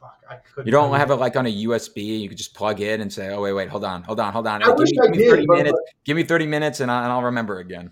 fuck, 0.00 0.18
I 0.28 0.36
couldn't. 0.36 0.66
You 0.66 0.72
don't 0.72 0.94
have 0.94 1.10
it 1.10 1.16
like 1.16 1.36
on 1.36 1.46
a 1.46 1.64
USB. 1.66 2.20
You 2.20 2.28
could 2.28 2.38
just 2.38 2.54
plug 2.54 2.80
in 2.80 3.00
and 3.00 3.12
say, 3.12 3.30
"Oh 3.30 3.42
wait, 3.42 3.52
wait, 3.52 3.68
hold 3.68 3.84
on, 3.84 4.02
hold 4.02 4.20
on, 4.20 4.32
hold 4.32 4.46
on. 4.46 4.62
I 4.62 4.66
give 4.66 4.76
wish 4.78 4.90
me, 4.90 4.98
I 5.02 5.06
give 5.06 5.14
did, 5.14 5.30
thirty 5.30 5.46
but- 5.46 5.56
minutes. 5.58 5.78
Give 6.04 6.16
me 6.16 6.22
thirty 6.24 6.46
minutes, 6.46 6.80
and, 6.80 6.90
I, 6.90 7.04
and 7.04 7.12
I'll 7.12 7.22
remember 7.22 7.58
again." 7.58 7.90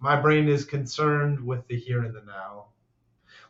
my 0.00 0.20
brain 0.20 0.48
is 0.48 0.66
concerned 0.66 1.40
with 1.40 1.66
the 1.68 1.76
here 1.76 2.02
and 2.02 2.14
the 2.14 2.20
now. 2.26 2.66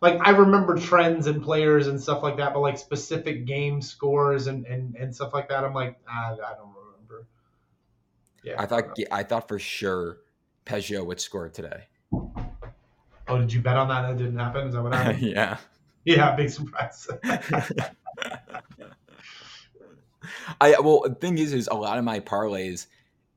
Like 0.00 0.20
I 0.24 0.30
remember 0.30 0.76
trends 0.76 1.26
and 1.26 1.42
players 1.42 1.88
and 1.88 2.00
stuff 2.00 2.22
like 2.22 2.36
that, 2.36 2.54
but 2.54 2.60
like 2.60 2.78
specific 2.78 3.44
game 3.44 3.82
scores 3.82 4.46
and 4.46 4.64
and, 4.66 4.94
and 4.94 5.12
stuff 5.12 5.34
like 5.34 5.48
that, 5.48 5.64
I'm 5.64 5.74
like, 5.74 5.98
ah, 6.08 6.32
I 6.34 6.54
don't 6.54 6.72
remember. 6.76 7.26
Yeah. 8.44 8.62
I 8.62 8.66
thought 8.66 8.96
I 9.10 9.24
thought 9.24 9.48
for 9.48 9.58
sure 9.58 10.18
Pageau 10.64 11.04
would 11.06 11.20
score 11.20 11.48
today. 11.48 11.84
Oh, 12.12 13.38
did 13.38 13.52
you 13.52 13.60
bet 13.60 13.76
on 13.76 13.88
that? 13.88 14.02
That 14.02 14.16
didn't 14.18 14.38
happen. 14.38 14.68
Is 14.68 14.74
that 14.74 14.82
what 14.82 14.94
happened? 14.94 15.22
yeah. 15.22 15.56
yeah, 16.16 16.34
big 16.34 16.50
surprise. 16.50 17.08
I 20.60 20.78
well, 20.80 21.02
the 21.02 21.14
thing 21.14 21.38
is, 21.38 21.52
is 21.52 21.68
a 21.68 21.74
lot 21.74 21.98
of 21.98 22.04
my 22.04 22.20
parlays 22.20 22.86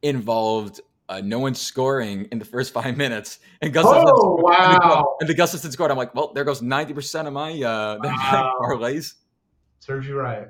involved 0.01 0.81
uh, 1.09 1.21
no 1.23 1.39
one 1.39 1.55
scoring 1.55 2.27
in 2.31 2.39
the 2.39 2.45
first 2.45 2.73
five 2.73 2.97
minutes, 3.03 3.39
and 3.61 3.73
Gustafsson. 3.73 4.03
Oh 4.07 4.39
wow! 4.41 5.15
And 5.19 5.27
the, 5.27 5.33
and 5.33 5.37
the 5.37 5.41
Gustafsson 5.41 5.71
scored. 5.71 5.91
I'm 5.91 5.97
like, 5.97 6.13
well, 6.13 6.33
there 6.33 6.43
goes 6.43 6.61
ninety 6.61 6.93
percent 6.93 7.27
of 7.27 7.33
my 7.33 7.51
uh 7.53 7.97
wow. 8.03 8.53
parlays. 8.61 9.13
Serves 9.79 10.07
you 10.07 10.17
right. 10.17 10.47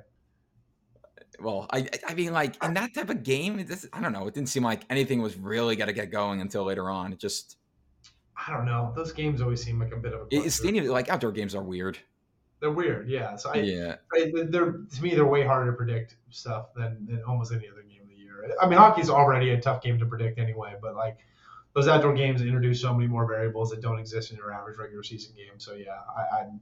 Well, 1.39 1.67
I 1.71 1.87
I 2.07 2.15
mean, 2.15 2.33
like 2.33 2.61
in 2.63 2.73
that 2.73 2.93
type 2.95 3.09
of 3.09 3.23
game, 3.23 3.63
just, 3.67 3.85
I 3.93 4.01
don't 4.01 4.11
know. 4.11 4.27
It 4.27 4.33
didn't 4.33 4.49
seem 4.49 4.63
like 4.63 4.81
anything 4.89 5.21
was 5.21 5.37
really 5.37 5.75
going 5.75 5.87
to 5.87 5.93
get 5.93 6.11
going 6.11 6.41
until 6.41 6.63
later 6.63 6.89
on. 6.89 7.13
It 7.13 7.19
just. 7.19 7.57
I 8.35 8.53
don't 8.53 8.65
know. 8.65 8.93
Those 8.95 9.11
games 9.11 9.41
always 9.41 9.63
seem 9.63 9.79
like 9.79 9.91
a 9.93 9.97
bit 9.97 10.13
of 10.13 10.21
a. 10.21 10.35
It, 10.35 10.51
stadium 10.51 10.87
like 10.87 11.09
outdoor 11.09 11.31
games 11.31 11.53
are 11.53 11.61
weird. 11.61 11.99
They're 12.59 12.71
weird, 12.71 13.07
yeah. 13.07 13.35
So 13.35 13.51
I, 13.51 13.57
yeah, 13.57 13.95
I, 14.13 14.31
they're 14.49 14.71
to 14.71 15.01
me 15.01 15.13
they're 15.13 15.25
way 15.25 15.45
harder 15.45 15.71
to 15.71 15.77
predict 15.77 16.15
stuff 16.29 16.73
than, 16.75 17.05
than 17.05 17.21
almost 17.23 17.51
any 17.51 17.67
other 17.67 17.83
game 17.83 18.01
of 18.01 18.09
the 18.09 18.15
year. 18.15 18.51
I 18.59 18.67
mean, 18.67 18.77
hockey's 18.77 19.09
already 19.09 19.51
a 19.51 19.61
tough 19.61 19.81
game 19.81 19.99
to 19.99 20.05
predict 20.05 20.39
anyway, 20.39 20.75
but 20.81 20.95
like 20.95 21.19
those 21.73 21.87
outdoor 21.87 22.13
games 22.13 22.41
introduce 22.41 22.81
so 22.81 22.93
many 22.93 23.07
more 23.07 23.27
variables 23.27 23.69
that 23.69 23.81
don't 23.81 23.99
exist 23.99 24.31
in 24.31 24.37
your 24.37 24.51
average 24.51 24.77
regular 24.79 25.03
season 25.03 25.35
game. 25.35 25.59
So 25.59 25.73
yeah, 25.75 25.99
I, 26.15 26.39
I'm 26.39 26.59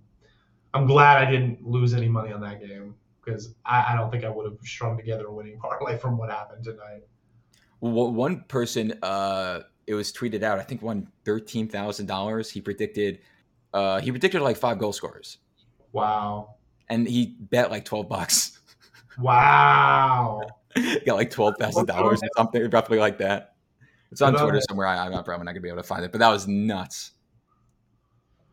I'm 0.73 0.85
glad 0.85 1.25
I 1.25 1.31
didn't 1.31 1.65
lose 1.65 1.93
any 1.93 2.09
money 2.09 2.33
on 2.33 2.41
that 2.41 2.59
game 2.59 2.95
because 3.23 3.55
I, 3.65 3.93
I 3.93 3.95
don't 3.95 4.11
think 4.11 4.25
I 4.25 4.29
would 4.29 4.45
have 4.45 4.59
strung 4.63 4.97
together 4.97 5.27
a 5.27 5.33
winning 5.33 5.57
parlay 5.61 5.97
from 5.97 6.17
what 6.17 6.29
happened 6.29 6.65
tonight. 6.65 7.03
Well, 7.79 8.11
one 8.11 8.43
person, 8.47 8.99
uh, 9.01 9.61
it 9.87 9.93
was 9.93 10.11
tweeted 10.11 10.43
out. 10.43 10.59
I 10.59 10.63
think 10.63 10.81
won 10.81 11.07
thirteen 11.23 11.69
thousand 11.69 12.07
dollars. 12.07 12.51
He 12.51 12.59
predicted, 12.59 13.19
uh, 13.73 14.01
he 14.01 14.11
predicted 14.11 14.41
like 14.41 14.57
five 14.57 14.79
goal 14.79 14.91
scorers. 14.91 15.37
Wow. 15.95 16.55
And 16.89 17.07
he 17.07 17.37
bet 17.39 17.71
like 17.71 17.85
12 17.85 18.09
bucks. 18.09 18.59
Wow. 19.17 20.41
Got 21.05 21.15
like 21.15 21.31
$12,000 21.31 22.01
or 22.01 22.17
something, 22.35 22.69
roughly 22.69 22.99
like 22.99 23.17
that. 23.19 23.55
It's 24.11 24.21
on 24.21 24.33
Twitter 24.33 24.57
it. 24.57 24.65
somewhere. 24.67 24.87
I, 24.87 25.05
am 25.05 25.11
probably 25.23 25.45
not 25.45 25.51
gonna 25.53 25.61
be 25.61 25.69
able 25.69 25.81
to 25.81 25.87
find 25.87 26.03
it, 26.03 26.11
but 26.11 26.19
that 26.19 26.29
was 26.29 26.47
nuts. 26.47 27.11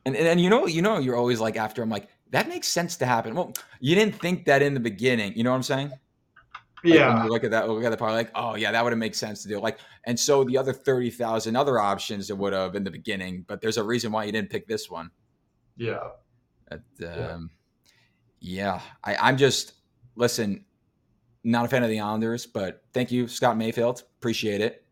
And, 0.06 0.16
and 0.16 0.26
and 0.26 0.40
you 0.40 0.50
know, 0.50 0.66
you 0.66 0.82
know, 0.82 0.98
you're 0.98 1.16
always 1.16 1.40
like 1.40 1.56
after 1.56 1.82
I'm 1.82 1.90
like, 1.90 2.08
that 2.30 2.48
makes 2.48 2.68
sense 2.68 2.96
to 2.98 3.06
happen. 3.06 3.34
Well, 3.34 3.52
you 3.80 3.94
didn't 3.94 4.14
think 4.14 4.44
that 4.46 4.62
in 4.62 4.74
the 4.74 4.80
beginning. 4.80 5.36
You 5.36 5.44
know 5.44 5.50
what 5.50 5.56
I'm 5.56 5.62
saying? 5.62 5.88
Like 6.84 6.94
yeah. 6.94 7.24
look 7.24 7.44
at 7.44 7.50
that, 7.52 7.68
look 7.68 7.84
at 7.84 7.90
the 7.90 7.96
part 7.96 8.12
like, 8.12 8.30
oh 8.34 8.54
yeah, 8.56 8.72
that 8.72 8.82
would 8.82 8.92
have 8.92 8.98
made 8.98 9.14
sense 9.14 9.42
to 9.42 9.48
do. 9.48 9.60
Like, 9.60 9.78
and 10.04 10.18
so 10.18 10.42
the 10.42 10.58
other 10.58 10.72
thirty 10.72 11.10
thousand 11.10 11.54
other 11.54 11.78
options 11.78 12.30
it 12.30 12.38
would 12.38 12.52
have 12.52 12.74
in 12.74 12.82
the 12.82 12.90
beginning, 12.90 13.44
but 13.46 13.60
there's 13.60 13.76
a 13.76 13.84
reason 13.84 14.10
why 14.10 14.24
you 14.24 14.32
didn't 14.32 14.50
pick 14.50 14.66
this 14.66 14.90
one. 14.90 15.10
Yeah. 15.76 16.08
But, 16.98 17.30
um, 17.30 17.50
yeah. 18.40 18.64
yeah, 18.74 18.80
I, 19.04 19.28
I'm 19.28 19.36
just 19.36 19.74
listen. 20.16 20.64
Not 21.44 21.64
a 21.64 21.68
fan 21.68 21.82
of 21.82 21.90
the 21.90 21.98
Islanders, 21.98 22.46
but 22.46 22.84
thank 22.92 23.10
you, 23.10 23.26
Scott 23.26 23.56
Mayfield. 23.56 24.04
Appreciate 24.18 24.60
it. 24.60 24.84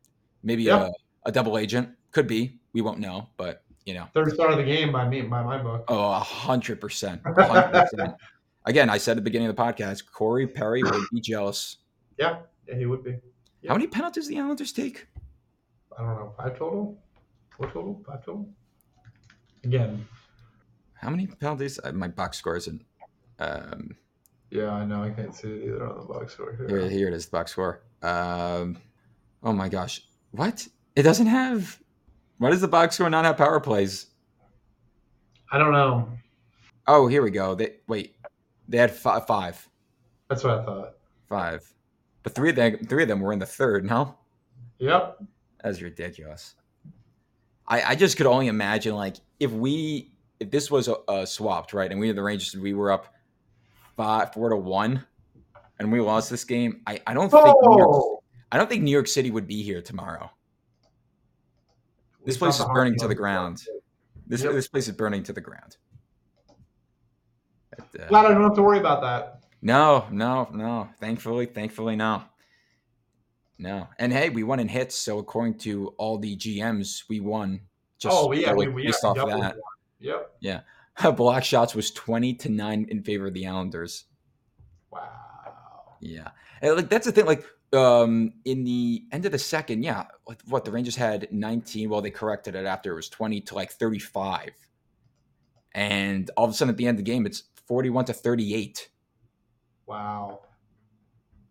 Maybe 0.43 0.65
yep. 0.65 0.81
a, 0.81 0.93
a 1.27 1.33
double 1.33 1.57
agent 1.57 1.91
could 2.11 2.27
be. 2.27 2.59
We 2.73 2.81
won't 2.81 2.99
know, 2.99 3.29
but 3.37 3.63
you 3.87 3.95
know, 3.95 4.07
third 4.15 4.33
star 4.33 4.51
of 4.51 4.57
the 4.57 4.65
game 4.65 4.93
by 4.93 5.09
me 5.09 5.23
by 5.23 5.43
my 5.43 5.59
book. 5.59 5.85
Oh, 5.89 6.11
a 6.13 6.19
hundred 6.19 6.81
percent. 6.81 7.21
Again, 8.67 8.91
I 8.91 8.99
said 8.99 9.13
at 9.13 9.17
the 9.17 9.23
beginning 9.23 9.49
of 9.49 9.57
the 9.57 9.63
podcast, 9.63 10.05
Corey 10.13 10.47
Perry 10.47 10.83
would 10.83 11.05
be 11.13 11.21
jealous. 11.21 11.79
Yeah, 12.19 12.41
yeah, 12.69 12.77
he 12.77 12.87
would 12.87 13.03
be. 13.03 13.17
Yeah. 13.63 13.71
How 13.71 13.75
many 13.75 13.87
penalties 13.87 14.29
the 14.29 14.39
Islanders 14.39 14.73
take? 14.73 15.07
I 15.99 16.03
don't 16.03 16.15
know. 16.17 16.35
Five 16.37 16.59
total. 16.59 16.99
Four 17.57 17.67
total. 17.67 18.03
Five 18.07 18.25
total. 18.25 18.49
Again, 19.65 20.07
how 21.01 21.09
many 21.09 21.27
penalties? 21.27 21.81
Uh, 21.83 21.93
my 21.93 22.09
box 22.09 22.37
score 22.39 22.57
isn't. 22.57 22.85
Um, 23.39 23.97
yeah, 24.51 24.71
I 24.71 24.85
know. 24.85 25.03
I 25.03 25.11
can't 25.11 25.35
see 25.35 25.49
it 25.49 25.65
either 25.65 25.89
on 25.89 25.99
the 25.99 26.13
box 26.13 26.35
score 26.35 26.55
here. 26.55 26.69
Here, 26.69 26.91
here 26.91 27.09
it 27.09 27.15
is, 27.15 27.27
the 27.27 27.31
box 27.31 27.53
score. 27.53 27.83
Um, 28.03 28.77
oh 29.43 29.53
my 29.53 29.69
gosh, 29.69 30.03
what? 30.33 30.67
It 30.97 31.03
doesn't 31.03 31.27
have. 31.27 31.81
Why 32.39 32.51
does 32.51 32.61
the 32.61 32.69
box 32.69 32.97
score 32.97 33.09
not 33.09 33.25
have 33.25 33.39
power 33.39 33.61
plays? 33.61 34.09
I 35.51 35.59
don't 35.59 35.73
know. 35.73 36.09
Oh, 36.87 37.07
here 37.07 37.23
we 37.23 37.31
go. 37.31 37.55
They 37.55 37.77
wait. 37.87 38.17
They 38.69 38.79
had 38.79 38.91
five. 38.91 39.27
five. 39.27 39.67
That's 40.29 40.45
what 40.45 40.59
I 40.59 40.65
thought. 40.65 40.95
Five, 41.29 41.73
but 42.23 42.35
three 42.35 42.51
of 42.51 42.57
them, 42.57 42.79
three 42.87 43.03
of 43.05 43.09
them 43.09 43.21
were 43.21 43.33
in 43.33 43.39
the 43.39 43.47
third. 43.47 43.85
No. 43.85 44.17
Yep. 44.79 45.23
That's 45.63 45.81
ridiculous. 45.81 46.57
I 47.67 47.83
I 47.83 47.95
just 47.95 48.17
could 48.17 48.27
only 48.27 48.49
imagine 48.49 48.95
like 48.95 49.17
if 49.39 49.51
we 49.51 50.13
if 50.41 50.51
this 50.51 50.71
was 50.71 50.89
uh, 50.89 51.27
swapped, 51.27 51.73
right, 51.73 51.91
and 51.91 52.01
we 52.01 52.09
had 52.09 52.17
the 52.17 52.23
Rangers, 52.23 52.57
we 52.57 52.73
were 52.73 52.91
up 52.91 53.15
five, 53.97 54.33
four 54.33 54.49
to 54.49 54.57
one, 54.57 55.05
and 55.79 55.93
we 55.93 56.01
lost 56.01 56.31
this 56.31 56.45
game. 56.45 56.81
I, 56.87 57.01
I 57.07 57.15
don't 57.15 57.31
think 57.31 57.45
New 57.45 57.79
York! 57.79 58.21
I 58.51 58.57
don't 58.57 58.69
think 58.69 58.83
New 58.83 58.91
York 58.91 59.07
City 59.07 59.31
would 59.31 59.47
be 59.47 59.63
here 59.63 59.83
tomorrow. 59.83 60.31
This 62.25 62.37
place 62.37 62.59
is 62.59 62.67
burning 62.67 62.99
to 62.99 63.09
the 63.09 63.15
ground. 63.15 63.63
This 64.27 64.43
yep. 64.43 64.53
this 64.53 64.69
place 64.69 64.89
is 64.89 64.95
burning 64.95 65.23
to 65.25 65.33
the 65.33 65.41
ground. 65.41 65.77
But, 67.77 68.03
uh, 68.03 68.09
Glad 68.09 68.27
I 68.27 68.29
don't 68.33 68.43
have 68.43 68.55
to 68.55 68.63
worry 68.63 68.79
about 68.79 69.03
that. 69.03 69.41
No, 69.63 70.07
no, 70.11 70.49
no. 70.53 70.89
Thankfully, 71.01 71.47
thankfully, 71.47 71.97
no. 71.97 72.23
No. 73.59 73.89
And 73.99 74.13
hey, 74.13 74.31
we 74.31 74.43
won 74.43 74.59
in 74.59 74.69
hits. 74.69 74.95
So 74.95 75.19
according 75.19 75.59
to 75.59 75.89
all 75.99 76.19
the 76.19 76.37
GMs, 76.37 77.05
we 77.09 77.21
won. 77.21 77.61
Just 77.99 78.17
oh 78.19 78.33
yeah, 78.33 78.55
we, 78.55 78.69
we 78.69 78.87
based 78.87 79.01
yeah, 79.03 79.11
off 79.11 79.17
that. 79.17 79.27
Won. 79.27 79.53
Yep. 80.01 80.33
Yeah. 80.41 80.61
Block 81.17 81.45
shots 81.45 81.75
was 81.75 81.91
20 81.91 82.35
to 82.35 82.49
9 82.49 82.87
in 82.91 83.03
favor 83.03 83.29
of 83.29 83.35
the 83.35 83.47
Islanders. 83.47 84.05
Wow. 84.91 85.97
Yeah. 86.01 86.31
And 86.61 86.77
like 86.77 86.89
that's 86.89 87.07
the 87.07 87.13
thing. 87.13 87.27
Like 87.27 87.45
um 87.73 88.33
in 88.45 88.65
the 88.65 89.05
end 89.13 89.25
of 89.27 89.33
the 89.33 89.39
second, 89.39 89.83
yeah, 89.83 90.07
what 90.47 90.65
the 90.65 90.73
Rangers 90.73 90.97
had 90.97 91.29
19. 91.31 91.89
Well, 91.89 92.01
they 92.01 92.11
corrected 92.11 92.55
it 92.55 92.67
after 92.67 92.93
it 92.93 92.97
was 92.97 93.09
20 93.09 93.41
to 93.43 93.55
like 93.55 93.71
35. 93.71 94.51
And 95.73 96.31
all 96.37 96.47
of 96.47 96.51
a 96.51 96.55
sudden 96.55 96.71
at 96.71 96.77
the 96.77 96.87
end 96.87 96.99
of 96.99 97.05
the 97.05 97.11
game, 97.11 97.27
it's 97.27 97.45
41 97.69 98.07
to 98.07 98.13
38. 98.13 98.89
Wow. 99.87 100.41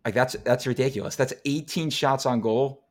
Like 0.04 0.14
that's 0.14 0.34
that's 0.44 0.66
ridiculous. 0.66 1.16
That's 1.16 1.32
18 1.44 1.90
shots 1.90 2.26
on 2.26 2.40
goal 2.40 2.84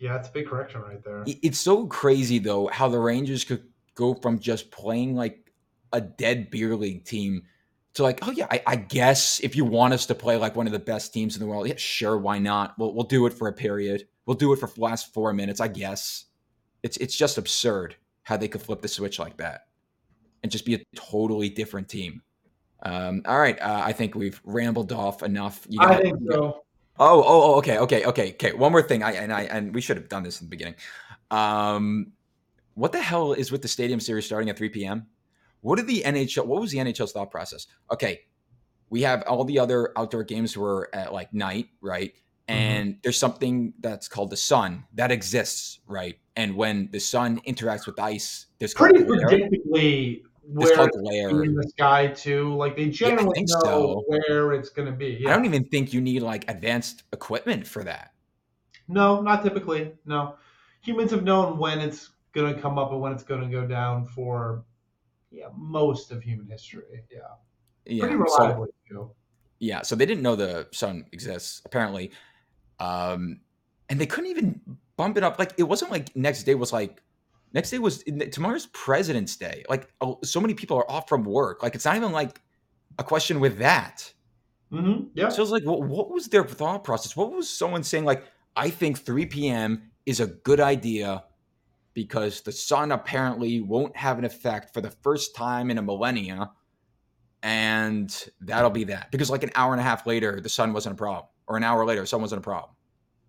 yeah, 0.00 0.16
it's 0.16 0.28
a 0.28 0.32
big 0.32 0.48
correction 0.48 0.80
right 0.80 1.04
there. 1.04 1.24
It's 1.26 1.60
so 1.60 1.86
crazy 1.86 2.38
though 2.38 2.68
how 2.68 2.88
the 2.88 2.98
Rangers 2.98 3.44
could 3.44 3.62
go 3.94 4.14
from 4.14 4.38
just 4.38 4.70
playing 4.70 5.14
like 5.14 5.52
a 5.92 6.00
dead 6.00 6.50
beer 6.50 6.74
league 6.74 7.04
team 7.04 7.42
to 7.94 8.02
like, 8.02 8.26
oh 8.26 8.30
yeah, 8.30 8.46
I, 8.50 8.62
I, 8.66 8.76
guess 8.76 9.40
if 9.40 9.56
you 9.56 9.64
want 9.64 9.92
us 9.92 10.06
to 10.06 10.14
play 10.14 10.36
like 10.36 10.56
one 10.56 10.66
of 10.66 10.72
the 10.72 10.78
best 10.78 11.12
teams 11.12 11.36
in 11.36 11.40
the 11.40 11.46
world, 11.46 11.68
yeah, 11.68 11.74
sure, 11.76 12.16
why 12.16 12.38
not? 12.38 12.78
We'll 12.78 12.94
we'll 12.94 13.04
do 13.04 13.26
it 13.26 13.34
for 13.34 13.48
a 13.48 13.52
period. 13.52 14.06
We'll 14.24 14.36
do 14.36 14.52
it 14.52 14.58
for 14.58 14.68
the 14.68 14.80
last 14.80 15.12
four 15.12 15.32
minutes, 15.34 15.60
I 15.60 15.68
guess. 15.68 16.24
It's 16.82 16.96
it's 16.96 17.16
just 17.16 17.36
absurd 17.36 17.96
how 18.22 18.38
they 18.38 18.48
could 18.48 18.62
flip 18.62 18.80
the 18.80 18.88
switch 18.88 19.18
like 19.18 19.36
that 19.36 19.66
and 20.42 20.50
just 20.50 20.64
be 20.64 20.74
a 20.74 20.80
totally 20.96 21.50
different 21.50 21.88
team. 21.88 22.22
Um, 22.82 23.22
all 23.26 23.38
right, 23.38 23.60
uh, 23.60 23.82
I 23.84 23.92
think 23.92 24.14
we've 24.14 24.40
rambled 24.44 24.92
off 24.92 25.22
enough. 25.22 25.66
You 25.68 25.80
got, 25.80 25.90
I 25.90 26.00
think 26.00 26.18
so. 26.30 26.62
Oh, 27.02 27.22
oh, 27.22 27.42
oh, 27.42 27.54
okay, 27.56 27.78
okay, 27.78 28.04
okay, 28.04 28.32
okay. 28.32 28.52
One 28.52 28.72
more 28.72 28.82
thing. 28.82 29.02
I 29.02 29.12
and 29.12 29.32
I 29.32 29.44
and 29.44 29.74
we 29.74 29.80
should 29.80 29.96
have 29.96 30.10
done 30.10 30.22
this 30.22 30.40
in 30.40 30.46
the 30.46 30.50
beginning. 30.50 30.74
Um, 31.30 32.12
what 32.74 32.92
the 32.92 33.00
hell 33.00 33.32
is 33.32 33.50
with 33.50 33.62
the 33.62 33.68
stadium 33.68 34.00
series 34.00 34.26
starting 34.26 34.50
at 34.50 34.58
3 34.58 34.68
p.m.? 34.68 35.06
What 35.62 35.76
did 35.76 35.86
the 35.86 36.02
NHL? 36.04 36.44
What 36.44 36.60
was 36.60 36.72
the 36.72 36.78
NHL's 36.78 37.12
thought 37.12 37.30
process? 37.30 37.66
Okay, 37.90 38.20
we 38.90 39.00
have 39.02 39.22
all 39.22 39.44
the 39.44 39.58
other 39.58 39.92
outdoor 39.96 40.24
games 40.24 40.58
were 40.58 40.90
at 40.92 41.14
like 41.14 41.32
night, 41.32 41.68
right? 41.80 42.12
Mm-hmm. 42.12 42.54
And 42.54 42.90
mm-hmm. 42.90 42.98
there's 43.02 43.16
something 43.16 43.72
that's 43.80 44.06
called 44.06 44.28
the 44.28 44.36
sun 44.36 44.84
that 44.92 45.10
exists, 45.10 45.80
right? 45.86 46.18
And 46.36 46.54
when 46.54 46.90
the 46.92 47.00
sun 47.00 47.40
interacts 47.46 47.86
with 47.86 47.98
ice, 47.98 48.46
there's 48.58 48.74
pretty 48.74 49.04
predictably 49.04 50.22
where 50.42 50.88
it's 50.88 50.96
in 50.96 51.54
the 51.54 51.68
sky 51.68 52.08
too. 52.08 52.54
Like 52.54 52.76
they 52.76 52.88
generally 52.88 53.40
yeah, 53.46 53.54
know 53.54 53.60
so. 53.62 54.04
where 54.06 54.52
it's 54.52 54.70
going 54.70 54.86
to 54.86 54.92
be. 54.92 55.18
Yeah. 55.20 55.30
I 55.30 55.36
don't 55.36 55.44
even 55.44 55.64
think 55.64 55.92
you 55.92 56.00
need 56.00 56.22
like 56.22 56.48
advanced 56.50 57.04
equipment 57.12 57.66
for 57.66 57.84
that. 57.84 58.12
No, 58.88 59.20
not 59.20 59.42
typically. 59.42 59.92
No, 60.04 60.36
humans 60.80 61.10
have 61.12 61.22
known 61.22 61.58
when 61.58 61.78
it's 61.78 62.10
going 62.32 62.54
to 62.54 62.60
come 62.60 62.78
up 62.78 62.90
and 62.92 63.00
when 63.00 63.12
it's 63.12 63.22
going 63.22 63.40
to 63.40 63.48
go 63.48 63.66
down 63.66 64.06
for 64.06 64.64
yeah 65.30 65.46
most 65.56 66.10
of 66.10 66.22
human 66.22 66.48
history. 66.48 67.04
Yeah, 67.10 67.20
yeah, 67.86 68.00
pretty 68.00 68.16
reliably 68.16 68.68
so, 68.88 68.94
too. 68.94 69.10
Yeah, 69.58 69.82
so 69.82 69.94
they 69.94 70.06
didn't 70.06 70.22
know 70.22 70.36
the 70.36 70.68
sun 70.72 71.04
exists 71.12 71.62
apparently, 71.64 72.10
um, 72.78 73.40
and 73.88 74.00
they 74.00 74.06
couldn't 74.06 74.30
even 74.30 74.60
bump 74.96 75.16
it 75.16 75.22
up. 75.22 75.38
Like 75.38 75.52
it 75.58 75.64
wasn't 75.64 75.90
like 75.90 76.14
next 76.16 76.44
day 76.44 76.54
was 76.54 76.72
like 76.72 77.02
Next 77.52 77.70
day 77.70 77.78
was 77.78 78.04
tomorrow's 78.30 78.66
President's 78.66 79.36
Day. 79.36 79.64
Like 79.68 79.92
oh, 80.00 80.18
so 80.22 80.40
many 80.40 80.54
people 80.54 80.76
are 80.76 80.90
off 80.90 81.08
from 81.08 81.24
work. 81.24 81.62
Like 81.62 81.74
it's 81.74 81.84
not 81.84 81.96
even 81.96 82.12
like 82.12 82.40
a 82.98 83.04
question 83.04 83.40
with 83.40 83.58
that. 83.58 84.12
Mm-hmm. 84.72 85.08
Yeah. 85.14 85.30
So 85.30 85.42
it's 85.42 85.50
like, 85.50 85.64
well, 85.66 85.82
what 85.82 86.10
was 86.10 86.28
their 86.28 86.44
thought 86.44 86.84
process? 86.84 87.16
What 87.16 87.32
was 87.32 87.48
someone 87.48 87.82
saying? 87.82 88.04
Like, 88.04 88.24
I 88.54 88.70
think 88.70 88.98
3 88.98 89.26
p.m. 89.26 89.90
is 90.06 90.20
a 90.20 90.26
good 90.26 90.60
idea 90.60 91.24
because 91.94 92.42
the 92.42 92.52
sun 92.52 92.92
apparently 92.92 93.60
won't 93.60 93.96
have 93.96 94.18
an 94.18 94.24
effect 94.24 94.72
for 94.72 94.80
the 94.80 94.90
first 94.90 95.34
time 95.34 95.70
in 95.70 95.78
a 95.78 95.82
millennia, 95.82 96.52
and 97.42 98.28
that'll 98.40 98.70
be 98.70 98.84
that. 98.84 99.10
Because 99.10 99.30
like 99.30 99.42
an 99.42 99.50
hour 99.56 99.72
and 99.72 99.80
a 99.80 99.84
half 99.84 100.06
later, 100.06 100.40
the 100.40 100.48
sun 100.48 100.72
wasn't 100.72 100.92
a 100.92 100.96
problem, 100.96 101.26
or 101.48 101.56
an 101.56 101.64
hour 101.64 101.84
later, 101.84 102.06
sun 102.06 102.20
wasn't 102.20 102.38
a 102.38 102.42
problem. 102.42 102.74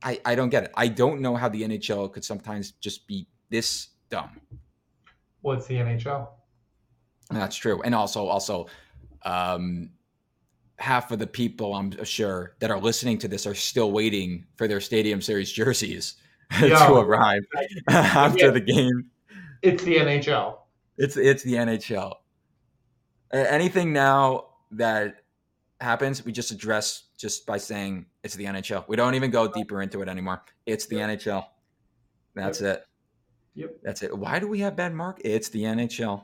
I, 0.04 0.20
I 0.26 0.36
don't 0.36 0.50
get 0.50 0.64
it. 0.64 0.72
I 0.76 0.88
don't 0.88 1.22
know 1.22 1.36
how 1.36 1.50
the 1.50 1.62
NHL 1.62 2.12
could 2.12 2.26
sometimes 2.26 2.72
just 2.74 3.08
be 3.08 3.28
this 3.50 3.90
dumb. 4.12 4.40
Well, 5.42 5.58
it's 5.58 5.66
the 5.66 5.76
NHL. 5.76 6.28
That's 7.32 7.56
true. 7.56 7.82
And 7.82 7.96
also, 7.96 8.28
also, 8.28 8.68
um, 9.24 9.90
half 10.78 11.12
of 11.12 11.20
the 11.20 11.28
people 11.28 11.74
I'm 11.74 12.04
sure 12.04 12.56
that 12.60 12.72
are 12.72 12.80
listening 12.80 13.18
to 13.20 13.28
this 13.28 13.46
are 13.48 13.56
still 13.56 13.92
waiting 13.92 14.46
for 14.56 14.68
their 14.68 14.82
Stadium 14.82 15.22
Series 15.22 15.52
jerseys 15.52 16.16
to 16.60 16.96
arrive 16.96 17.42
after 17.90 18.46
yeah. 18.46 18.52
the 18.52 18.60
game. 18.60 19.06
It's 19.62 19.84
the 19.84 19.96
NHL. 19.98 20.58
It's 20.98 21.18
it's 21.18 21.44
the 21.44 21.54
NHL. 21.54 22.16
Anything 23.32 23.94
now 23.94 24.48
that 24.72 25.24
happens, 25.80 26.26
we 26.26 26.32
just 26.32 26.52
address 26.52 27.04
just 27.18 27.46
by 27.46 27.58
saying 27.58 28.06
it's 28.24 28.36
the 28.36 28.46
NHL. 28.46 28.86
We 28.88 28.96
don't 28.96 29.16
even 29.16 29.32
go 29.32 29.48
deeper 29.48 29.82
into 29.82 30.02
it 30.02 30.10
anymore. 30.10 30.42
It's 30.66 30.86
the 30.88 30.98
yep. 30.98 31.10
NHL. 31.12 31.46
That's 32.36 32.62
it. 32.62 32.84
Yep. 33.56 33.78
That's 33.84 34.04
it. 34.04 34.18
Why 34.18 34.40
do 34.40 34.48
we 34.48 34.60
have 34.60 34.76
bad 34.76 34.94
mark? 34.94 35.20
It's 35.24 35.50
the 35.50 35.64
NHL. 35.64 36.24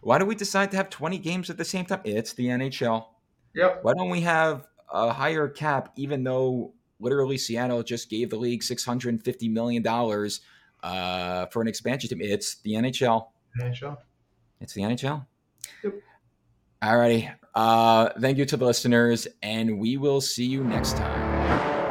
Why 0.00 0.18
do 0.18 0.26
we 0.26 0.34
decide 0.34 0.70
to 0.72 0.76
have 0.76 0.90
20 0.90 1.18
games 1.18 1.48
at 1.50 1.56
the 1.56 1.64
same 1.64 1.84
time? 1.84 2.00
It's 2.04 2.32
the 2.32 2.46
NHL. 2.46 3.06
Yep. 3.54 3.80
Why 3.82 3.94
don't 3.94 4.10
we 4.10 4.20
have 4.22 4.66
a 4.92 5.12
higher 5.12 5.48
cap, 5.48 5.92
even 5.96 6.24
though 6.24 6.72
literally 6.98 7.38
Seattle 7.38 7.82
just 7.82 8.10
gave 8.10 8.30
the 8.30 8.36
league 8.36 8.62
$650 8.62 9.50
million 9.50 9.86
uh, 10.82 11.46
for 11.46 11.62
an 11.62 11.68
expansion 11.68 12.08
team? 12.10 12.18
It's 12.20 12.56
the 12.56 12.72
NHL. 12.72 13.28
NHL. 13.60 13.96
It's 14.60 14.74
the 14.74 14.82
NHL. 14.82 15.24
Yep. 15.84 15.94
All 16.82 16.98
righty. 16.98 17.30
Uh, 17.54 18.08
thank 18.20 18.38
you 18.38 18.44
to 18.46 18.56
the 18.56 18.64
listeners, 18.64 19.28
and 19.42 19.78
we 19.78 19.96
will 19.98 20.20
see 20.20 20.46
you 20.46 20.64
next 20.64 20.96
time. 20.96 21.81